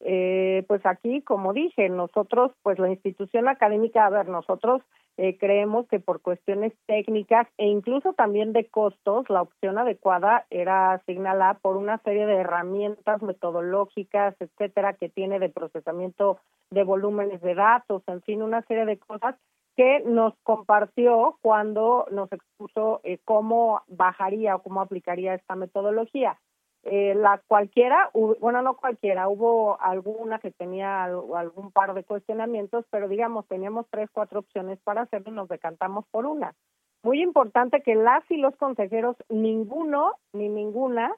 Eh, 0.00 0.64
pues 0.68 0.84
aquí, 0.86 1.22
como 1.22 1.52
dije, 1.52 1.88
nosotros, 1.88 2.52
pues 2.62 2.78
la 2.78 2.90
institución 2.90 3.48
académica, 3.48 4.06
a 4.06 4.10
ver, 4.10 4.28
nosotros 4.28 4.82
eh, 5.16 5.36
creemos 5.36 5.88
que 5.88 5.98
por 5.98 6.22
cuestiones 6.22 6.72
técnicas 6.86 7.48
e 7.56 7.66
incluso 7.66 8.12
también 8.12 8.52
de 8.52 8.66
costos, 8.66 9.28
la 9.28 9.42
opción 9.42 9.76
adecuada 9.76 10.46
era 10.50 11.02
señalar 11.06 11.58
por 11.60 11.76
una 11.76 11.98
serie 11.98 12.26
de 12.26 12.36
herramientas 12.36 13.20
metodológicas, 13.22 14.36
etcétera, 14.38 14.92
que 14.92 15.08
tiene 15.08 15.40
de 15.40 15.48
procesamiento 15.48 16.38
de 16.70 16.84
volúmenes 16.84 17.40
de 17.40 17.56
datos, 17.56 18.04
en 18.06 18.22
fin, 18.22 18.42
una 18.42 18.62
serie 18.62 18.84
de 18.84 18.98
cosas 18.98 19.34
que 19.78 20.00
nos 20.00 20.34
compartió 20.42 21.38
cuando 21.40 22.04
nos 22.10 22.32
expuso 22.32 23.00
eh, 23.04 23.20
cómo 23.24 23.82
bajaría 23.86 24.56
o 24.56 24.62
cómo 24.64 24.80
aplicaría 24.80 25.34
esta 25.34 25.54
metodología. 25.54 26.36
Eh, 26.82 27.14
la 27.14 27.40
cualquiera, 27.46 28.10
bueno, 28.40 28.60
no 28.60 28.76
cualquiera, 28.76 29.28
hubo 29.28 29.80
alguna 29.80 30.40
que 30.40 30.50
tenía 30.50 31.04
algún 31.04 31.70
par 31.70 31.94
de 31.94 32.02
cuestionamientos, 32.02 32.86
pero 32.90 33.06
digamos, 33.06 33.46
teníamos 33.46 33.86
tres, 33.88 34.10
cuatro 34.12 34.40
opciones 34.40 34.80
para 34.80 35.02
hacerlo 35.02 35.30
y 35.30 35.36
nos 35.36 35.48
decantamos 35.48 36.06
por 36.10 36.26
una. 36.26 36.56
Muy 37.04 37.22
importante 37.22 37.80
que 37.80 37.94
las 37.94 38.28
y 38.32 38.36
los 38.36 38.56
consejeros, 38.56 39.14
ninguno 39.28 40.14
ni 40.32 40.48
ninguna, 40.48 41.14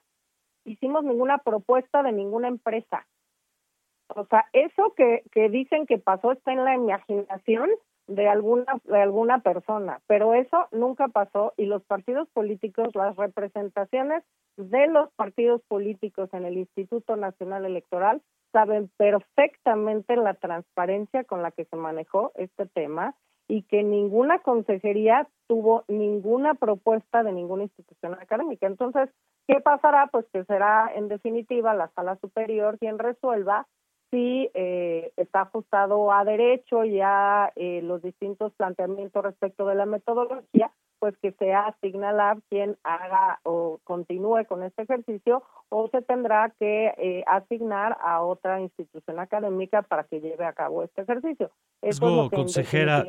hicimos 0.66 1.02
ninguna 1.02 1.38
propuesta 1.38 2.02
de 2.02 2.12
ninguna 2.12 2.48
empresa. 2.48 3.06
O 4.14 4.26
sea, 4.26 4.44
eso 4.52 4.92
que, 4.94 5.22
que 5.32 5.48
dicen 5.48 5.86
que 5.86 5.96
pasó 5.96 6.32
está 6.32 6.52
en 6.52 6.62
la 6.62 6.74
imaginación 6.74 7.70
de 8.10 8.28
alguna 8.28 8.80
de 8.84 9.00
alguna 9.00 9.38
persona, 9.40 10.00
pero 10.06 10.34
eso 10.34 10.66
nunca 10.72 11.08
pasó 11.08 11.52
y 11.56 11.66
los 11.66 11.82
partidos 11.84 12.28
políticos, 12.30 12.88
las 12.94 13.16
representaciones 13.16 14.24
de 14.56 14.88
los 14.88 15.10
partidos 15.12 15.62
políticos 15.68 16.28
en 16.32 16.44
el 16.44 16.58
Instituto 16.58 17.16
Nacional 17.16 17.64
Electoral 17.64 18.20
saben 18.52 18.90
perfectamente 18.96 20.16
la 20.16 20.34
transparencia 20.34 21.22
con 21.22 21.42
la 21.42 21.52
que 21.52 21.66
se 21.66 21.76
manejó 21.76 22.32
este 22.34 22.66
tema 22.66 23.14
y 23.46 23.62
que 23.62 23.84
ninguna 23.84 24.40
consejería 24.40 25.28
tuvo 25.46 25.84
ninguna 25.86 26.54
propuesta 26.54 27.22
de 27.22 27.32
ninguna 27.32 27.64
institución 27.64 28.14
académica. 28.14 28.66
Entonces, 28.66 29.08
¿qué 29.46 29.60
pasará? 29.60 30.08
Pues 30.08 30.26
que 30.32 30.44
será 30.44 30.90
en 30.94 31.08
definitiva 31.08 31.74
la 31.74 31.88
sala 31.94 32.16
superior 32.16 32.78
quien 32.78 32.98
resuelva 32.98 33.68
si 34.10 34.50
eh, 34.54 35.12
está 35.16 35.42
ajustado 35.42 36.12
a 36.12 36.24
derecho 36.24 36.84
y 36.84 37.00
a 37.00 37.52
eh, 37.56 37.80
los 37.82 38.02
distintos 38.02 38.52
planteamientos 38.54 39.24
respecto 39.24 39.66
de 39.66 39.74
la 39.74 39.86
metodología, 39.86 40.72
pues 41.00 41.16
que 41.20 41.32
sea 41.32 41.74
Signalab 41.80 42.40
quien 42.50 42.76
haga 42.84 43.40
o 43.42 43.80
continúe 43.84 44.44
con 44.46 44.62
este 44.62 44.82
ejercicio 44.82 45.42
o 45.70 45.88
se 45.88 46.02
tendrá 46.02 46.52
que 46.58 46.92
eh, 46.98 47.24
asignar 47.26 47.96
a 48.02 48.22
otra 48.22 48.60
institución 48.60 49.18
académica 49.18 49.82
para 49.82 50.04
que 50.04 50.20
lleve 50.20 50.44
a 50.44 50.52
cabo 50.52 50.82
este 50.82 51.02
ejercicio. 51.02 51.50
Eso 51.80 52.28
consejera, 52.30 53.04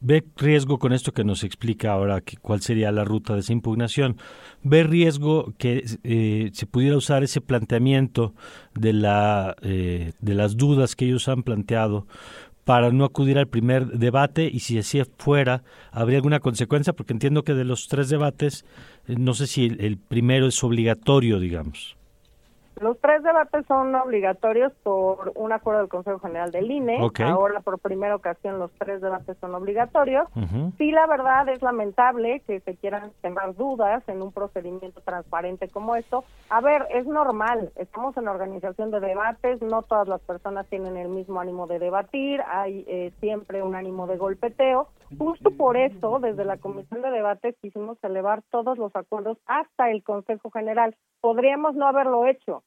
¿ve 0.00 0.22
riesgo 0.36 0.78
con 0.78 0.92
esto 0.92 1.12
que 1.12 1.24
nos 1.24 1.44
explica 1.44 1.92
ahora 1.92 2.20
que, 2.20 2.36
cuál 2.36 2.60
sería 2.60 2.92
la 2.92 3.04
ruta 3.04 3.34
de 3.34 3.40
esa 3.40 3.54
impugnación? 3.54 4.16
¿Ve 4.62 4.82
riesgo 4.82 5.54
que 5.56 5.84
eh, 6.04 6.50
se 6.52 6.66
pudiera 6.66 6.96
usar 6.96 7.22
ese 7.22 7.40
planteamiento 7.40 8.34
de, 8.74 8.92
la, 8.92 9.56
eh, 9.62 10.12
de 10.20 10.34
las 10.34 10.56
dudas 10.56 10.94
que 10.94 11.06
ellos 11.06 11.28
han 11.28 11.42
planteado 11.42 12.06
para 12.70 12.92
no 12.92 13.04
acudir 13.04 13.36
al 13.36 13.48
primer 13.48 13.88
debate 13.98 14.48
y 14.48 14.60
si 14.60 14.78
así 14.78 15.02
fuera, 15.18 15.64
¿habría 15.90 16.18
alguna 16.18 16.38
consecuencia? 16.38 16.92
Porque 16.92 17.12
entiendo 17.12 17.42
que 17.42 17.52
de 17.52 17.64
los 17.64 17.88
tres 17.88 18.08
debates, 18.08 18.64
eh, 19.08 19.16
no 19.18 19.34
sé 19.34 19.48
si 19.48 19.76
el 19.80 19.98
primero 19.98 20.46
es 20.46 20.62
obligatorio, 20.62 21.40
digamos. 21.40 21.96
Los 22.80 22.98
tres 23.00 23.22
debates 23.22 23.66
son 23.66 23.94
obligatorios 23.94 24.72
por 24.82 25.32
un 25.34 25.52
acuerdo 25.52 25.80
del 25.80 25.88
Consejo 25.88 26.18
General 26.18 26.50
del 26.50 26.70
INE. 26.70 26.98
Ahora, 27.24 27.60
por 27.60 27.78
primera 27.78 28.16
ocasión, 28.16 28.58
los 28.58 28.70
tres 28.78 29.00
debates 29.00 29.36
son 29.38 29.54
obligatorios. 29.54 30.28
Sí, 30.78 30.90
la 30.90 31.06
verdad 31.06 31.48
es 31.48 31.60
lamentable 31.62 32.40
que 32.46 32.60
se 32.60 32.76
quieran 32.76 33.12
sembrar 33.20 33.54
dudas 33.54 34.02
en 34.08 34.22
un 34.22 34.32
procedimiento 34.32 35.00
transparente 35.02 35.68
como 35.68 35.94
esto. 35.96 36.24
A 36.48 36.60
ver, 36.60 36.86
es 36.90 37.06
normal. 37.06 37.70
Estamos 37.76 38.16
en 38.16 38.28
organización 38.28 38.90
de 38.90 39.00
debates. 39.00 39.60
No 39.60 39.82
todas 39.82 40.08
las 40.08 40.20
personas 40.22 40.66
tienen 40.68 40.96
el 40.96 41.08
mismo 41.08 41.40
ánimo 41.40 41.66
de 41.66 41.78
debatir. 41.78 42.40
Hay 42.50 42.84
eh, 42.88 43.12
siempre 43.20 43.62
un 43.62 43.74
ánimo 43.74 44.06
de 44.06 44.16
golpeteo. 44.16 44.88
Justo 45.18 45.50
por 45.50 45.76
eso, 45.76 46.20
desde 46.20 46.44
la 46.44 46.58
Comisión 46.58 47.02
de 47.02 47.10
Debates 47.10 47.56
quisimos 47.60 47.98
elevar 48.02 48.42
todos 48.50 48.78
los 48.78 48.94
acuerdos 48.94 49.38
hasta 49.46 49.90
el 49.90 50.02
Consejo 50.02 50.50
General. 50.50 50.96
Podríamos 51.20 51.74
no 51.74 51.86
haberlo 51.86 52.26
hecho 52.26 52.62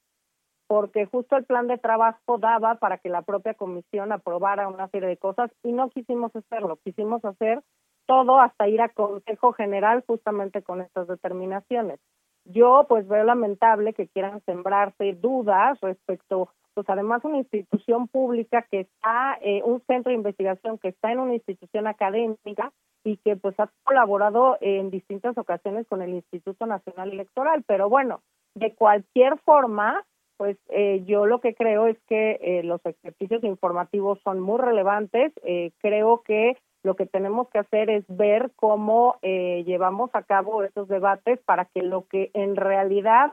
porque 0.68 1.06
justo 1.06 1.36
el 1.36 1.46
plan 1.46 1.68
de 1.68 1.78
trabajo 1.78 2.38
daba 2.38 2.76
para 2.76 2.98
que 2.98 3.10
la 3.10 3.22
propia 3.22 3.54
comisión 3.54 4.12
aprobara 4.12 4.68
una 4.68 4.88
serie 4.88 5.10
de 5.10 5.18
cosas 5.18 5.52
y 5.62 5.72
no 5.72 5.89
quisimos 5.89 6.36
hacerlo, 6.36 6.80
quisimos 6.84 7.24
hacer 7.26 7.62
todo 8.06 8.39
hasta 8.39 8.68
ir 8.68 8.82
a 8.82 8.89
Consejo 8.89 9.54
General 9.54 10.04
justamente 10.08 10.62
con 10.62 10.82
estas 10.82 11.08
determinaciones. 11.08 12.00
Yo 12.46 12.86
pues 12.89 13.08
veo 13.08 13.24
lamentable 13.24 13.94
que 13.94 14.08
quieran 14.08 14.41
sembrarse 14.46 15.14
dudas 15.14 15.80
respecto 15.82 16.50
pues 16.74 16.89
además 16.89 17.24
una 17.24 17.38
institución 17.38 18.07
pública 18.07 18.65
que 18.69 18.82
está, 18.82 19.38
eh, 19.41 19.61
un 19.63 19.82
centro 19.88 20.09
de 20.09 20.17
investigación 20.17 20.78
que 20.78 20.89
está 20.89 21.11
en 21.11 21.19
una 21.19 21.34
institución 21.34 21.88
académica 21.88 22.71
y 23.03 23.17
que 23.17 23.36
pues 23.36 23.59
ha 23.59 23.69
colaborado 23.84 24.57
en 24.61 24.89
distintas 24.89 25.38
ocasiones 25.38 25.86
con 25.88 26.01
el 26.01 26.13
Instituto 26.13 26.65
Nacional 26.65 27.11
Electoral. 27.11 27.63
Pero 27.67 27.89
bueno, 27.89 28.21
de 28.55 28.74
cualquier 28.74 29.38
forma, 29.39 30.05
pues 30.38 30.57
eh, 30.69 31.03
yo 31.05 31.26
lo 31.26 31.39
que 31.39 31.53
creo 31.53 31.88
es 31.88 31.97
que 32.07 32.39
eh, 32.41 32.63
los 32.63 32.82
ejercicios 32.86 33.43
informativos 33.43 34.19
son 34.24 34.39
muy 34.39 34.59
relevantes. 34.59 35.34
Eh, 35.43 35.71
creo 35.80 36.21
que 36.26 36.57
lo 36.84 36.95
que 36.95 37.05
tenemos 37.05 37.49
que 37.49 37.59
hacer 37.59 37.89
es 37.89 38.03
ver 38.09 38.51
cómo 38.57 39.17
llevamos 39.21 40.09
a 40.11 40.24
cabo 40.24 40.63
estos 40.63 40.89
debates 40.89 41.39
para 41.45 41.63
que 41.63 41.82
lo 41.82 42.05
que 42.07 42.30
en 42.34 42.57
realidad 42.57 43.32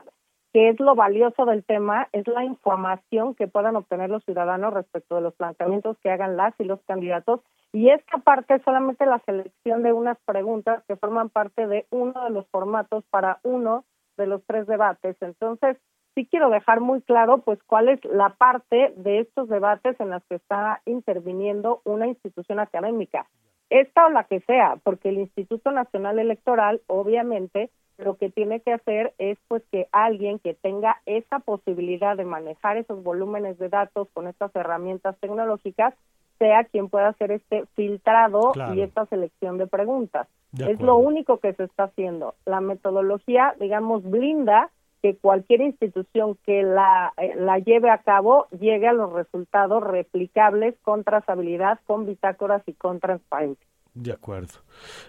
que 0.53 0.69
es 0.69 0.79
lo 0.79 0.95
valioso 0.95 1.45
del 1.45 1.63
tema 1.63 2.07
es 2.11 2.27
la 2.27 2.43
información 2.43 3.35
que 3.35 3.47
puedan 3.47 3.75
obtener 3.75 4.09
los 4.09 4.23
ciudadanos 4.25 4.73
respecto 4.73 5.15
de 5.15 5.21
los 5.21 5.33
planteamientos 5.35 5.97
que 5.99 6.09
hagan 6.09 6.35
las 6.37 6.53
y 6.59 6.65
los 6.65 6.81
candidatos 6.83 7.41
y 7.73 7.89
esta 7.89 8.17
parte 8.17 8.55
es 8.55 8.61
solamente 8.63 9.05
la 9.05 9.19
selección 9.19 9.81
de 9.83 9.93
unas 9.93 10.17
preguntas 10.25 10.83
que 10.87 10.97
forman 10.97 11.29
parte 11.29 11.67
de 11.67 11.85
uno 11.89 12.25
de 12.25 12.29
los 12.29 12.47
formatos 12.49 13.05
para 13.09 13.39
uno 13.43 13.85
de 14.17 14.27
los 14.27 14.43
tres 14.45 14.67
debates. 14.67 15.15
Entonces, 15.21 15.77
sí 16.13 16.27
quiero 16.29 16.49
dejar 16.49 16.81
muy 16.81 17.01
claro 17.01 17.39
pues 17.39 17.59
cuál 17.63 17.87
es 17.87 18.03
la 18.03 18.29
parte 18.35 18.93
de 18.97 19.19
estos 19.19 19.47
debates 19.47 19.97
en 20.01 20.09
las 20.09 20.23
que 20.25 20.35
está 20.35 20.81
interviniendo 20.85 21.81
una 21.85 22.07
institución 22.07 22.59
académica, 22.59 23.27
esta 23.69 24.05
o 24.05 24.09
la 24.09 24.25
que 24.25 24.41
sea, 24.41 24.77
porque 24.83 25.07
el 25.07 25.19
Instituto 25.19 25.71
Nacional 25.71 26.19
Electoral 26.19 26.81
obviamente 26.87 27.69
lo 28.03 28.17
que 28.17 28.29
tiene 28.29 28.59
que 28.61 28.73
hacer 28.73 29.13
es 29.17 29.37
pues 29.47 29.63
que 29.71 29.87
alguien 29.91 30.39
que 30.39 30.53
tenga 30.53 30.97
esa 31.05 31.39
posibilidad 31.39 32.17
de 32.17 32.25
manejar 32.25 32.77
esos 32.77 33.03
volúmenes 33.03 33.57
de 33.59 33.69
datos 33.69 34.07
con 34.13 34.27
estas 34.27 34.55
herramientas 34.55 35.17
tecnológicas 35.19 35.93
sea 36.39 36.63
quien 36.63 36.89
pueda 36.89 37.09
hacer 37.09 37.31
este 37.31 37.65
filtrado 37.75 38.51
y 38.73 38.81
esta 38.81 39.05
selección 39.05 39.59
de 39.59 39.67
preguntas. 39.67 40.27
es 40.57 40.81
lo 40.81 40.97
único 40.97 41.37
que 41.37 41.53
se 41.53 41.65
está 41.65 41.83
haciendo. 41.83 42.33
La 42.45 42.61
metodología, 42.61 43.55
digamos, 43.59 44.03
blinda 44.03 44.71
que 45.03 45.15
cualquier 45.17 45.61
institución 45.61 46.37
que 46.45 46.63
la, 46.63 47.13
eh, 47.17 47.33
la 47.35 47.59
lleve 47.59 47.89
a 47.89 47.99
cabo 47.99 48.47
llegue 48.59 48.87
a 48.87 48.93
los 48.93 49.13
resultados 49.13 49.83
replicables 49.83 50.75
con 50.81 51.03
trazabilidad, 51.03 51.79
con 51.85 52.05
bitácoras 52.05 52.61
y 52.67 52.73
con 52.73 52.99
transparencia. 52.99 53.67
De 53.93 54.11
acuerdo. 54.11 54.53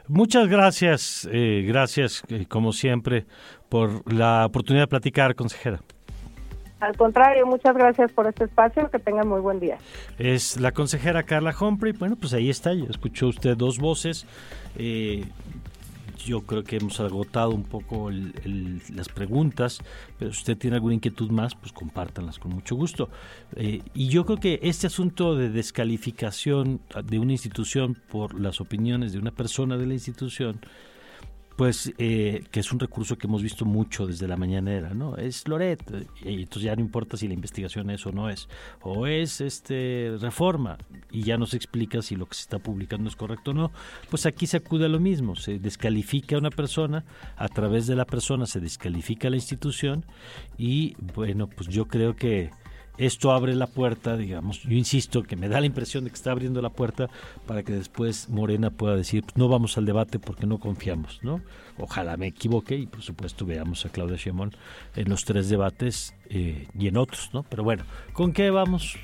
Muchas 0.09 0.49
gracias, 0.49 1.29
eh, 1.31 1.65
gracias 1.67 2.25
eh, 2.29 2.47
como 2.49 2.73
siempre 2.73 3.27
por 3.69 4.13
la 4.13 4.45
oportunidad 4.47 4.85
de 4.85 4.89
platicar, 4.89 5.35
consejera. 5.37 5.81
Al 6.81 6.97
contrario, 6.97 7.47
muchas 7.47 7.77
gracias 7.77 8.11
por 8.11 8.27
este 8.27 8.43
espacio, 8.43 8.91
que 8.91 8.99
tengan 8.99 9.29
muy 9.29 9.41
buen 9.41 9.61
día. 9.61 9.79
Es 10.19 10.59
la 10.59 10.73
consejera 10.73 11.23
Carla 11.23 11.55
Humphrey, 11.59 11.93
bueno, 11.93 12.17
pues 12.17 12.35
ahí 12.35 12.51
está, 12.51 12.75
ya 12.75 12.87
escuchó 12.91 13.29
usted 13.29 13.57
dos 13.57 13.79
voces. 13.79 14.27
Eh, 14.77 15.25
yo 16.25 16.43
creo 16.43 16.65
que 16.65 16.77
hemos 16.77 17.01
agotado 17.01 17.51
un 17.51 17.65
poco 17.65 18.11
las 18.11 19.09
preguntas, 19.09 19.81
pero 20.19 20.33
si 20.33 20.39
usted 20.39 20.57
tiene 20.57 20.77
alguna 20.77 20.95
inquietud 20.95 21.31
más, 21.31 21.55
pues 21.55 21.73
compártanlas 21.73 22.39
con 22.39 22.53
mucho 22.53 22.77
gusto. 22.77 23.09
Eh, 23.57 23.83
y 23.95 24.09
yo 24.09 24.25
creo 24.25 24.39
que 24.39 24.61
este 24.63 24.87
asunto 24.87 25.35
de 25.35 25.51
descalificación 25.51 26.81
de 27.05 27.19
una 27.19 27.33
institución 27.33 27.97
por 28.11 28.39
las 28.39 28.61
opiniones 28.61 29.13
de 29.13 29.19
una 29.19 29.31
persona 29.31 29.77
de 29.77 29.87
la 29.87 29.95
institución, 29.95 30.61
pues 31.57 31.93
eh, 31.99 32.45
que 32.51 32.61
es 32.61 32.73
un 32.73 32.79
recurso 32.79 33.17
que 33.17 33.27
hemos 33.27 33.43
visto 33.43 33.65
mucho 33.65 34.07
desde 34.07 34.27
la 34.29 34.37
mañanera, 34.37 34.95
¿no? 34.95 35.17
Es 35.17 35.47
Loret, 35.49 35.83
y 36.25 36.43
entonces 36.43 36.63
ya 36.63 36.77
no 36.77 36.83
importa 36.83 37.17
si 37.17 37.29
la 37.29 37.35
investigación 37.35 37.91
es 37.91 38.07
o 38.07 38.13
no 38.13 38.31
es, 38.31 38.49
o 38.81 39.07
es 39.07 39.41
este 39.41 40.17
reforma, 40.21 40.79
y 41.11 41.23
ya 41.23 41.37
nos 41.37 41.55
explica 41.55 42.03
si 42.03 42.17
lo 42.17 42.27
que 42.27 42.35
se 42.35 42.43
está 42.43 42.59
publicando 42.59 43.09
es 43.09 43.17
correcto 43.17 43.51
o 43.51 43.55
no, 43.55 43.73
pues 44.11 44.27
aquí 44.27 44.47
se 44.47 44.59
acude 44.59 44.87
a 44.87 44.89
lo 44.89 45.01
mismo, 45.01 45.37
se 45.37 45.59
descalifica 45.59 46.37
a 46.37 46.39
una 46.39 46.51
persona, 46.51 47.05
a 47.37 47.49
través 47.49 47.87
de 47.87 47.97
la 47.97 48.07
persona 48.07 48.47
se 48.47 48.61
descalifica 48.61 49.31
la 49.31 49.37
institución, 49.37 50.05
y 50.57 50.95
bueno, 51.15 51.49
pues 51.49 51.69
yo 51.69 51.87
creo 51.87 52.17
que 52.17 52.51
esto 52.99 53.33
abre 53.33 53.55
la 53.55 53.67
puerta, 53.67 54.17
digamos, 54.17 54.63
yo 54.63 54.73
insisto 54.73 55.23
que 55.23 55.37
me 55.37 55.49
da 55.49 55.61
la 55.61 55.67
impresión 55.67 56.05
de 56.05 56.11
que 56.11 56.17
está 56.17 56.33
abriendo 56.33 56.61
la 56.61 56.71
puerta 56.71 57.09
para 57.47 57.63
que 57.63 57.73
después 57.73 58.29
Morena 58.29 58.71
pueda 58.71 58.97
decir, 58.97 59.25
no 59.35 59.49
vamos 59.49 59.79
al 59.79 59.87
debate 59.87 60.19
porque 60.19 60.47
no 60.47 60.59
confiamos, 60.59 61.21
¿no? 61.23 61.41
Ojalá 61.79 62.17
me 62.17 62.27
equivoque 62.27 62.77
y 62.77 62.87
por 62.87 63.03
supuesto 63.03 63.47
veamos 63.47 63.87
a 63.87 63.89
Claudia 63.89 64.17
Sheinbaum 64.17 64.51
en 64.95 65.09
los 65.09 65.25
tres 65.25 65.49
debates 65.49 66.15
eh, 66.29 66.67
y 66.79 66.89
en 66.89 66.97
otros, 66.97 67.31
¿no? 67.33 67.45
Pero 67.45 67.65
bueno, 67.65 67.85
¿con 68.13 68.33
qué 68.33 68.51
vamos? 68.51 68.97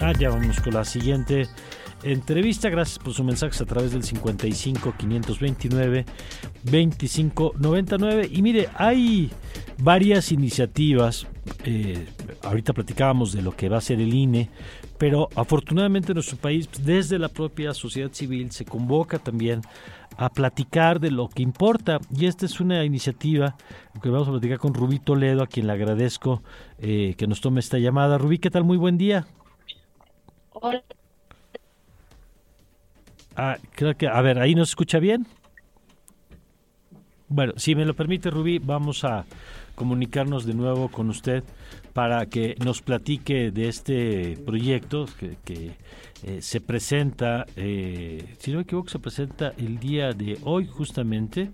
Ah, 0.00 0.12
ya 0.18 0.30
vamos 0.30 0.60
con 0.60 0.74
la 0.74 0.84
siguiente 0.84 1.48
entrevista. 2.02 2.68
Gracias 2.68 2.98
por 2.98 3.12
sus 3.12 3.24
mensajes 3.24 3.60
a 3.60 3.66
través 3.66 3.92
del 3.92 4.04
55 4.04 4.94
529 4.96 6.04
25 6.64 7.54
99. 7.58 8.28
Y 8.32 8.42
mire, 8.42 8.68
hay 8.74 9.30
varias 9.78 10.32
iniciativas. 10.32 11.26
Eh, 11.64 12.06
ahorita 12.42 12.72
platicábamos 12.72 13.32
de 13.32 13.42
lo 13.42 13.54
que 13.54 13.68
va 13.68 13.78
a 13.78 13.80
ser 13.80 14.00
el 14.00 14.14
INE, 14.14 14.50
pero 14.98 15.28
afortunadamente 15.34 16.12
en 16.12 16.14
nuestro 16.14 16.36
país, 16.36 16.68
desde 16.82 17.18
la 17.18 17.28
propia 17.28 17.74
sociedad 17.74 18.10
civil, 18.12 18.50
se 18.50 18.64
convoca 18.64 19.18
también 19.18 19.62
a 20.16 20.28
platicar 20.30 20.98
de 21.00 21.10
lo 21.10 21.28
que 21.28 21.42
importa. 21.42 22.00
Y 22.14 22.26
esta 22.26 22.46
es 22.46 22.60
una 22.60 22.84
iniciativa 22.84 23.56
que 24.02 24.08
vamos 24.08 24.28
a 24.28 24.32
platicar 24.32 24.58
con 24.58 24.74
Rubí 24.74 24.98
Toledo, 24.98 25.42
a 25.42 25.46
quien 25.46 25.66
le 25.66 25.72
agradezco 25.72 26.42
eh, 26.78 27.14
que 27.16 27.26
nos 27.26 27.40
tome 27.40 27.60
esta 27.60 27.78
llamada. 27.78 28.18
Rubí, 28.18 28.38
¿qué 28.38 28.50
tal? 28.50 28.64
Muy 28.64 28.76
buen 28.76 28.98
día. 28.98 29.26
Hola. 30.52 30.82
Ah, 33.36 33.56
creo 33.72 33.96
que, 33.96 34.08
a 34.08 34.20
ver, 34.20 34.40
ahí 34.40 34.56
nos 34.56 34.70
escucha 34.70 34.98
bien. 34.98 35.26
Bueno, 37.30 37.52
si 37.56 37.74
me 37.74 37.84
lo 37.84 37.94
permite, 37.94 38.30
Rubí, 38.30 38.58
vamos 38.58 39.04
a 39.04 39.26
comunicarnos 39.74 40.46
de 40.46 40.54
nuevo 40.54 40.88
con 40.88 41.10
usted 41.10 41.44
para 41.92 42.24
que 42.24 42.56
nos 42.64 42.80
platique 42.80 43.50
de 43.50 43.68
este 43.68 44.38
proyecto 44.46 45.06
que, 45.44 45.72
eh, 46.24 46.40
se 46.40 46.60
presenta, 46.62 47.44
eh, 47.54 48.34
si 48.38 48.50
no 48.50 48.56
me 48.56 48.62
equivoco, 48.62 48.88
se 48.88 48.98
presenta 48.98 49.52
el 49.58 49.78
día 49.78 50.12
de 50.12 50.38
hoy 50.42 50.66
justamente 50.66 51.50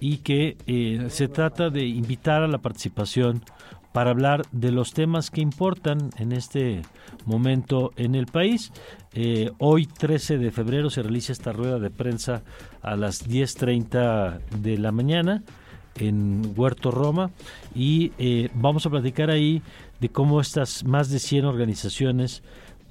y 0.00 0.18
que 0.18 0.56
eh, 0.66 1.06
se 1.08 1.28
trata 1.28 1.68
de 1.68 1.86
invitar 1.86 2.42
a 2.42 2.48
la 2.48 2.58
participación 2.58 3.42
para 3.92 4.10
hablar 4.10 4.42
de 4.52 4.72
los 4.72 4.92
temas 4.92 5.30
que 5.30 5.40
importan 5.40 6.10
en 6.16 6.32
este 6.32 6.82
momento 7.24 7.92
en 7.96 8.14
el 8.14 8.26
país. 8.26 8.72
Eh, 9.12 9.50
hoy 9.58 9.86
13 9.86 10.38
de 10.38 10.50
febrero 10.50 10.90
se 10.90 11.02
realiza 11.02 11.32
esta 11.32 11.52
rueda 11.52 11.78
de 11.78 11.90
prensa 11.90 12.42
a 12.80 12.96
las 12.96 13.28
10.30 13.28 14.40
de 14.60 14.78
la 14.78 14.92
mañana 14.92 15.42
en 15.96 16.54
Huerto 16.56 16.90
Roma 16.90 17.30
y 17.74 18.12
eh, 18.18 18.48
vamos 18.54 18.86
a 18.86 18.90
platicar 18.90 19.30
ahí 19.30 19.62
de 20.00 20.08
cómo 20.08 20.40
estas 20.40 20.84
más 20.84 21.10
de 21.10 21.18
100 21.18 21.44
organizaciones 21.44 22.42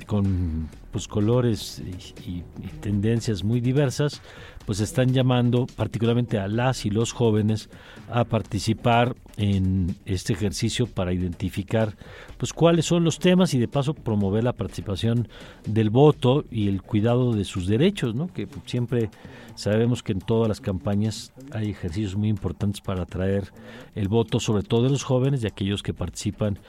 con 0.06 0.70
pues, 0.92 1.08
colores 1.08 1.82
y, 2.26 2.44
tendencias 2.82 3.44
muy 3.44 3.62
diversas, 3.62 4.22
pues 4.66 4.80
están 4.80 5.14
llamando 5.14 5.68
particularmente 5.76 6.40
a 6.40 6.48
las 6.48 6.86
y 6.86 6.90
los 6.90 7.12
jóvenes 7.12 7.70
a 8.10 8.24
participar 8.24 9.16
en 9.38 9.96
este 10.06 10.34
ejercicio 10.34 10.88
para 10.88 11.14
identificar 11.14 11.96
pues 12.38 12.54
cuáles 12.54 12.86
son 12.86 13.04
los 13.04 13.20
temas 13.20 13.54
y 13.54 13.60
de 13.60 13.68
paso 13.68 13.94
promover 13.94 14.44
la 14.44 14.54
participación 14.54 15.28
del 15.66 15.90
voto 15.90 16.46
y 16.52 16.68
el 16.68 16.82
cuidado 16.82 17.34
de 17.34 17.46
sus 17.46 17.68
derechos, 17.68 18.16
¿no? 18.16 18.28
Que 18.34 18.48
siempre 18.66 19.10
sabemos 19.56 20.04
que 20.04 20.12
en 20.12 20.20
todas 20.20 20.48
las 20.48 20.62
campañas 20.62 21.32
hay 21.52 21.70
ejercicios 21.70 22.16
muy 22.16 22.30
importantes 22.30 22.82
para 22.82 23.04
atraer 23.04 23.52
el 23.96 24.08
voto, 24.08 24.40
sobre 24.40 24.64
todo 24.64 24.84
de 24.84 24.90
los 24.90 25.04
jóvenes 25.04 25.44
y 25.44 25.48
aquellos 25.48 25.84
que 25.84 25.94
participan 25.94 26.60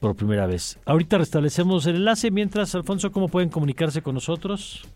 por 0.00 0.16
primera 0.16 0.46
vez. 0.46 0.78
Ahorita 0.84 1.18
restablecemos 1.18 1.86
el 1.86 1.96
enlace, 1.96 2.30
mientras, 2.30 2.74
Alfonso, 2.74 3.12
¿cómo 3.12 3.28
pueden 3.28 3.48
comunicarse 3.48 4.02
con 4.02 4.14
nosotros? 4.14 4.86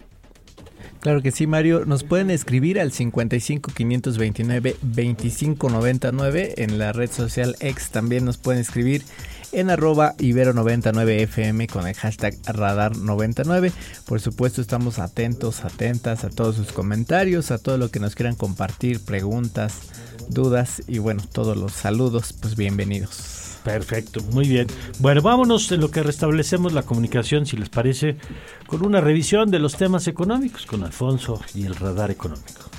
Claro 1.01 1.21
que 1.21 1.33
sí, 1.33 1.49
Mario. 1.49 1.85
Nos 1.85 2.05
pueden 2.05 2.31
escribir 2.31 2.79
al 2.79 2.93
55 2.93 3.73
529 3.75 4.77
2599 4.83 6.55
en 6.59 6.79
la 6.79 6.93
red 6.93 7.11
social 7.11 7.57
X. 7.59 7.91
También 7.91 8.25
nos 8.25 8.39
pueden 8.39 8.61
escribir 8.61 9.03
en 9.51 9.71
arroba 9.71 10.15
ibero99fm 10.19 11.69
con 11.69 11.89
el 11.89 11.95
hashtag 11.95 12.35
radar99. 12.43 13.73
Por 14.07 14.21
supuesto, 14.21 14.61
estamos 14.61 15.01
atentos, 15.01 15.65
atentas 15.65 16.23
a 16.23 16.31
todos 16.31 16.57
sus 16.57 16.73
comentarios, 16.73 17.51
a 17.51 17.59
todo 17.59 17.79
lo 17.79 17.91
que 17.91 18.01
nos 18.01 18.15
quieran 18.15 18.37
compartir, 18.37 19.05
preguntas, 19.05 19.81
dudas 20.29 20.83
y 20.87 20.99
bueno, 20.99 21.23
todos 21.33 21.57
los 21.57 21.73
saludos, 21.73 22.33
pues 22.33 22.55
bienvenidos. 22.57 23.42
Perfecto, 23.65 24.21
muy 24.33 24.49
bien. 24.49 24.67
Bueno, 24.99 25.23
vámonos 25.23 25.71
en 25.71 25.81
lo 25.81 25.91
que 25.91 26.03
restablecemos 26.03 26.73
la 26.73 26.83
comunicación, 26.83 27.47
si 27.47 27.57
les 27.57 27.69
parece, 27.69 28.17
con 28.67 28.85
una 28.85 29.01
revisión 29.01 29.51
de 29.51 29.61
los 29.61 29.77
temas 29.77 30.09
económicos 30.09 30.67
con 30.67 30.83
Alfonso 30.83 31.41
y 31.55 31.65
el 31.65 31.77
radar 31.77 32.11
económico. 32.11 32.71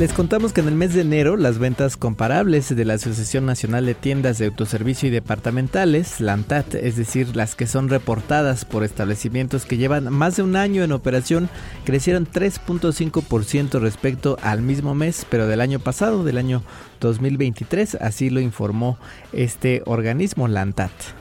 Les 0.00 0.14
contamos 0.14 0.54
que 0.54 0.62
en 0.62 0.68
el 0.68 0.76
mes 0.76 0.94
de 0.94 1.02
enero 1.02 1.36
las 1.36 1.58
ventas 1.58 1.98
comparables 1.98 2.74
de 2.74 2.86
la 2.86 2.94
Asociación 2.94 3.44
Nacional 3.44 3.84
de 3.84 3.92
Tiendas 3.92 4.38
de 4.38 4.46
Autoservicio 4.46 5.08
y 5.08 5.12
Departamentales, 5.12 6.22
la 6.22 6.32
ANTAT, 6.32 6.76
es 6.76 6.96
decir, 6.96 7.36
las 7.36 7.54
que 7.54 7.66
son 7.66 7.90
reportadas 7.90 8.64
por 8.64 8.82
establecimientos 8.82 9.66
que 9.66 9.76
llevan 9.76 10.10
más 10.10 10.36
de 10.36 10.42
un 10.42 10.56
año 10.56 10.82
en 10.82 10.92
operación, 10.92 11.50
crecieron 11.84 12.26
3.5% 12.26 13.78
respecto 13.78 14.38
al 14.40 14.62
mismo 14.62 14.94
mes, 14.94 15.26
pero 15.28 15.46
del 15.46 15.60
año 15.60 15.80
pasado, 15.80 16.24
del 16.24 16.38
año 16.38 16.62
2023, 17.00 17.96
así 17.96 18.30
lo 18.30 18.40
informó 18.40 18.96
este 19.34 19.82
organismo, 19.84 20.48
la 20.48 20.62
ANTAT. 20.62 21.19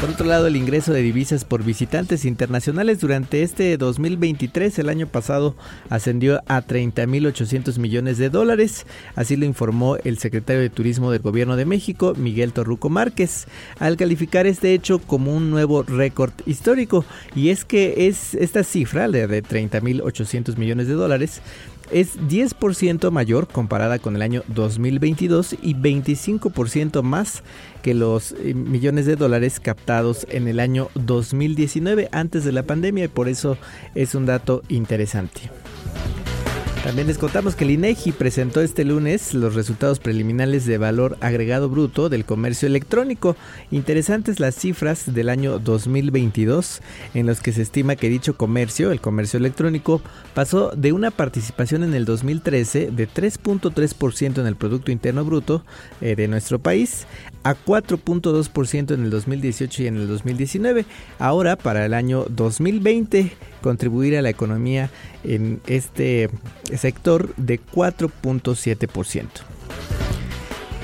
Por 0.00 0.08
otro 0.08 0.26
lado, 0.26 0.46
el 0.46 0.56
ingreso 0.56 0.94
de 0.94 1.02
divisas 1.02 1.44
por 1.44 1.62
visitantes 1.62 2.24
internacionales 2.24 3.00
durante 3.00 3.42
este 3.42 3.76
2023, 3.76 4.78
el 4.78 4.88
año 4.88 5.06
pasado, 5.06 5.56
ascendió 5.90 6.40
a 6.46 6.62
30.800 6.62 7.76
millones 7.76 8.16
de 8.16 8.30
dólares. 8.30 8.86
Así 9.14 9.36
lo 9.36 9.44
informó 9.44 9.98
el 9.98 10.16
secretario 10.16 10.62
de 10.62 10.70
Turismo 10.70 11.10
del 11.10 11.20
Gobierno 11.20 11.54
de 11.56 11.66
México, 11.66 12.14
Miguel 12.16 12.54
Torruco 12.54 12.88
Márquez, 12.88 13.46
al 13.78 13.98
calificar 13.98 14.46
este 14.46 14.72
hecho 14.72 15.00
como 15.00 15.36
un 15.36 15.50
nuevo 15.50 15.82
récord 15.82 16.32
histórico. 16.46 17.04
Y 17.36 17.50
es 17.50 17.66
que 17.66 18.06
es 18.08 18.32
esta 18.32 18.64
cifra, 18.64 19.06
de 19.06 19.44
30.800 19.44 20.56
millones 20.56 20.88
de 20.88 20.94
dólares, 20.94 21.42
es 21.90 22.18
10% 22.18 23.10
mayor 23.10 23.48
comparada 23.48 23.98
con 23.98 24.16
el 24.16 24.22
año 24.22 24.42
2022 24.48 25.56
y 25.62 25.74
25% 25.74 27.02
más 27.02 27.42
que 27.82 27.94
los 27.94 28.32
eh, 28.32 28.54
millones 28.54 29.06
de 29.06 29.16
dólares 29.16 29.60
captados 29.60 30.26
en 30.30 30.48
el 30.48 30.60
año 30.60 30.88
2019 30.94 32.08
antes 32.12 32.44
de 32.44 32.52
la 32.52 32.62
pandemia 32.62 33.04
y 33.04 33.08
por 33.08 33.28
eso 33.28 33.56
es 33.94 34.14
un 34.14 34.26
dato 34.26 34.62
interesante. 34.68 35.50
También 36.84 37.08
les 37.08 37.18
contamos 37.18 37.56
que 37.56 37.64
el 37.64 37.72
INEGI 37.72 38.12
presentó 38.12 38.62
este 38.62 38.86
lunes 38.86 39.34
los 39.34 39.54
resultados 39.54 39.98
preliminares 39.98 40.64
de 40.64 40.78
valor 40.78 41.18
agregado 41.20 41.68
bruto 41.68 42.08
del 42.08 42.24
comercio 42.24 42.66
electrónico. 42.66 43.36
Interesantes 43.70 44.40
las 44.40 44.54
cifras 44.54 45.12
del 45.12 45.28
año 45.28 45.58
2022 45.58 46.80
en 47.12 47.26
los 47.26 47.42
que 47.42 47.52
se 47.52 47.60
estima 47.60 47.96
que 47.96 48.08
dicho 48.08 48.38
comercio, 48.38 48.92
el 48.92 49.00
comercio 49.02 49.36
electrónico, 49.36 50.00
pasó 50.32 50.70
de 50.74 50.92
una 50.92 51.10
participación 51.10 51.84
en 51.84 51.92
el 51.92 52.06
2013 52.06 52.90
de 52.90 53.08
3.3% 53.08 54.40
en 54.40 54.46
el 54.46 54.56
producto 54.56 54.90
interno 54.90 55.22
bruto 55.22 55.62
eh, 56.00 56.16
de 56.16 56.28
nuestro 56.28 56.60
país 56.60 57.06
a 57.42 57.54
4.2% 57.54 58.94
en 58.94 59.04
el 59.04 59.10
2018 59.10 59.82
y 59.82 59.86
en 59.86 59.96
el 59.98 60.08
2019. 60.08 60.86
Ahora 61.18 61.56
para 61.56 61.84
el 61.84 61.92
año 61.92 62.24
2020 62.30 63.32
contribuir 63.60 64.16
a 64.16 64.22
la 64.22 64.30
economía 64.30 64.90
en 65.24 65.60
este 65.66 66.30
sector 66.76 67.34
de 67.36 67.60
4.7%. 67.60 69.26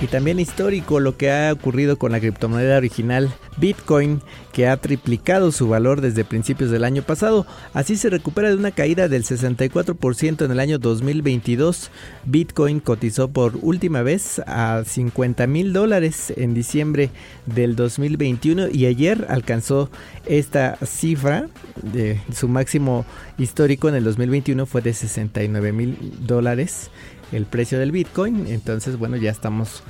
Y 0.03 0.09
también 0.09 0.39
histórico 0.39 1.01
lo 1.01 1.17
que 1.17 1.31
ha 1.31 1.53
ocurrido 1.53 1.97
con 1.97 2.13
la 2.13 2.21
criptomoneda 2.21 2.77
original 2.77 3.33
Bitcoin, 3.57 4.21
que 4.57 4.67
ha 4.67 4.79
triplicado 4.79 5.53
su 5.53 5.69
valor 5.69 6.01
desde 6.01 6.25
principios 6.25 6.71
del 6.71 6.85
año 6.85 7.03
pasado. 7.03 7.47
Así 7.75 7.95
se 7.97 8.09
recupera 8.09 8.49
de 8.49 8.57
una 8.57 8.71
caída 8.71 9.07
del 9.07 9.23
64% 9.23 10.47
en 10.47 10.51
el 10.51 10.61
año 10.61 10.79
2022. 10.79 11.91
Bitcoin 12.25 12.81
cotizó 12.81 13.29
por 13.29 13.59
última 13.61 14.01
vez 14.01 14.39
a 14.47 14.83
50 14.83 15.47
mil 15.47 15.75
dólares 15.75 16.33
en 16.35 16.55
diciembre 16.55 17.11
del 17.45 17.77
2021 17.77 18.69
y 18.73 18.87
ayer 18.87 19.27
alcanzó 19.29 19.91
esta 20.25 20.79
cifra. 20.87 21.49
De 21.83 22.19
su 22.33 22.49
máximo 22.49 23.05
histórico 23.37 23.91
en 23.91 23.97
el 23.97 24.05
2021 24.05 24.65
fue 24.65 24.81
de 24.81 24.95
69 24.95 25.73
mil 25.73 26.15
dólares 26.21 26.91
el 27.31 27.45
precio 27.45 27.79
del 27.79 27.93
Bitcoin. 27.93 28.47
Entonces, 28.47 28.97
bueno, 28.97 29.19
ya 29.19 29.33
estamos 29.33 29.83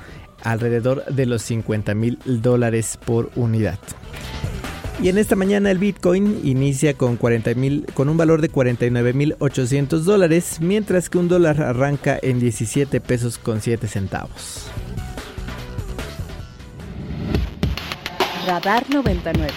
alrededor 0.43 1.05
de 1.05 1.25
los 1.25 1.41
50 1.43 1.93
mil 1.95 2.19
dólares 2.25 2.99
por 3.05 3.31
unidad. 3.37 3.79
Y 5.01 5.09
en 5.09 5.19
esta 5.19 5.35
mañana 5.35 5.69
el 5.69 5.77
Bitcoin 5.77 6.41
inicia 6.43 6.95
con, 6.95 7.17
40 7.17 7.51
con 7.93 8.09
un 8.09 8.17
valor 8.17 8.41
de 8.41 8.49
49 8.49 9.13
mil 9.13 9.35
800 9.37 10.05
dólares, 10.05 10.57
mientras 10.59 11.09
que 11.09 11.19
un 11.19 11.27
dólar 11.27 11.61
arranca 11.61 12.17
en 12.21 12.39
17 12.39 12.99
pesos 13.01 13.37
con 13.37 13.61
7 13.61 13.87
centavos. 13.87 14.71
Radar 18.47 18.89
99. 18.89 19.51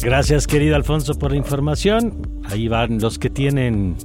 Gracias, 0.00 0.46
querido 0.46 0.76
Alfonso, 0.76 1.18
por 1.18 1.32
la 1.32 1.36
información. 1.36 2.40
Ahí 2.44 2.68
van 2.68 2.98
los 2.98 3.18
que 3.18 3.28
tienen 3.28 3.96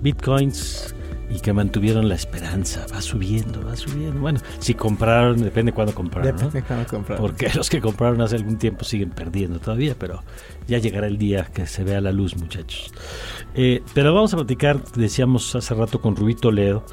bitcoins 0.00 0.93
y 1.34 1.40
que 1.40 1.52
mantuvieron 1.52 2.08
la 2.08 2.14
esperanza. 2.14 2.86
Va 2.92 3.02
subiendo, 3.02 3.60
va 3.66 3.74
subiendo. 3.76 4.20
Bueno, 4.20 4.38
si 4.60 4.74
compraron, 4.74 5.42
depende 5.42 5.72
cuándo 5.72 5.92
compraron. 5.92 6.36
Depende 6.36 6.62
cuándo 6.62 6.86
compraron. 6.86 7.20
Porque 7.20 7.50
los 7.54 7.68
que 7.68 7.80
compraron 7.80 8.20
hace 8.20 8.36
algún 8.36 8.56
tiempo 8.56 8.84
siguen 8.84 9.10
perdiendo 9.10 9.58
todavía, 9.58 9.96
pero 9.98 10.22
ya 10.68 10.78
llegará 10.78 11.08
el 11.08 11.18
día 11.18 11.48
que 11.52 11.66
se 11.66 11.82
vea 11.82 12.00
la 12.00 12.12
luz, 12.12 12.36
muchachos. 12.36 12.92
Eh, 13.54 13.82
pero 13.94 14.14
vamos 14.14 14.32
a 14.32 14.36
platicar, 14.36 14.84
decíamos 14.94 15.56
hace 15.56 15.74
rato 15.74 16.00
con 16.00 16.14
Rubí 16.14 16.36
Toledo, 16.36 16.84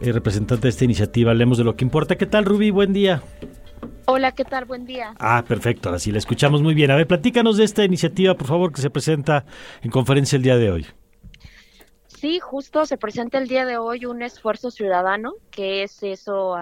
eh, 0.00 0.12
representante 0.12 0.62
de 0.62 0.70
esta 0.70 0.84
iniciativa. 0.86 1.32
Hablemos 1.32 1.58
de 1.58 1.64
lo 1.64 1.76
que 1.76 1.84
importa. 1.84 2.16
¿Qué 2.16 2.26
tal, 2.26 2.46
Rubí? 2.46 2.70
Buen 2.70 2.94
día. 2.94 3.22
Hola, 4.06 4.32
¿qué 4.32 4.44
tal? 4.44 4.64
Buen 4.64 4.86
día. 4.86 5.14
Ah, 5.18 5.44
perfecto, 5.46 5.90
ahora 5.90 5.98
sí, 5.98 6.10
la 6.10 6.18
escuchamos 6.18 6.62
muy 6.62 6.74
bien. 6.74 6.90
A 6.90 6.96
ver, 6.96 7.06
platícanos 7.06 7.58
de 7.58 7.64
esta 7.64 7.84
iniciativa, 7.84 8.34
por 8.34 8.46
favor, 8.46 8.72
que 8.72 8.80
se 8.80 8.90
presenta 8.90 9.44
en 9.82 9.90
conferencia 9.90 10.36
el 10.36 10.42
día 10.42 10.56
de 10.56 10.70
hoy. 10.70 10.86
Sí, 12.20 12.38
justo 12.38 12.84
se 12.84 12.98
presenta 12.98 13.38
el 13.38 13.48
día 13.48 13.64
de 13.64 13.78
hoy 13.78 14.04
un 14.04 14.20
esfuerzo 14.20 14.70
ciudadano, 14.70 15.36
que 15.50 15.82
es 15.82 16.02
eso, 16.02 16.54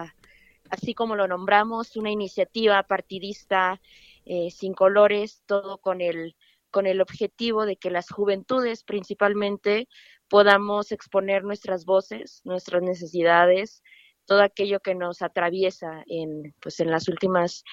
así 0.71 0.95
como 0.95 1.17
lo 1.17 1.27
nombramos, 1.27 1.97
una 1.97 2.13
iniciativa 2.13 2.81
partidista 2.85 3.81
eh, 4.25 4.53
sin 4.53 4.73
colores, 4.73 5.43
todo 5.47 5.79
con 5.79 6.01
el 6.01 6.37
con 6.71 6.87
el 6.87 7.01
objetivo 7.01 7.67
de 7.67 7.75
que 7.75 7.91
las 7.91 8.09
juventudes 8.09 8.85
principalmente 8.85 9.89
podamos 10.29 10.93
exponer 10.93 11.43
nuestras 11.43 11.85
voces, 11.85 12.41
nuestras 12.45 12.85
necesidades, 12.85 13.83
todo 14.27 14.43
aquello 14.43 14.79
que 14.79 14.95
nos 14.95 15.23
atraviesa 15.23 16.05
en 16.07 16.55
pues 16.61 16.79
en 16.79 16.93
las 16.93 17.09
últimas 17.09 17.65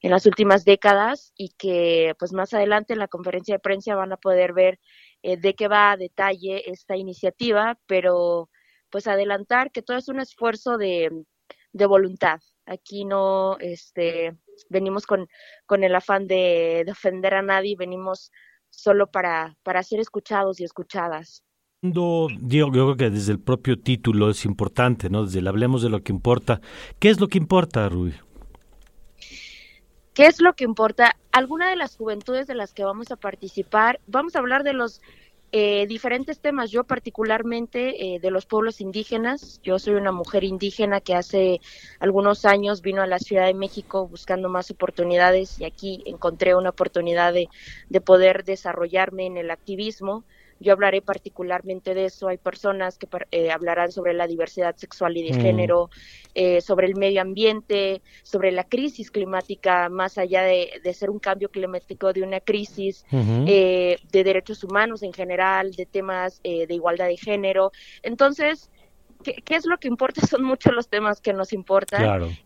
en 0.00 0.10
las 0.10 0.26
últimas 0.26 0.64
décadas 0.64 1.32
y 1.36 1.50
que 1.50 2.16
pues 2.18 2.32
más 2.32 2.52
adelante 2.52 2.94
en 2.94 2.98
la 2.98 3.06
conferencia 3.06 3.54
de 3.54 3.60
prensa 3.60 3.94
van 3.94 4.12
a 4.12 4.16
poder 4.16 4.54
ver 4.54 4.80
eh, 5.22 5.36
de 5.36 5.54
qué 5.54 5.68
va 5.68 5.92
a 5.92 5.96
detalle 5.96 6.70
esta 6.70 6.96
iniciativa, 6.96 7.78
pero 7.86 8.50
pues 8.90 9.06
adelantar 9.06 9.70
que 9.70 9.82
todo 9.82 9.96
es 9.96 10.08
un 10.08 10.20
esfuerzo 10.20 10.76
de, 10.76 11.24
de 11.72 11.86
voluntad. 11.86 12.40
Aquí 12.66 13.04
no 13.04 13.56
este, 13.58 14.36
venimos 14.68 15.06
con, 15.06 15.28
con 15.66 15.84
el 15.84 15.94
afán 15.94 16.26
de, 16.26 16.82
defender 16.86 17.34
a 17.34 17.42
nadie, 17.42 17.76
venimos 17.76 18.30
solo 18.70 19.10
para, 19.10 19.56
para 19.62 19.82
ser 19.82 20.00
escuchados 20.00 20.60
y 20.60 20.64
escuchadas. 20.64 21.44
Yo, 21.82 22.28
yo 22.40 22.70
creo 22.70 22.96
que 22.96 23.10
desde 23.10 23.32
el 23.32 23.40
propio 23.40 23.78
título 23.78 24.30
es 24.30 24.44
importante, 24.44 25.10
¿no? 25.10 25.24
Desde 25.24 25.40
el 25.40 25.48
hablemos 25.48 25.82
de 25.82 25.88
lo 25.88 26.02
que 26.02 26.12
importa. 26.12 26.60
¿Qué 27.00 27.10
es 27.10 27.20
lo 27.20 27.26
que 27.26 27.38
importa, 27.38 27.88
Rui? 27.88 28.14
¿Qué 30.14 30.26
es 30.26 30.40
lo 30.40 30.52
que 30.52 30.64
importa? 30.64 31.16
Alguna 31.32 31.70
de 31.70 31.76
las 31.76 31.96
juventudes 31.96 32.46
de 32.46 32.54
las 32.54 32.74
que 32.74 32.84
vamos 32.84 33.10
a 33.10 33.16
participar, 33.16 34.00
vamos 34.06 34.36
a 34.36 34.38
hablar 34.38 34.64
de 34.64 34.74
los 34.74 35.00
eh, 35.50 35.86
diferentes 35.86 36.40
temas. 36.40 36.70
Yo 36.70 36.84
particularmente 36.84 38.14
eh, 38.14 38.20
de 38.20 38.30
los 38.30 38.46
pueblos 38.46 38.80
indígenas. 38.80 39.60
Yo 39.62 39.78
soy 39.78 39.94
una 39.94 40.12
mujer 40.12 40.44
indígena 40.44 41.00
que 41.00 41.14
hace 41.14 41.60
algunos 42.00 42.44
años 42.44 42.82
vino 42.82 43.02
a 43.02 43.06
la 43.06 43.18
Ciudad 43.18 43.46
de 43.46 43.54
México 43.54 44.06
buscando 44.08 44.48
más 44.48 44.70
oportunidades 44.70 45.58
y 45.58 45.64
aquí 45.64 46.02
encontré 46.06 46.54
una 46.54 46.70
oportunidad 46.70 47.32
de, 47.32 47.48
de 47.88 48.00
poder 48.00 48.44
desarrollarme 48.44 49.26
en 49.26 49.36
el 49.38 49.50
activismo. 49.50 50.24
Yo 50.62 50.72
hablaré 50.72 51.02
particularmente 51.02 51.94
de 51.94 52.06
eso. 52.06 52.28
Hay 52.28 52.38
personas 52.38 52.96
que 52.96 53.08
eh, 53.30 53.50
hablarán 53.50 53.90
sobre 53.90 54.14
la 54.14 54.26
diversidad 54.26 54.76
sexual 54.76 55.16
y 55.16 55.30
de 55.30 55.38
mm. 55.38 55.42
género, 55.42 55.90
eh, 56.34 56.60
sobre 56.60 56.86
el 56.86 56.94
medio 56.94 57.20
ambiente, 57.20 58.00
sobre 58.22 58.52
la 58.52 58.64
crisis 58.64 59.10
climática, 59.10 59.88
más 59.88 60.18
allá 60.18 60.42
de, 60.42 60.70
ser 60.94 61.10
un 61.10 61.18
cambio 61.18 61.50
climático, 61.50 62.12
de 62.12 62.22
una 62.22 62.40
crisis 62.40 63.04
eh, 63.10 63.96
de 64.12 64.24
derechos 64.24 64.62
humanos 64.62 65.02
en 65.02 65.12
general, 65.12 65.72
de 65.72 65.86
temas 65.86 66.40
de 66.42 66.66
igualdad 66.68 67.08
de 67.08 67.16
género. 67.16 67.72
Entonces, 68.02 68.70
¿qué, 69.22 69.56
es 69.56 69.66
lo 69.66 69.78
que 69.78 69.88
importa? 69.88 70.20
Son 70.26 70.44
muchos 70.44 70.72
los 70.72 70.88
temas 70.88 71.20
que 71.20 71.32
nos 71.32 71.52
importan, 71.52 72.36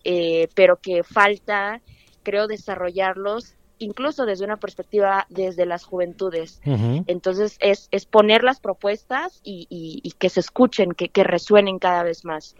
pero 0.55 0.77
que 0.77 1.03
falta, 1.03 1.83
creo, 2.23 2.47
desarrollarlos 2.47 3.57
incluso 3.79 4.27
desde 4.27 4.45
una 4.45 4.57
perspectiva 4.57 5.27
desde 5.29 5.67
las 5.67 5.85
juventudes. 5.85 6.61
Entonces 7.07 7.57
es, 7.61 7.89
es, 7.91 8.07
poner 8.07 8.43
las 8.43 8.61
propuestas 8.61 9.41
y, 9.45 10.13
que 10.19 10.29
se 10.29 10.41
escuchen, 10.41 10.93
que, 10.93 11.09
que, 11.09 11.25
resuenen 11.25 11.79
cada 11.79 12.03
vez 12.03 12.25
más. 12.25 12.57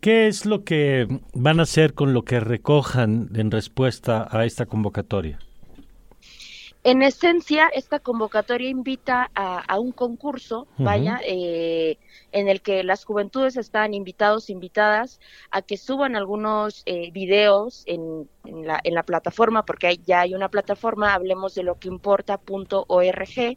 ¿Qué 0.00 0.26
es 0.26 0.46
lo 0.46 0.64
que 0.64 1.06
van 1.34 1.60
a 1.60 1.64
hacer 1.64 1.94
con 1.94 2.14
lo 2.14 2.22
que 2.22 2.40
recojan 2.40 3.30
en 3.34 3.50
respuesta 3.50 4.28
a 4.30 4.44
esta 4.44 4.66
convocatoria? 4.66 5.38
En 6.84 7.02
esencia, 7.02 7.68
esta 7.68 8.00
convocatoria 8.00 8.68
invita 8.68 9.30
a, 9.34 9.78
un 9.78 9.92
concurso, 9.92 10.66
vaya, 10.78 11.20
eh, 11.24 11.96
en 12.32 12.48
el 12.48 12.60
que 12.60 12.82
las 12.82 13.04
juventudes 13.04 13.56
están 13.56 13.94
invitados, 13.94 14.50
invitadas 14.50 15.20
a 15.52 15.62
que 15.62 15.76
suban 15.76 16.16
algunos 16.16 16.82
eh, 16.86 17.12
videos 17.12 17.84
en, 17.86 18.28
en, 18.44 18.66
la, 18.66 18.80
en 18.82 18.94
la 18.94 19.04
plataforma, 19.04 19.64
porque 19.64 19.96
ya 19.98 20.22
hay 20.22 20.34
una 20.34 20.48
plataforma, 20.48 21.14
hablemos 21.14 21.54
de 21.54 21.62
lo 21.62 21.78
que 21.78 21.86
importa.org, 21.86 23.56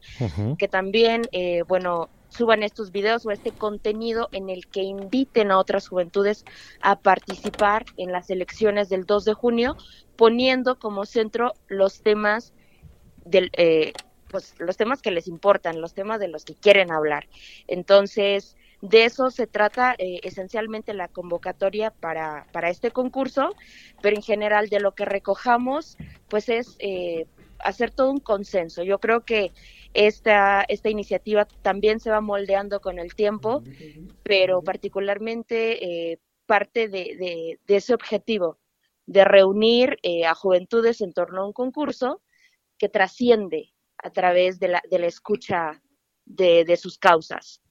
que 0.60 0.68
también, 0.68 1.24
eh, 1.32 1.64
bueno, 1.68 2.10
suban 2.30 2.62
estos 2.62 2.92
videos 2.92 3.26
o 3.26 3.32
este 3.32 3.52
contenido 3.52 4.30
en 4.34 4.52
el 4.52 4.68
que 4.68 4.84
inviten 4.84 5.50
a 5.50 5.58
otras 5.58 5.88
juventudes 5.88 6.46
a 6.80 7.00
participar 7.00 7.86
en 7.98 8.12
las 8.12 8.30
elecciones 8.30 8.88
del 8.90 9.06
2 9.06 9.26
de 9.26 9.34
junio, 9.34 9.78
poniendo 10.16 10.78
como 10.78 11.06
centro 11.06 11.54
los 11.68 12.02
temas 12.02 12.54
del, 13.26 13.50
eh, 13.58 13.92
pues 14.30 14.56
los 14.60 14.78
temas 14.78 15.02
que 15.02 15.12
les 15.12 15.28
importan, 15.28 15.82
los 15.82 15.94
temas 15.94 16.20
de 16.20 16.28
los 16.28 16.46
que 16.46 16.56
quieren 16.56 16.92
hablar. 16.92 17.28
Entonces, 17.68 18.56
de 18.82 19.06
eso 19.06 19.32
se 19.32 19.48
trata 19.48 19.96
eh, 19.98 20.20
esencialmente 20.24 20.94
la 20.94 21.08
convocatoria 21.08 21.92
para, 21.92 22.48
para 22.52 22.70
este 22.70 22.92
concurso, 22.92 23.56
pero 24.02 24.16
en 24.16 24.22
general 24.22 24.70
de 24.70 24.80
lo 24.80 24.94
que 24.94 25.06
recojamos, 25.06 25.98
pues 26.30 26.50
es 26.50 26.76
eh, 26.80 27.26
hacer 27.60 27.92
todo 27.92 28.12
un 28.12 28.20
consenso. 28.20 28.84
Yo 28.84 29.00
creo 29.00 29.26
que 29.26 29.52
esta, 29.94 30.64
esta 30.68 30.90
iniciativa 30.90 31.46
también 31.46 32.00
se 32.00 32.12
va 32.12 32.22
moldeando 32.22 32.82
con 32.82 33.00
el 33.00 33.16
tiempo, 33.16 33.64
pero 34.24 34.62
particularmente 34.62 36.20
parte 36.46 36.90
de, 36.90 37.16
de, 37.18 37.60
de, 37.66 37.76
ese 37.76 37.94
objetivo 37.94 38.60
de 39.08 39.24
reunir 39.24 39.98
a 40.28 40.36
juventudes 40.36 41.00
en 41.02 41.14
torno 41.14 41.42
a 41.42 41.48
un 41.48 41.54
concurso 41.54 42.22
que 42.78 42.90
trasciende 42.90 43.74
a 43.98 44.12
través 44.12 44.60
de 44.60 44.68
la, 44.70 44.82
de 44.90 45.00
la 45.00 45.08
escucha 45.08 45.82
de, 46.26 46.66
de 46.66 46.78
sus 46.78 46.98
causas. 46.98 47.62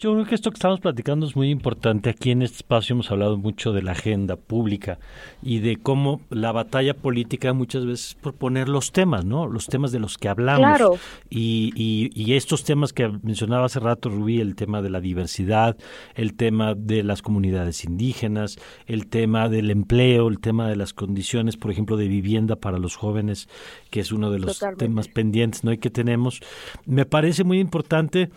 Yo 0.00 0.14
creo 0.14 0.24
que 0.24 0.34
esto 0.34 0.50
que 0.50 0.54
estamos 0.54 0.80
platicando 0.80 1.26
es 1.26 1.36
muy 1.36 1.50
importante. 1.50 2.08
Aquí 2.08 2.30
en 2.30 2.40
este 2.40 2.56
espacio 2.56 2.94
hemos 2.94 3.10
hablado 3.10 3.36
mucho 3.36 3.74
de 3.74 3.82
la 3.82 3.92
agenda 3.92 4.36
pública 4.36 4.98
y 5.42 5.58
de 5.58 5.76
cómo 5.76 6.22
la 6.30 6.52
batalla 6.52 6.94
política 6.94 7.52
muchas 7.52 7.84
veces 7.84 8.14
por 8.14 8.32
poner 8.32 8.70
los 8.70 8.92
temas, 8.92 9.26
¿no? 9.26 9.46
Los 9.46 9.66
temas 9.66 9.92
de 9.92 9.98
los 9.98 10.16
que 10.16 10.30
hablamos. 10.30 10.64
Claro. 10.64 10.96
Y, 11.28 11.72
y, 11.76 12.10
y, 12.14 12.32
estos 12.32 12.64
temas 12.64 12.94
que 12.94 13.10
mencionaba 13.22 13.66
hace 13.66 13.78
rato 13.78 14.08
Rubí, 14.08 14.40
el 14.40 14.54
tema 14.54 14.80
de 14.80 14.88
la 14.88 15.02
diversidad, 15.02 15.76
el 16.14 16.32
tema 16.32 16.74
de 16.74 17.02
las 17.02 17.20
comunidades 17.20 17.84
indígenas, 17.84 18.58
el 18.86 19.06
tema 19.06 19.50
del 19.50 19.70
empleo, 19.70 20.28
el 20.28 20.40
tema 20.40 20.66
de 20.66 20.76
las 20.76 20.94
condiciones, 20.94 21.58
por 21.58 21.72
ejemplo, 21.72 21.98
de 21.98 22.08
vivienda 22.08 22.56
para 22.56 22.78
los 22.78 22.96
jóvenes, 22.96 23.50
que 23.90 24.00
es 24.00 24.12
uno 24.12 24.30
de 24.30 24.38
los 24.38 24.64
temas 24.78 25.08
pendientes, 25.08 25.62
¿no? 25.62 25.74
Y 25.74 25.76
que 25.78 25.90
tenemos. 25.90 26.40
Me 26.86 27.04
parece 27.04 27.44
muy 27.44 27.60
importante 27.60 28.30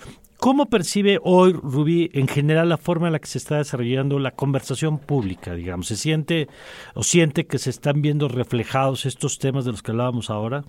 ¿Cómo 0.44 0.66
percibe 0.66 1.20
hoy, 1.24 1.54
Rubí, 1.54 2.10
en 2.12 2.28
general 2.28 2.68
la 2.68 2.76
forma 2.76 3.08
en 3.08 3.14
la 3.14 3.20
que 3.20 3.28
se 3.28 3.38
está 3.38 3.60
desarrollando 3.60 4.20
la 4.20 4.32
conversación 4.32 5.00
pública, 5.00 5.54
digamos? 5.54 5.88
¿Se 5.88 5.96
siente 5.96 6.50
o 6.96 7.02
siente 7.02 7.48
que 7.48 7.58
se 7.58 7.70
están 7.70 8.02
viendo 8.02 8.28
reflejados 8.28 9.06
estos 9.06 9.40
temas 9.40 9.64
de 9.64 9.72
los 9.72 9.82
que 9.82 9.92
hablábamos 9.92 10.30
ahora? 10.30 10.66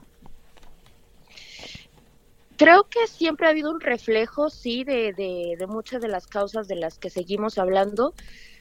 Creo 2.57 2.85
que 2.85 3.09
siempre 3.09 3.49
ha 3.49 3.51
habido 3.51 3.73
un 3.73 3.81
reflejo, 3.81 4.49
sí, 4.49 4.85
de, 4.85 5.13
de, 5.13 5.67
muchas 5.67 6.01
de 6.01 6.07
las 6.07 6.29
causas 6.29 6.69
de 6.69 6.77
las 6.77 7.01
que 7.01 7.11
seguimos 7.11 7.59
hablando. 7.59 8.15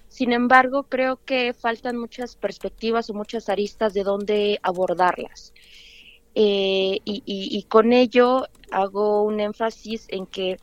Sin 0.08 0.34
embargo, 0.34 0.88
creo 0.90 1.20
que 1.24 1.54
faltan 1.54 1.96
muchas 1.96 2.36
perspectivas 2.36 3.12
o 3.12 3.14
muchas 3.14 3.50
aristas 3.50 3.94
de 3.94 4.04
dónde 4.04 4.60
abordarlas. 4.64 5.54
Eh, 6.34 6.98
y, 7.06 7.22
y, 7.26 7.64
con 7.70 7.94
ello 7.94 8.48
hago 8.72 9.22
un 9.22 9.40
énfasis 9.40 10.08
en 10.10 10.26
que 10.26 10.58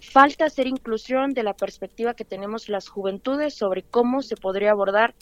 Falta 0.00 0.46
hacer 0.46 0.66
inclusión 0.66 1.34
de 1.34 1.42
la 1.42 1.54
perspectiva 1.54 2.14
que 2.14 2.24
tenemos 2.24 2.68
las 2.68 2.88
juventudes 2.88 3.54
sobre 3.54 3.82
cómo 3.82 4.22
se 4.22 4.36
podría 4.36 4.70
abordar 4.72 5.14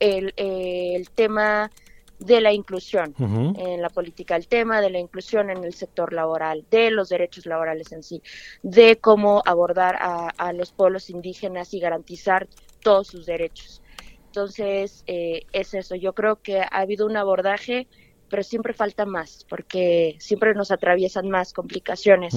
el, 0.00 0.34
el 0.36 1.08
tema 1.10 1.70
de 2.18 2.40
la 2.40 2.52
inclusión 2.52 3.14
en 3.18 3.82
la 3.82 3.88
política, 3.88 4.36
el 4.36 4.46
tema 4.46 4.80
de 4.80 4.90
la 4.90 4.98
inclusión 5.00 5.50
en 5.50 5.64
el 5.64 5.74
sector 5.74 6.12
laboral, 6.12 6.64
de 6.70 6.90
los 6.90 7.08
derechos 7.08 7.46
laborales 7.46 7.90
en 7.92 8.02
sí, 8.02 8.22
de 8.62 8.98
cómo 8.98 9.42
abordar 9.44 9.96
a, 10.00 10.28
a 10.28 10.52
los 10.52 10.72
pueblos 10.72 11.10
indígenas 11.10 11.74
y 11.74 11.80
garantizar 11.80 12.46
todos 12.80 13.08
sus 13.08 13.26
derechos. 13.26 13.82
Entonces, 14.26 15.02
eh, 15.06 15.42
es 15.52 15.74
eso. 15.74 15.94
Yo 15.94 16.14
creo 16.14 16.36
que 16.36 16.60
ha 16.60 16.66
habido 16.68 17.06
un 17.06 17.16
abordaje 17.16 17.86
pero 18.32 18.42
siempre 18.42 18.72
falta 18.72 19.04
más, 19.04 19.44
porque 19.46 20.16
siempre 20.18 20.54
nos 20.54 20.70
atraviesan 20.70 21.28
más 21.28 21.52
complicaciones. 21.52 22.34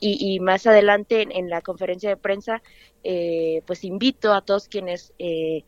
y, 0.00 0.40
más 0.40 0.66
adelante 0.66 1.26
en, 1.30 1.50
la 1.50 1.60
conferencia 1.60 2.08
de 2.08 2.16
prensa, 2.16 2.62
eh, 3.04 3.60
pues 3.66 3.84
invito 3.84 4.32
a 4.32 4.40
todos 4.40 4.66
quienes 4.66 5.12
eh, 5.18 5.64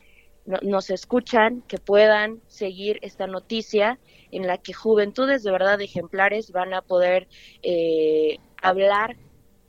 nos 0.46 0.88
escuchan 0.88 1.60
que 1.68 1.76
puedan 1.76 2.40
seguir 2.46 2.98
esta 3.02 3.26
noticia 3.26 3.98
en 4.30 4.46
la 4.46 4.56
que 4.56 4.72
juventudes 4.72 5.42
de 5.42 5.52
verdad 5.52 5.78
ejemplares 5.82 6.50
van 6.50 6.72
a 6.72 6.80
poder 6.80 7.28
eh, 7.62 8.38
hablar 8.62 9.18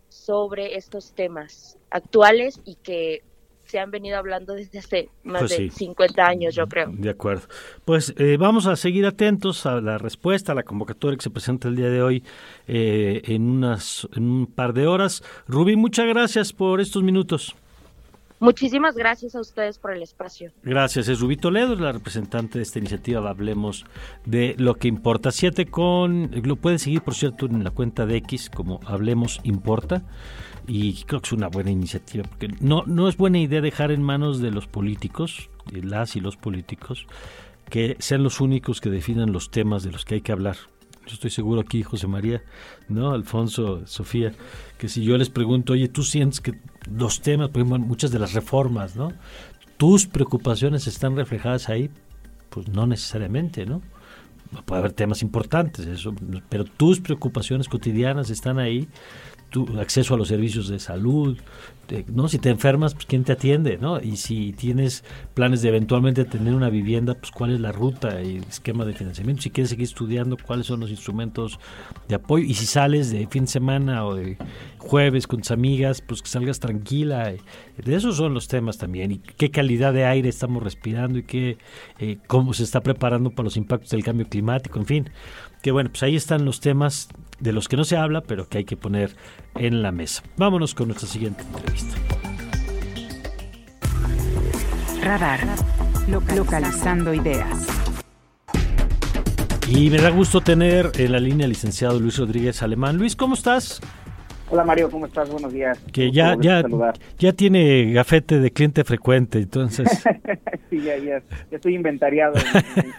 sobre 0.08 0.78
estos 0.78 1.14
temas 1.14 1.78
actuales 1.89 2.62
y 2.64 2.76
que 2.76 3.24
se 3.70 3.80
han 3.80 3.91
venido 3.91 4.17
hablando 4.17 4.55
desde 4.55 4.80
hace 4.80 5.09
más 5.24 5.41
pues 5.41 5.57
de 5.57 5.70
50 5.70 6.26
años, 6.26 6.55
yo 6.55 6.65
creo. 6.67 6.89
De 6.91 7.11
acuerdo. 7.11 7.47
Pues 7.86 8.15
eh, 8.17 8.38
vamos 8.38 8.65
a 8.65 8.76
seguir 8.76 9.05
atentos 9.05 9.67
a 9.67 9.80
la 9.80 9.99
respuesta, 9.99 10.53
a 10.53 10.55
la 10.55 10.63
convocatoria 10.63 11.17
que 11.17 11.24
se 11.24 11.30
presenta 11.30 11.67
el 11.67 11.76
día 11.76 11.89
de 11.89 12.01
hoy 12.01 12.24
eh, 12.67 13.22
en, 13.26 13.43
unas, 13.43 14.07
en 14.15 14.24
un 14.24 14.47
par 14.47 14.74
de 14.74 14.88
horas. 14.88 15.24
Rubí, 15.47 15.76
muchas 15.76 16.07
gracias 16.07 16.51
por 16.51 16.82
estos 16.82 17.03
minutos. 17.03 17.55
Muchísimas 18.40 18.96
gracias 18.96 19.36
a 19.36 19.42
ustedes 19.42 19.80
por 19.80 19.92
el 19.92 20.02
espacio. 20.02 20.52
Gracias. 20.64 21.08
Es 21.10 21.20
Rubí 21.20 21.36
Toledo, 21.36 21.76
la 21.76 21.92
representante 21.92 22.60
de 22.60 22.64
esta 22.64 22.80
iniciativa. 22.80 23.30
Hablemos 23.30 23.86
de 24.26 24.56
lo 24.58 24.76
que 24.76 24.88
importa. 24.88 25.32
Siete 25.32 25.66
con. 25.66 26.32
Lo 26.44 26.56
pueden 26.56 26.80
seguir, 26.80 27.02
por 27.02 27.16
cierto, 27.16 27.46
en 27.46 27.64
la 27.64 27.72
cuenta 27.72 28.06
de 28.06 28.18
X 28.18 28.50
como 28.50 28.80
Hablemos 28.86 29.42
Importa 29.44 30.04
y 30.70 31.04
creo 31.06 31.20
que 31.20 31.28
es 31.28 31.34
una 31.34 31.48
buena 31.48 31.72
iniciativa, 31.72 32.24
porque 32.24 32.48
no, 32.60 32.84
no 32.86 33.10
es 33.10 33.18
buena 33.18 33.40
idea 33.40 33.60
dejar 33.60 33.92
en 33.92 34.04
manos 34.04 34.40
de 34.40 34.52
los 34.52 34.68
políticos, 34.68 35.50
de 35.72 35.84
las 35.84 36.16
y 36.16 36.20
los 36.20 36.38
políticos, 36.38 37.08
que 37.70 37.96
sean 38.00 38.22
los 38.22 38.40
únicos 38.40 38.80
que 38.80 38.92
definan 38.92 39.32
los 39.32 39.50
temas 39.50 39.84
de 39.84 39.92
los 39.92 40.06
que 40.06 40.16
hay 40.16 40.22
que 40.22 40.32
hablar. 40.32 40.58
Yo 41.10 41.16
estoy 41.16 41.32
seguro 41.32 41.62
aquí, 41.62 41.82
José 41.82 42.05
María, 42.05 42.43
¿no? 42.88 43.14
Alfonso, 43.14 43.82
Sofía, 43.88 44.32
que 44.78 44.88
si 44.88 45.03
yo 45.03 45.18
les 45.18 45.32
pregunto, 45.32 45.74
oye, 45.74 45.88
tú 45.88 46.03
sientes 46.03 46.39
que 46.39 46.53
los 46.88 47.22
temas, 47.22 47.49
por 47.49 47.62
ejemplo, 47.64 47.80
muchas 47.80 48.12
de 48.12 48.20
las 48.20 48.34
reformas, 48.34 48.95
¿no? 48.95 49.12
¿Tus 49.78 50.05
preocupaciones 50.05 50.86
están 50.86 51.16
reflejadas 51.16 51.68
ahí? 51.68 51.89
Pues 52.51 52.68
no 52.68 52.86
necesariamente, 52.86 53.66
¿no? 53.66 53.82
Puede 54.66 54.80
haber 54.80 54.93
temas 54.93 55.24
importantes, 55.24 55.88
eso, 55.88 56.14
pero 56.47 56.66
tus 56.66 56.99
preocupaciones 56.99 57.68
cotidianas 57.68 58.30
están 58.30 58.60
ahí 58.60 58.88
tu 59.49 59.80
acceso 59.80 60.14
a 60.14 60.18
los 60.18 60.28
servicios 60.28 60.68
de 60.68 60.80
salud, 60.80 61.38
¿no? 62.12 62.28
Si 62.28 62.40
te 62.40 62.50
enfermas, 62.50 62.94
pues 62.94 63.06
quién 63.06 63.24
te 63.24 63.32
atiende, 63.32 63.78
¿no? 63.78 64.02
Y 64.02 64.18
si 64.18 64.54
tienes 64.54 65.04
planes 65.34 65.62
de 65.62 65.70
eventualmente 65.70 66.26
tener 66.26 66.54
una 66.54 66.70
vivienda, 66.70 67.16
pues 67.16 67.32
cuál 67.32 67.52
es 67.54 67.60
la 67.60 67.72
ruta 67.72 68.22
y 68.22 68.38
esquema 68.38 68.86
de 68.86 68.94
financiamiento. 68.94 69.42
Si 69.42 69.50
quieres 69.50 69.70
seguir 69.70 69.86
estudiando, 69.86 70.38
cuáles 70.38 70.68
son 70.68 70.80
los 70.80 70.90
instrumentos 70.90 71.60
de 72.08 72.16
apoyo. 72.16 72.46
Y 72.46 72.54
si 72.54 72.66
sales 72.66 73.12
de 73.12 73.28
fin 73.28 73.46
de 73.46 73.52
semana 73.52 74.06
o 74.06 74.16
de 74.16 74.38
jueves 74.78 75.28
con 75.28 75.40
tus 75.40 75.52
amigas, 75.52 76.02
pues 76.02 76.22
que 76.22 76.30
salgas 76.30 76.60
tranquila. 76.60 77.34
De 77.78 77.96
esos 77.96 78.18
son 78.18 78.34
los 78.34 78.48
temas 78.48 78.78
también. 78.78 79.12
Y 79.12 79.18
qué 79.20 79.50
calidad 79.50 79.94
de 79.94 80.06
aire 80.06 80.30
estamos 80.30 80.64
respirando 80.64 81.20
y 81.20 81.24
qué, 81.24 81.58
eh, 82.00 82.18
cómo 82.28 82.54
se 82.54 82.64
está 82.64 82.82
preparando 82.82 83.32
para 83.32 83.46
los 83.46 83.58
impactos 83.58 83.90
del 83.92 84.04
cambio 84.04 84.28
climático, 84.28 84.80
en 84.80 84.86
fin. 84.86 85.10
Que 85.62 85.72
bueno, 85.72 85.89
pues 85.89 86.03
ahí 86.03 86.16
están 86.16 86.45
los 86.45 86.60
temas 86.60 87.10
de 87.39 87.53
los 87.53 87.68
que 87.68 87.78
no 87.78 87.84
se 87.84 87.97
habla, 87.97 88.22
pero 88.22 88.47
que 88.47 88.60
hay 88.60 88.66
que 88.66 88.78
poner 88.78 89.16
en 89.55 89.82
la 89.82 89.91
mesa. 89.91 90.24
Vámonos 90.38 90.74
con 90.74 90.88
nuestra 90.88 91.07
siguiente 91.07 91.43
entrevista. 91.43 91.95
Radar, 95.01 95.39
localizando 96.07 97.14
ideas. 97.14 97.68
Y 99.68 99.89
me 99.89 99.97
da 99.97 100.10
gusto 100.10 100.41
tener 100.41 100.91
en 100.95 101.12
la 101.12 101.20
línea 101.20 101.45
al 101.45 101.51
licenciado 101.51 101.99
Luis 101.99 102.18
Rodríguez 102.18 102.64
Alemán. 102.64 102.97
Luis, 102.97 103.16
¿cómo 103.16 103.36
estás? 103.36 103.82
Hola 104.52 104.64
Mario, 104.64 104.89
¿cómo 104.89 105.06
estás? 105.06 105.30
Buenos 105.30 105.54
días. 105.54 105.78
Que 105.93 106.12
ya, 106.12 106.36
ya, 106.39 106.64
ya 107.20 107.34
tiene 107.34 107.93
gafete 107.93 108.39
de 108.39 108.52
cliente 108.52 108.84
frecuente, 108.84 109.38
entonces. 109.38 109.88
sí, 110.72 110.82
ya, 110.82 110.97
ya, 110.97 111.22
estoy 111.52 111.76
inventariado 111.76 112.34
en, 112.36 112.91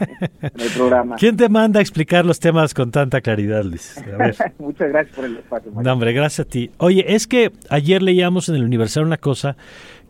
el 0.42 0.70
programa. 0.76 1.16
¿Quién 1.16 1.36
te 1.36 1.48
manda 1.48 1.80
a 1.80 1.82
explicar 1.82 2.24
los 2.24 2.38
temas 2.38 2.72
con 2.72 2.92
tanta 2.92 3.20
claridad, 3.20 3.64
Luis? 3.64 4.00
Muchas 4.58 4.90
gracias 4.90 5.16
por 5.16 5.24
el 5.24 5.38
espacio. 5.38 5.72
Mario. 5.72 5.88
No, 5.88 5.92
hombre, 5.92 6.12
gracias 6.12 6.46
a 6.46 6.48
ti. 6.48 6.70
Oye, 6.78 7.04
es 7.08 7.26
que 7.26 7.50
ayer 7.68 8.00
leíamos 8.00 8.48
en 8.48 8.54
el 8.54 8.62
Universal 8.62 9.04
una 9.04 9.18
cosa 9.18 9.56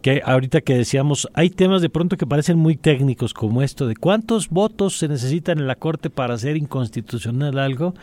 que 0.02 0.22
ahorita 0.24 0.62
que 0.62 0.74
decíamos, 0.74 1.28
hay 1.34 1.50
temas 1.50 1.82
de 1.82 1.90
pronto 1.90 2.16
que 2.16 2.26
parecen 2.26 2.58
muy 2.58 2.76
técnicos 2.76 3.34
como 3.34 3.62
esto 3.62 3.86
de 3.86 3.96
cuántos 3.96 4.48
votos 4.48 4.98
se 4.98 5.08
necesitan 5.08 5.58
en 5.58 5.66
la 5.66 5.74
Corte 5.74 6.10
para 6.10 6.34
hacer 6.34 6.56
inconstitucional 6.56 7.58
algo. 7.58 7.94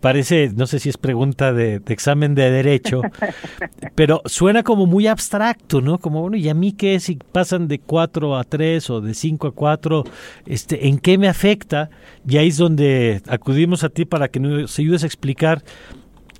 Parece, 0.00 0.50
no 0.54 0.66
sé 0.66 0.80
si 0.80 0.88
es 0.88 0.96
pregunta 0.96 1.52
de, 1.52 1.80
examen 1.86 2.34
de 2.34 2.50
derecho, 2.50 3.02
pero 3.94 4.22
suena 4.24 4.62
como 4.62 4.86
muy 4.86 5.06
abstracto, 5.06 5.80
¿no? 5.80 5.98
Como, 5.98 6.22
bueno, 6.22 6.36
¿y 6.36 6.48
a 6.48 6.54
mí 6.54 6.72
qué 6.72 6.98
si 6.98 7.16
pasan 7.16 7.68
de 7.68 7.78
4 7.78 8.36
a 8.36 8.44
3 8.44 8.90
o 8.90 9.00
de 9.00 9.14
5 9.14 9.46
a 9.48 9.52
4? 9.52 10.04
Este, 10.46 10.88
¿En 10.88 10.98
qué 10.98 11.18
me 11.18 11.28
afecta? 11.28 11.90
Y 12.28 12.38
ahí 12.38 12.48
es 12.48 12.56
donde 12.56 13.22
acudimos 13.28 13.84
a 13.84 13.88
ti 13.88 14.04
para 14.04 14.28
que 14.28 14.40
nos 14.40 14.78
ayudes 14.78 15.04
a 15.04 15.06
explicar 15.06 15.62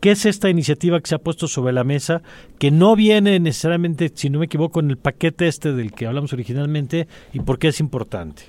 ¿Qué 0.01 0.11
es 0.11 0.26
esta 0.26 0.51
iniciativa 0.51 1.01
que 1.01 1.09
se 1.09 1.14
ha 1.14 1.18
puesto 1.18 1.49
sobre 1.49 1.72
la 1.72 1.84
mesa, 1.84 2.22
que 2.59 2.70
no 2.70 2.95
viene 2.95 3.40
necesariamente, 3.40 4.11
si 4.14 4.28
no 4.30 4.40
me 4.40 4.47
equivoco, 4.47 4.80
en 4.80 4.90
el 4.90 4.99
paquete 4.99 5.47
este 5.47 5.72
del 5.72 5.92
que 5.92 6.07
hablamos 6.07 6.32
originalmente 6.32 7.07
y 7.32 7.40
por 7.40 7.59
qué 7.59 7.68
es 7.68 7.80
importante? 7.80 8.42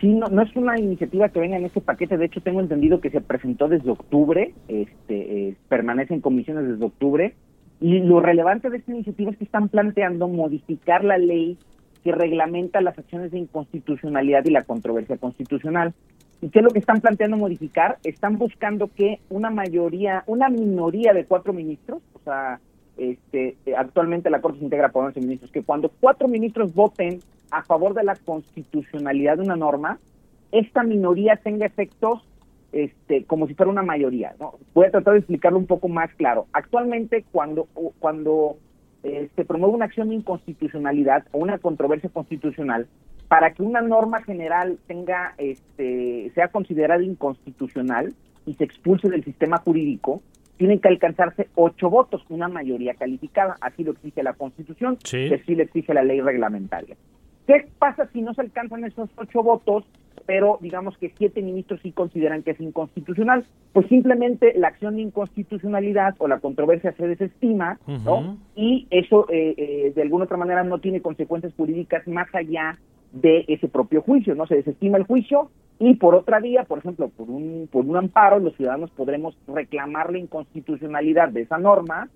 Sí, 0.00 0.08
no, 0.08 0.26
no 0.28 0.42
es 0.42 0.54
una 0.54 0.78
iniciativa 0.78 1.28
que 1.28 1.40
venga 1.40 1.56
en 1.56 1.66
este 1.66 1.80
paquete, 1.80 2.16
de 2.16 2.26
hecho 2.26 2.40
tengo 2.40 2.60
entendido 2.60 3.00
que 3.00 3.10
se 3.10 3.20
presentó 3.20 3.68
desde 3.68 3.90
octubre, 3.90 4.54
este, 4.68 5.48
eh, 5.48 5.56
permanece 5.68 6.14
en 6.14 6.20
comisiones 6.20 6.68
desde 6.68 6.84
octubre, 6.84 7.34
y 7.80 8.00
lo 8.00 8.20
relevante 8.20 8.70
de 8.70 8.78
esta 8.78 8.92
iniciativa 8.92 9.30
es 9.30 9.36
que 9.36 9.44
están 9.44 9.68
planteando 9.68 10.28
modificar 10.28 11.04
la 11.04 11.18
ley 11.18 11.58
que 12.02 12.12
reglamenta 12.12 12.80
las 12.80 12.98
acciones 12.98 13.30
de 13.32 13.38
inconstitucionalidad 13.38 14.44
y 14.44 14.50
la 14.50 14.62
controversia 14.62 15.16
constitucional. 15.16 15.94
¿Y 16.40 16.50
qué 16.50 16.60
es 16.60 16.64
lo 16.64 16.70
que 16.70 16.78
están 16.78 17.00
planteando 17.00 17.36
modificar? 17.36 17.98
Están 18.04 18.38
buscando 18.38 18.88
que 18.94 19.20
una 19.28 19.50
mayoría, 19.50 20.22
una 20.26 20.48
minoría 20.48 21.12
de 21.12 21.24
cuatro 21.24 21.52
ministros, 21.52 22.00
o 22.12 22.20
sea, 22.20 22.60
este, 22.96 23.56
actualmente 23.76 24.30
la 24.30 24.40
Corte 24.40 24.58
se 24.58 24.64
integra 24.64 24.90
por 24.90 25.04
11 25.04 25.20
ministros, 25.20 25.50
que 25.50 25.62
cuando 25.62 25.90
cuatro 26.00 26.28
ministros 26.28 26.74
voten 26.74 27.20
a 27.50 27.62
favor 27.62 27.94
de 27.94 28.04
la 28.04 28.14
constitucionalidad 28.16 29.36
de 29.36 29.42
una 29.42 29.56
norma, 29.56 29.98
esta 30.52 30.82
minoría 30.82 31.36
tenga 31.36 31.66
efectos 31.66 32.22
este, 32.72 33.24
como 33.24 33.46
si 33.46 33.54
fuera 33.54 33.70
una 33.70 33.82
mayoría. 33.82 34.34
¿no? 34.38 34.54
Voy 34.74 34.86
a 34.86 34.90
tratar 34.90 35.14
de 35.14 35.20
explicarlo 35.20 35.58
un 35.58 35.66
poco 35.66 35.88
más 35.88 36.12
claro. 36.14 36.46
Actualmente, 36.52 37.24
cuando, 37.32 37.66
cuando 37.98 38.56
eh, 39.02 39.28
se 39.34 39.44
promueve 39.44 39.74
una 39.74 39.86
acción 39.86 40.08
de 40.08 40.16
inconstitucionalidad 40.16 41.24
o 41.32 41.38
una 41.38 41.58
controversia 41.58 42.10
constitucional, 42.10 42.86
para 43.28 43.52
que 43.52 43.62
una 43.62 43.82
norma 43.82 44.22
general 44.22 44.78
tenga, 44.86 45.34
este, 45.38 46.32
sea 46.34 46.48
considerada 46.48 47.02
inconstitucional 47.02 48.14
y 48.46 48.54
se 48.54 48.64
expulse 48.64 49.08
del 49.10 49.22
sistema 49.22 49.58
jurídico, 49.58 50.22
tienen 50.56 50.80
que 50.80 50.88
alcanzarse 50.88 51.48
ocho 51.54 51.90
votos, 51.90 52.24
una 52.30 52.48
mayoría 52.48 52.94
calificada. 52.94 53.56
Así 53.60 53.84
lo 53.84 53.92
exige 53.92 54.22
la 54.22 54.32
Constitución, 54.32 54.98
sí. 55.04 55.32
así 55.32 55.54
lo 55.54 55.62
exige 55.62 55.94
la 55.94 56.02
ley 56.02 56.20
reglamentaria. 56.20 56.96
¿Qué 57.46 57.66
pasa 57.78 58.08
si 58.12 58.20
no 58.20 58.34
se 58.34 58.42
alcanzan 58.42 58.84
esos 58.84 59.08
ocho 59.16 59.42
votos, 59.42 59.84
pero 60.26 60.58
digamos 60.60 60.98
que 60.98 61.12
siete 61.16 61.40
ministros 61.40 61.80
sí 61.82 61.92
consideran 61.92 62.42
que 62.42 62.50
es 62.50 62.60
inconstitucional? 62.60 63.46
Pues 63.72 63.86
simplemente 63.88 64.52
la 64.56 64.68
acción 64.68 64.96
de 64.96 65.02
inconstitucionalidad 65.02 66.14
o 66.18 66.28
la 66.28 66.40
controversia 66.40 66.92
se 66.92 67.06
desestima, 67.06 67.78
¿no? 67.86 68.36
Y 68.54 68.86
eso 68.90 69.26
eh, 69.30 69.54
eh, 69.56 69.92
de 69.94 70.02
alguna 70.02 70.24
otra 70.24 70.36
manera 70.36 70.64
no 70.64 70.78
tiene 70.78 71.00
consecuencias 71.00 71.54
jurídicas 71.54 72.06
más 72.06 72.28
allá 72.34 72.78
de 73.12 73.44
ese 73.48 73.68
propio 73.68 74.02
juicio, 74.02 74.34
¿no? 74.34 74.46
Se 74.46 74.56
desestima 74.56 74.98
el 74.98 75.04
juicio 75.04 75.50
y 75.78 75.94
por 75.94 76.14
otra 76.14 76.40
vía, 76.40 76.64
por 76.64 76.78
ejemplo, 76.78 77.08
por 77.08 77.30
un, 77.30 77.68
por 77.70 77.84
un 77.84 77.96
amparo, 77.96 78.38
los 78.38 78.56
ciudadanos 78.56 78.90
podremos 78.90 79.36
reclamar 79.46 80.10
la 80.12 80.18
inconstitucionalidad 80.18 81.28
de 81.28 81.42
esa 81.42 81.58
norma 81.58 82.08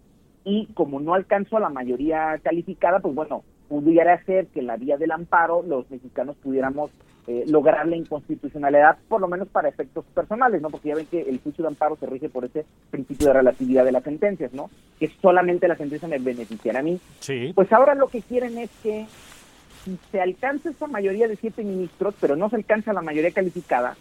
y 0.44 0.66
como 0.74 1.00
no 1.00 1.14
alcanzó 1.14 1.56
a 1.56 1.60
la 1.60 1.68
mayoría 1.68 2.38
calificada, 2.42 2.98
pues 2.98 3.14
bueno, 3.14 3.44
pudiera 3.68 4.22
ser 4.24 4.48
que 4.48 4.62
la 4.62 4.76
vía 4.76 4.96
del 4.96 5.12
amparo 5.12 5.62
los 5.62 5.90
mexicanos 5.90 6.36
pudiéramos 6.42 6.90
eh, 7.28 7.44
lograr 7.46 7.86
la 7.86 7.94
inconstitucionalidad, 7.94 8.98
por 9.08 9.20
lo 9.20 9.28
menos 9.28 9.46
para 9.46 9.68
efectos 9.68 10.04
personales, 10.12 10.60
¿no? 10.60 10.70
Porque 10.70 10.88
ya 10.88 10.96
ven 10.96 11.06
que 11.06 11.22
el 11.22 11.38
juicio 11.38 11.62
de 11.62 11.68
amparo 11.68 11.96
se 11.96 12.06
rige 12.06 12.28
por 12.28 12.44
ese 12.44 12.66
principio 12.90 13.28
de 13.28 13.34
relatividad 13.34 13.84
de 13.84 13.92
las 13.92 14.02
sentencias, 14.02 14.52
¿no? 14.52 14.70
Que 14.98 15.08
solamente 15.22 15.68
la 15.68 15.76
sentencia 15.76 16.08
me 16.08 16.18
beneficiará 16.18 16.80
a 16.80 16.82
mí. 16.82 16.98
Sí. 17.20 17.52
Pues 17.54 17.72
ahora 17.72 17.94
lo 17.94 18.08
que 18.08 18.22
quieren 18.22 18.58
es 18.58 18.70
que 18.82 19.06
si 19.84 19.98
se 20.10 20.20
alcanza 20.20 20.70
esa 20.70 20.86
mayoría 20.86 21.28
de 21.28 21.36
siete 21.36 21.62
ministros, 21.64 22.14
pero 22.20 22.36
no 22.36 22.48
se 22.50 22.56
alcanza 22.56 22.92
la 22.92 23.02
mayoría 23.02 23.30
calificada, 23.32 23.96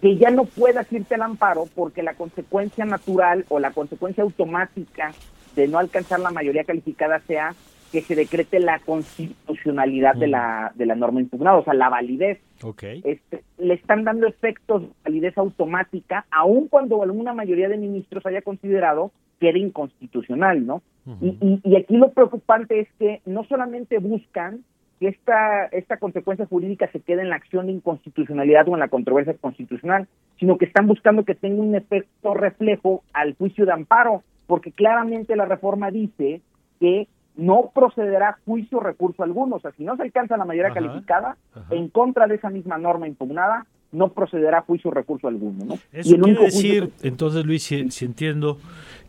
que 0.00 0.16
ya 0.16 0.30
no 0.30 0.44
pueda 0.44 0.84
irte 0.90 1.14
al 1.14 1.22
amparo 1.22 1.64
porque 1.74 2.02
la 2.02 2.14
consecuencia 2.14 2.84
natural 2.84 3.44
o 3.48 3.58
la 3.58 3.70
consecuencia 3.70 4.24
automática 4.24 5.12
de 5.54 5.68
no 5.68 5.78
alcanzar 5.78 6.20
la 6.20 6.30
mayoría 6.30 6.64
calificada 6.64 7.20
sea 7.20 7.54
que 7.92 8.00
se 8.00 8.14
decrete 8.14 8.58
la 8.58 8.78
constitucionalidad 8.78 10.14
de, 10.14 10.26
la, 10.26 10.72
de 10.74 10.86
la 10.86 10.94
norma 10.94 11.20
impugnada, 11.20 11.58
o 11.58 11.64
sea, 11.64 11.74
la 11.74 11.90
validez. 11.90 12.40
Okay. 12.62 13.02
Este, 13.04 13.44
le 13.58 13.74
están 13.74 14.04
dando 14.04 14.26
efectos 14.26 14.82
de 14.82 14.88
validez 15.04 15.36
automática, 15.36 16.24
aun 16.30 16.68
cuando 16.68 17.02
alguna 17.02 17.34
mayoría 17.34 17.68
de 17.68 17.76
ministros 17.76 18.24
haya 18.24 18.40
considerado 18.40 19.12
que 19.38 19.50
era 19.50 19.58
inconstitucional, 19.58 20.64
¿no? 20.66 20.82
y, 21.20 21.60
y, 21.64 21.76
aquí 21.76 21.96
lo 21.96 22.12
preocupante 22.12 22.78
es 22.78 22.88
que 22.98 23.20
no 23.26 23.42
solamente 23.44 23.98
buscan 23.98 24.62
que 25.02 25.08
esta, 25.08 25.64
esta 25.72 25.96
consecuencia 25.96 26.46
jurídica 26.46 26.88
se 26.92 27.00
quede 27.00 27.22
en 27.22 27.30
la 27.30 27.34
acción 27.34 27.66
de 27.66 27.72
inconstitucionalidad 27.72 28.68
o 28.68 28.74
en 28.74 28.78
la 28.78 28.86
controversia 28.86 29.34
constitucional, 29.34 30.06
sino 30.38 30.58
que 30.58 30.64
están 30.64 30.86
buscando 30.86 31.24
que 31.24 31.34
tenga 31.34 31.60
un 31.60 31.74
efecto 31.74 32.34
reflejo 32.34 33.02
al 33.12 33.34
juicio 33.34 33.66
de 33.66 33.72
amparo, 33.72 34.22
porque 34.46 34.70
claramente 34.70 35.34
la 35.34 35.44
reforma 35.44 35.90
dice 35.90 36.40
que 36.78 37.08
no 37.34 37.72
procederá 37.74 38.38
juicio 38.44 38.78
o 38.78 38.80
recurso 38.80 39.24
alguno. 39.24 39.56
O 39.56 39.60
sea, 39.60 39.72
si 39.72 39.82
no 39.82 39.96
se 39.96 40.04
alcanza 40.04 40.36
la 40.36 40.44
mayoría 40.44 40.72
calificada 40.72 41.36
en 41.70 41.88
contra 41.88 42.28
de 42.28 42.36
esa 42.36 42.50
misma 42.50 42.78
norma 42.78 43.08
impugnada, 43.08 43.66
no 43.92 44.12
procederá 44.12 44.62
juicio 44.62 44.90
o 44.90 44.94
recurso 44.94 45.28
alguno. 45.28 45.64
¿no? 45.64 45.78
Eso 45.92 46.16
quiere 46.16 46.44
decir, 46.44 46.90
entonces 47.02 47.44
Luis, 47.44 47.62
si, 47.62 48.04
entiendo 48.04 48.58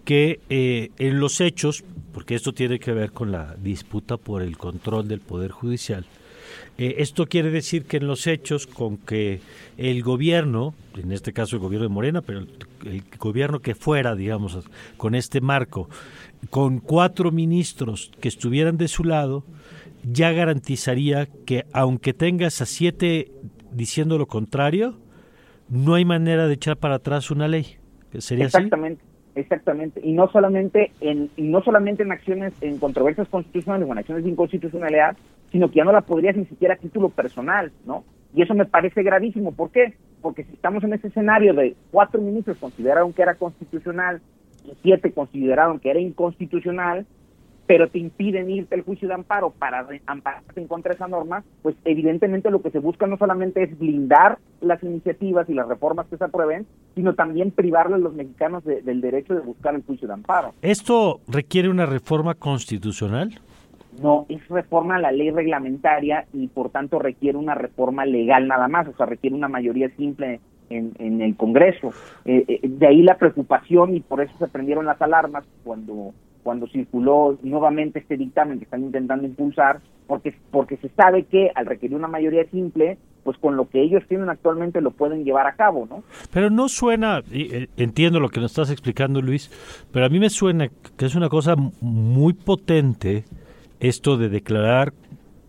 que 0.06 0.42
eh, 0.50 0.92
en 1.00 1.20
los 1.20 1.42
hechos, 1.42 1.84
porque 2.14 2.36
esto 2.36 2.54
tiene 2.54 2.80
que 2.80 2.92
ver 2.92 3.12
con 3.12 3.32
la 3.32 3.56
disputa 3.56 4.18
por 4.18 4.42
el 4.42 4.58
control 4.58 5.08
del 5.08 5.22
Poder 5.22 5.52
Judicial, 5.52 6.06
eh, 6.78 6.96
esto 7.00 7.28
quiere 7.28 7.52
decir 7.52 7.86
que 7.86 7.98
en 7.98 8.08
los 8.08 8.26
hechos, 8.26 8.68
con 8.68 8.98
que 8.98 9.42
el 9.78 10.02
gobierno, 10.02 10.74
en 10.96 11.12
este 11.12 11.32
caso 11.32 11.56
el 11.56 11.62
gobierno 11.62 11.88
de 11.88 11.94
Morena, 11.94 12.22
pero 12.22 12.40
el, 12.40 13.04
gobierno 13.20 13.60
que 13.60 13.76
fuera, 13.76 14.16
digamos, 14.16 14.58
con 14.98 15.16
este 15.16 15.40
marco, 15.40 15.90
con 16.50 16.80
cuatro 16.80 17.32
ministros 17.32 18.12
que 18.20 18.28
estuvieran 18.28 18.78
de 18.78 18.88
su 18.88 19.04
lado, 19.04 19.46
ya 20.04 20.32
garantizaría 20.32 21.28
que 21.46 21.66
aunque 21.72 22.14
tengas 22.14 22.60
a 22.62 22.66
siete 22.66 23.32
diciendo 23.74 24.18
lo 24.18 24.28
contrario, 24.28 24.96
no 25.70 25.96
hay 25.96 26.06
manera 26.06 26.48
de 26.48 26.54
echar 26.54 26.78
para 26.78 26.96
atrás 26.96 27.32
una 27.32 27.48
ley. 27.48 27.78
¿Sería 28.20 28.46
Exactamente. 28.46 29.04
Exactamente, 29.36 30.00
y 30.04 30.14
no 30.14 30.30
solamente 30.32 30.92
en 31.02 31.32
y 31.36 31.44
no 31.44 31.64
solamente 31.64 32.04
en 32.04 32.12
acciones 32.12 32.54
en 32.62 32.78
controversias 32.78 33.28
constitucionales 33.30 33.90
o 33.90 33.92
en 33.92 33.98
acciones 33.98 34.24
de 34.26 34.30
inconstitucionalidad, 34.30 35.18
sino 35.52 35.70
que 35.70 35.78
ya 35.78 35.86
no 35.86 35.92
la 35.92 36.02
podrías 36.02 36.38
ni 36.38 36.46
siquiera 36.46 36.76
a 36.76 36.78
título 36.78 37.10
personal, 37.10 37.72
¿no? 37.86 38.04
Y 38.36 38.44
eso 38.44 38.54
me 38.54 38.66
parece 38.66 39.02
gravísimo, 39.02 39.52
¿por 39.52 39.72
qué? 39.72 39.96
Porque 40.22 40.44
si 40.44 40.54
estamos 40.54 40.84
en 40.84 40.94
ese 40.94 41.08
escenario 41.08 41.56
de 41.56 41.76
cuatro 41.90 42.22
ministros 42.22 42.58
consideraron 42.58 43.12
que 43.12 43.24
era 43.24 43.34
constitucional 43.34 44.22
y 44.66 44.74
siete 44.84 45.12
consideraron 45.12 45.80
que 45.80 45.90
era 45.90 46.00
inconstitucional, 46.00 47.08
pero 47.66 47.88
te 47.88 48.00
impiden 48.00 48.50
irte 48.50 48.76
al 48.76 48.82
juicio 48.82 49.08
de 49.08 49.14
amparo 49.14 49.52
para 49.52 49.88
ampararte 50.06 50.60
en 50.60 50.68
contra 50.68 50.90
de 50.92 50.96
esa 50.96 51.08
norma, 51.08 51.44
pues 51.62 51.76
evidentemente 51.86 52.52
lo 52.52 52.62
que 52.62 52.72
se 52.72 52.80
busca 52.80 53.08
no 53.08 53.18
solamente 53.18 53.64
es 53.64 53.78
blindar 53.78 54.38
las 54.62 54.84
iniciativas 54.84 55.50
y 55.50 55.54
las 55.54 55.68
reformas 55.68 56.08
que 56.08 56.18
se 56.18 56.24
aprueben, 56.24 56.66
sino 56.96 57.14
también 57.16 57.52
privarle 57.52 57.96
a 57.96 58.00
los 58.00 58.14
mexicanos 58.14 58.64
del 58.64 59.02
derecho 59.02 59.34
de 59.34 59.42
buscar 59.42 59.76
el 59.76 59.84
juicio 59.84 60.08
de 60.08 60.16
amparo. 60.16 60.54
¿Esto 60.62 61.22
requiere 61.28 61.70
una 61.70 61.86
reforma 61.86 62.36
constitucional? 62.36 63.32
No, 64.02 64.26
es 64.28 64.48
reforma 64.48 64.96
a 64.96 65.00
la 65.00 65.12
ley 65.12 65.30
reglamentaria 65.30 66.26
y 66.34 66.48
por 66.48 66.70
tanto 66.72 67.00
requiere 67.00 67.38
una 67.38 67.56
reforma 67.56 68.06
legal 68.06 68.48
nada 68.48 68.68
más, 68.68 68.88
o 68.88 68.94
sea, 68.94 69.06
requiere 69.06 69.36
una 69.36 69.48
mayoría 69.48 69.90
simple 69.96 70.40
en, 70.70 70.94
en 70.98 71.22
el 71.22 71.36
Congreso. 71.36 71.92
Eh, 72.26 72.44
eh, 72.48 72.60
de 72.64 72.88
ahí 72.88 73.04
la 73.04 73.18
preocupación 73.18 73.96
y 73.96 74.00
por 74.00 74.22
eso 74.22 74.34
se 74.40 74.48
prendieron 74.48 74.86
las 74.86 75.02
alarmas 75.02 75.46
cuando 75.64 76.14
cuando 76.44 76.68
circuló 76.68 77.38
nuevamente 77.42 78.00
este 78.00 78.18
dictamen 78.18 78.60
que 78.60 78.66
están 78.66 78.84
intentando 78.84 79.26
impulsar, 79.26 79.82
porque, 80.08 80.36
porque 80.52 80.78
se 80.78 80.90
sabe 80.90 81.24
que 81.24 81.52
al 81.56 81.66
requerir 81.66 81.96
una 81.96 82.08
mayoría 82.08 82.46
simple, 82.52 82.98
pues 83.24 83.38
con 83.38 83.56
lo 83.56 83.70
que 83.70 83.82
ellos 83.82 84.04
tienen 84.08 84.30
actualmente 84.30 84.82
lo 84.82 84.92
pueden 84.92 85.24
llevar 85.24 85.48
a 85.48 85.56
cabo, 85.56 85.88
¿no? 85.90 86.04
Pero 86.32 86.50
no 86.50 86.68
suena, 86.68 87.22
eh, 87.32 87.68
entiendo 87.78 88.20
lo 88.20 88.30
que 88.30 88.42
nos 88.42 88.52
estás 88.52 88.70
explicando 88.70 89.22
Luis, 89.22 89.50
pero 89.92 90.06
a 90.06 90.10
mí 90.10 90.20
me 90.20 90.30
suena 90.30 90.68
que 90.98 91.06
es 91.06 91.16
una 91.16 91.30
cosa 91.30 91.56
muy 91.82 92.34
potente 92.34 93.24
esto 93.80 94.18
de 94.18 94.30
declarar 94.30 94.94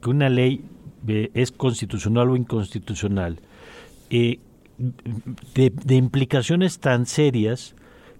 que 0.00 0.10
una 0.10 0.28
ley 0.28 0.64
eh, 1.08 1.30
es 1.34 1.50
constitucional 1.50 2.30
o 2.30 2.36
inconstitucional, 2.36 3.38
eh, 4.10 4.38
de, 5.54 5.70
de 5.70 5.94
implicaciones 5.94 6.78
tan 6.78 7.06
serias 7.06 7.74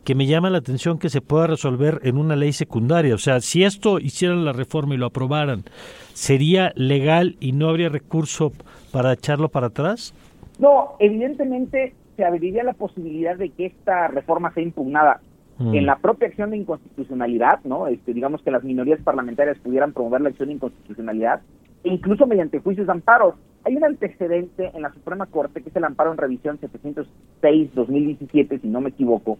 que 0.05 0.15
me 0.15 0.27
llama 0.27 0.51
la 0.51 0.59
atención 0.59 0.99
que 0.99 1.09
se 1.09 1.21
pueda 1.21 1.47
resolver 1.47 2.01
en 2.03 2.19
una 2.19 2.37
ley 2.37 2.53
secundaria. 2.53 3.15
O 3.15 3.19
sea, 3.19 3.41
si 3.41 3.65
esto 3.65 3.99
hicieran 3.99 4.45
la 4.45 4.53
reforma 4.53 4.95
y 4.95 4.99
lo 4.99 5.07
aprobaran, 5.07 5.65
¿sería 6.13 6.73
legal 6.77 7.37
y 7.41 7.53
no 7.53 7.69
habría 7.69 7.89
recurso 7.89 8.53
para 8.93 9.13
echarlo 9.13 9.49
para 9.49 9.69
atrás? 9.69 10.15
No, 10.59 10.97
evidentemente 11.01 11.95
se 12.17 12.25
abriría 12.25 12.63
la 12.63 12.75
posibilidad 12.75 13.37
de 13.37 13.51
que 13.51 13.67
esta 13.67 14.09
reforma 14.09 14.53
sea 14.53 14.63
impugnada 14.63 15.21
Mm. 15.59 15.75
en 15.75 15.87
la 15.87 15.97
propia 15.97 16.29
acción 16.29 16.51
de 16.51 16.57
inconstitucionalidad, 16.57 17.61
¿no? 17.65 17.87
Este, 17.87 18.13
digamos 18.13 18.43
que 18.43 18.51
las 18.51 18.65
minorías 18.65 19.01
parlamentarias 19.03 19.57
pudieran 19.59 19.93
promover 19.93 20.21
la 20.21 20.31
acción 20.31 20.49
de 20.49 20.57
inconstitucionalidad, 20.57 21.41
e 21.85 21.91
incluso 21.91 22.27
mediante 22.27 22.59
juicios 22.59 22.87
de 22.87 22.93
amparo. 22.93 23.37
Hay 23.65 23.77
un 23.77 23.85
antecedente 23.85 24.73
en 24.75 24.83
la 24.83 24.93
Suprema 24.93 25.27
Corte, 25.27 25.63
que 25.63 25.69
es 25.69 25.77
el 25.77 25.85
amparo 25.85 26.11
en 26.11 26.19
revisión 26.19 26.59
706-2017, 26.61 28.61
si 28.61 28.69
no 28.69 28.81
me 28.81 28.91
equivoco, 28.91 29.39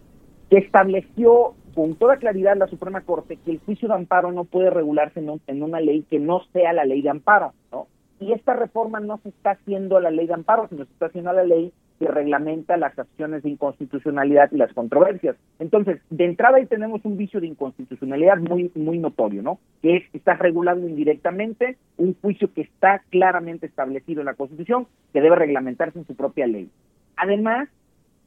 estableció 0.57 1.53
con 1.73 1.95
toda 1.95 2.17
claridad 2.17 2.55
la 2.57 2.67
Suprema 2.67 3.01
Corte 3.01 3.37
que 3.43 3.51
el 3.51 3.59
juicio 3.59 3.87
de 3.87 3.95
amparo 3.95 4.31
no 4.31 4.45
puede 4.45 4.69
regularse 4.69 5.19
en, 5.19 5.29
un- 5.29 5.41
en 5.47 5.61
una 5.63 5.79
ley 5.81 6.03
que 6.09 6.19
no 6.19 6.41
sea 6.53 6.73
la 6.73 6.85
ley 6.85 7.01
de 7.01 7.09
amparo, 7.09 7.53
¿no? 7.71 7.87
Y 8.19 8.31
esta 8.31 8.53
reforma 8.53 9.01
no 9.01 9.17
se 9.17 9.29
está 9.29 9.51
haciendo 9.51 9.97
a 9.97 10.01
la 10.01 10.09
ley 10.09 10.25
de 10.27 10.33
amparo, 10.33 10.67
sino 10.69 10.85
se 10.85 10.91
está 10.93 11.07
haciendo 11.07 11.31
a 11.31 11.33
la 11.33 11.43
ley 11.43 11.73
que 11.99 12.07
reglamenta 12.07 12.75
las 12.77 12.97
acciones 12.97 13.43
de 13.43 13.49
inconstitucionalidad 13.49 14.49
y 14.51 14.57
las 14.57 14.73
controversias. 14.73 15.35
Entonces, 15.59 16.01
de 16.09 16.25
entrada 16.25 16.57
ahí 16.57 16.65
tenemos 16.65 17.03
un 17.05 17.17
vicio 17.17 17.39
de 17.41 17.47
inconstitucionalidad 17.47 18.37
muy 18.37 18.71
muy 18.75 18.99
notorio, 18.99 19.41
¿no? 19.41 19.59
Que 19.81 19.97
es 19.97 20.03
está 20.13 20.33
regulando 20.35 20.87
indirectamente 20.87 21.77
un 21.97 22.15
juicio 22.21 22.53
que 22.53 22.61
está 22.61 23.01
claramente 23.09 23.65
establecido 23.65 24.21
en 24.21 24.25
la 24.27 24.33
Constitución, 24.33 24.87
que 25.13 25.21
debe 25.21 25.35
reglamentarse 25.35 25.99
en 25.99 26.07
su 26.07 26.15
propia 26.15 26.47
ley. 26.47 26.69
Además, 27.17 27.69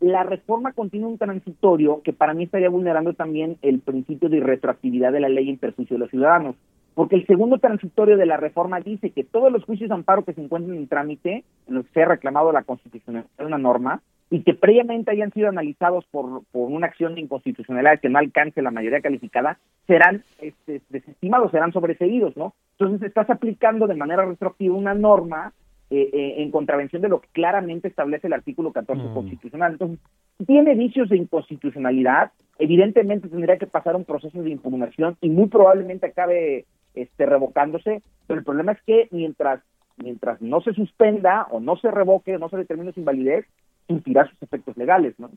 la 0.01 0.23
reforma 0.23 0.73
contiene 0.73 1.07
un 1.07 1.19
transitorio 1.19 2.03
que 2.03 2.13
para 2.13 2.35
mí 2.35 2.45
estaría 2.45 2.69
vulnerando 2.69 3.15
también 3.15 3.59
el 3.63 3.81
principio 3.81 4.29
de 4.29 4.39
irretroactividad 4.39 5.13
de 5.13 5.21
la 5.21 5.29
ley 5.29 5.51
en 5.51 5.59
perjuicio 5.59 5.97
de 5.97 6.01
los 6.01 6.11
ciudadanos. 6.11 6.57
Porque 6.95 7.17
el 7.17 7.27
segundo 7.27 7.59
transitorio 7.59 8.17
de 8.17 8.27
la 8.27 8.37
reforma 8.37 8.81
dice 8.81 9.11
que 9.11 9.23
todos 9.23 9.53
los 9.53 9.65
juicios 9.65 9.89
de 9.89 9.95
amparo 9.95 10.25
que 10.25 10.33
se 10.33 10.43
encuentren 10.43 10.77
en 10.77 10.89
trámite, 10.89 11.45
en 11.69 11.75
los 11.75 11.87
que 11.87 11.93
se 11.93 12.03
ha 12.03 12.07
reclamado 12.07 12.51
la 12.51 12.65
constitucionalidad 12.65 13.31
de 13.39 13.47
una 13.47 13.59
norma, 13.59 14.03
y 14.31 14.43
que 14.43 14.55
previamente 14.55 15.11
hayan 15.11 15.33
sido 15.33 15.49
analizados 15.49 16.05
por, 16.11 16.43
por 16.53 16.71
una 16.71 16.87
acción 16.87 17.15
de 17.15 17.23
inconstitucionalidad 17.23 18.01
que 18.01 18.09
no 18.09 18.19
alcance 18.19 18.63
la 18.63 18.71
mayoría 18.71 19.01
calificada, 19.01 19.59
serán 19.87 20.23
este, 20.41 20.83
desestimados, 20.91 21.51
serán 21.51 21.73
sobreseídos, 21.73 22.37
¿no? 22.37 22.55
Entonces 22.79 23.09
estás 23.09 23.31
aplicando 23.31 23.87
de 23.87 23.95
manera 23.95 24.27
retroactiva 24.27 24.75
una 24.75 24.95
norma 24.95 25.53
eh, 25.91 26.11
eh, 26.13 26.35
en 26.43 26.51
contravención 26.51 27.01
de 27.01 27.09
lo 27.09 27.21
que 27.21 27.29
claramente 27.33 27.89
establece 27.89 28.27
el 28.27 28.35
artículo 28.35 28.73
14 28.73 29.03
constitucional. 29.15 29.73
Entonces, 29.73 29.99
tiene 30.47 30.75
vicios 30.75 31.09
de 31.09 31.17
inconstitucionalidad, 31.17 32.33
evidentemente 32.59 33.29
tendría 33.29 33.57
que 33.57 33.67
pasar 33.67 33.97
un 33.97 34.05
proceso 34.05 34.43
de 34.43 34.51
impugnación 34.51 35.17
y 35.21 35.31
muy 35.31 35.49
probablemente 35.49 36.07
acabe 36.07 36.67
este, 36.95 37.27
revocándose, 37.27 38.03
pero 38.27 38.39
el 38.39 38.45
problema 38.45 38.73
es 38.73 38.83
que 38.83 39.09
mientras 39.11 39.63
mientras 39.97 40.41
no 40.41 40.61
se 40.61 40.75
suspenda 40.75 41.49
o 41.51 41.59
no 41.59 41.77
se 41.77 41.91
revoque 41.91 42.39
no 42.39 42.49
se 42.49 42.57
determine 42.57 42.93
su 42.93 43.01
invalidez, 43.01 43.47
surtirá 43.89 44.29
sus 44.29 44.43
efectos 44.43 44.77
legales, 44.77 45.19
¿no? 45.19 45.31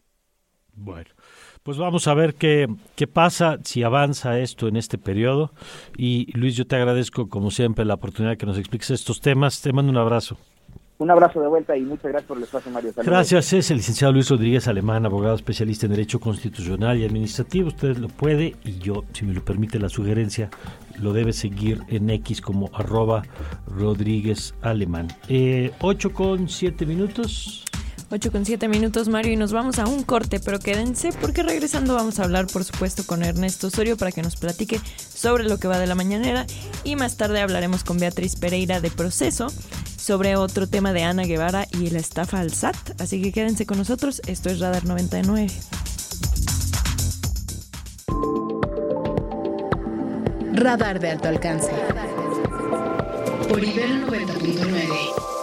Bueno, 0.74 1.10
pues 1.64 1.78
vamos 1.78 2.08
a 2.08 2.14
ver 2.14 2.36
qué, 2.36 2.68
qué 2.96 3.08
pasa, 3.08 3.60
si 3.64 3.84
avanza 3.84 4.40
esto 4.40 4.68
en 4.68 4.78
este 4.78 4.98
periodo. 4.98 5.52
Y 5.98 6.32
Luis, 6.38 6.56
yo 6.56 6.66
te 6.66 6.76
agradezco 6.76 7.30
como 7.30 7.52
siempre 7.52 7.86
la 7.86 7.96
oportunidad 7.96 8.38
que 8.38 8.46
nos 8.46 8.58
expliques 8.58 8.90
estos 8.92 9.22
temas. 9.22 9.62
Te 9.62 9.74
mando 9.74 9.92
un 9.92 9.98
abrazo. 9.98 10.38
Un 11.02 11.10
abrazo 11.10 11.42
de 11.42 11.48
vuelta 11.48 11.76
y 11.76 11.82
muchas 11.82 12.12
gracias 12.12 12.28
por 12.28 12.38
el 12.38 12.44
espacio, 12.44 12.72
Mario. 12.72 12.94
Saludos. 12.94 13.12
Gracias, 13.12 13.54
es 13.54 13.72
el 13.72 13.78
licenciado 13.78 14.14
Luis 14.14 14.30
Rodríguez 14.30 14.68
Alemán, 14.68 15.04
abogado 15.04 15.34
especialista 15.34 15.88
en 15.88 15.94
Derecho 15.94 16.20
Constitucional 16.20 17.00
y 17.00 17.06
Administrativo. 17.06 17.70
Usted 17.70 17.98
lo 17.98 18.08
puede 18.08 18.56
y 18.64 18.78
yo, 18.78 19.04
si 19.12 19.26
me 19.26 19.34
lo 19.34 19.44
permite 19.44 19.80
la 19.80 19.90
sugerencia, 19.90 20.52
lo 21.00 21.12
debe 21.12 21.34
seguir 21.34 21.82
en 21.88 22.08
X 22.12 22.40
como 22.40 22.70
arroba 22.74 23.24
Rodríguez 23.66 24.54
Alemán. 24.62 25.08
Eh, 25.28 25.72
8 25.82 26.14
con 26.14 26.48
7 26.48 26.86
minutos. 26.86 27.66
8 28.12 28.32
con 28.32 28.45
7 28.45 28.68
minutos, 28.68 29.07
Mario, 29.07 29.32
y 29.32 29.38
nos 29.38 29.53
vamos 29.53 29.80
a 29.80 29.88
un 29.88 30.03
corte, 30.03 30.41
pero 30.41 30.59
quédense 30.59 31.12
porque 31.22 31.43
regresando 31.43 31.95
vamos 31.95 32.20
a 32.20 32.26
hablar, 32.26 32.47
por 32.47 32.66
supuesto, 32.66 33.05
con 33.05 33.24
Ernesto 33.24 33.68
Osorio 33.68 33.95
para 33.95 34.12
que 34.12 34.22
nos 34.22 34.36
platique 34.36 34.82
sobre 35.14 35.45
lo 35.45 35.57
que 35.57 35.70
va 35.70 35.80
de 35.80 35.88
la 35.88 35.95
mañanera 35.95 36.45
y 36.84 36.97
más 36.97 37.16
tarde 37.16 37.39
hablaremos 37.39 37.86
con 37.86 37.97
Beatriz 37.97 38.36
Pereira 38.36 38.82
de 38.82 38.91
Proceso 38.91 39.47
sobre 39.95 40.36
otro 40.36 40.68
tema 40.68 40.91
de 40.91 41.03
Ana 41.03 41.24
Guevara 41.24 41.68
y 41.72 41.89
la 41.89 41.99
estafa 41.99 42.41
al 42.41 42.51
SAT. 42.51 42.99
Así 42.99 43.22
que 43.22 43.32
quédense 43.32 43.66
con 43.66 43.78
nosotros, 43.78 44.22
esto 44.28 44.49
es 44.49 44.59
Radar 44.59 44.84
99. 44.84 45.47
Radar 50.53 50.99
de 50.99 51.09
alto 51.12 51.30
alcance. 51.30 51.72
Por 53.47 53.64
Ibero 53.64 54.07
90.9. 54.07 55.41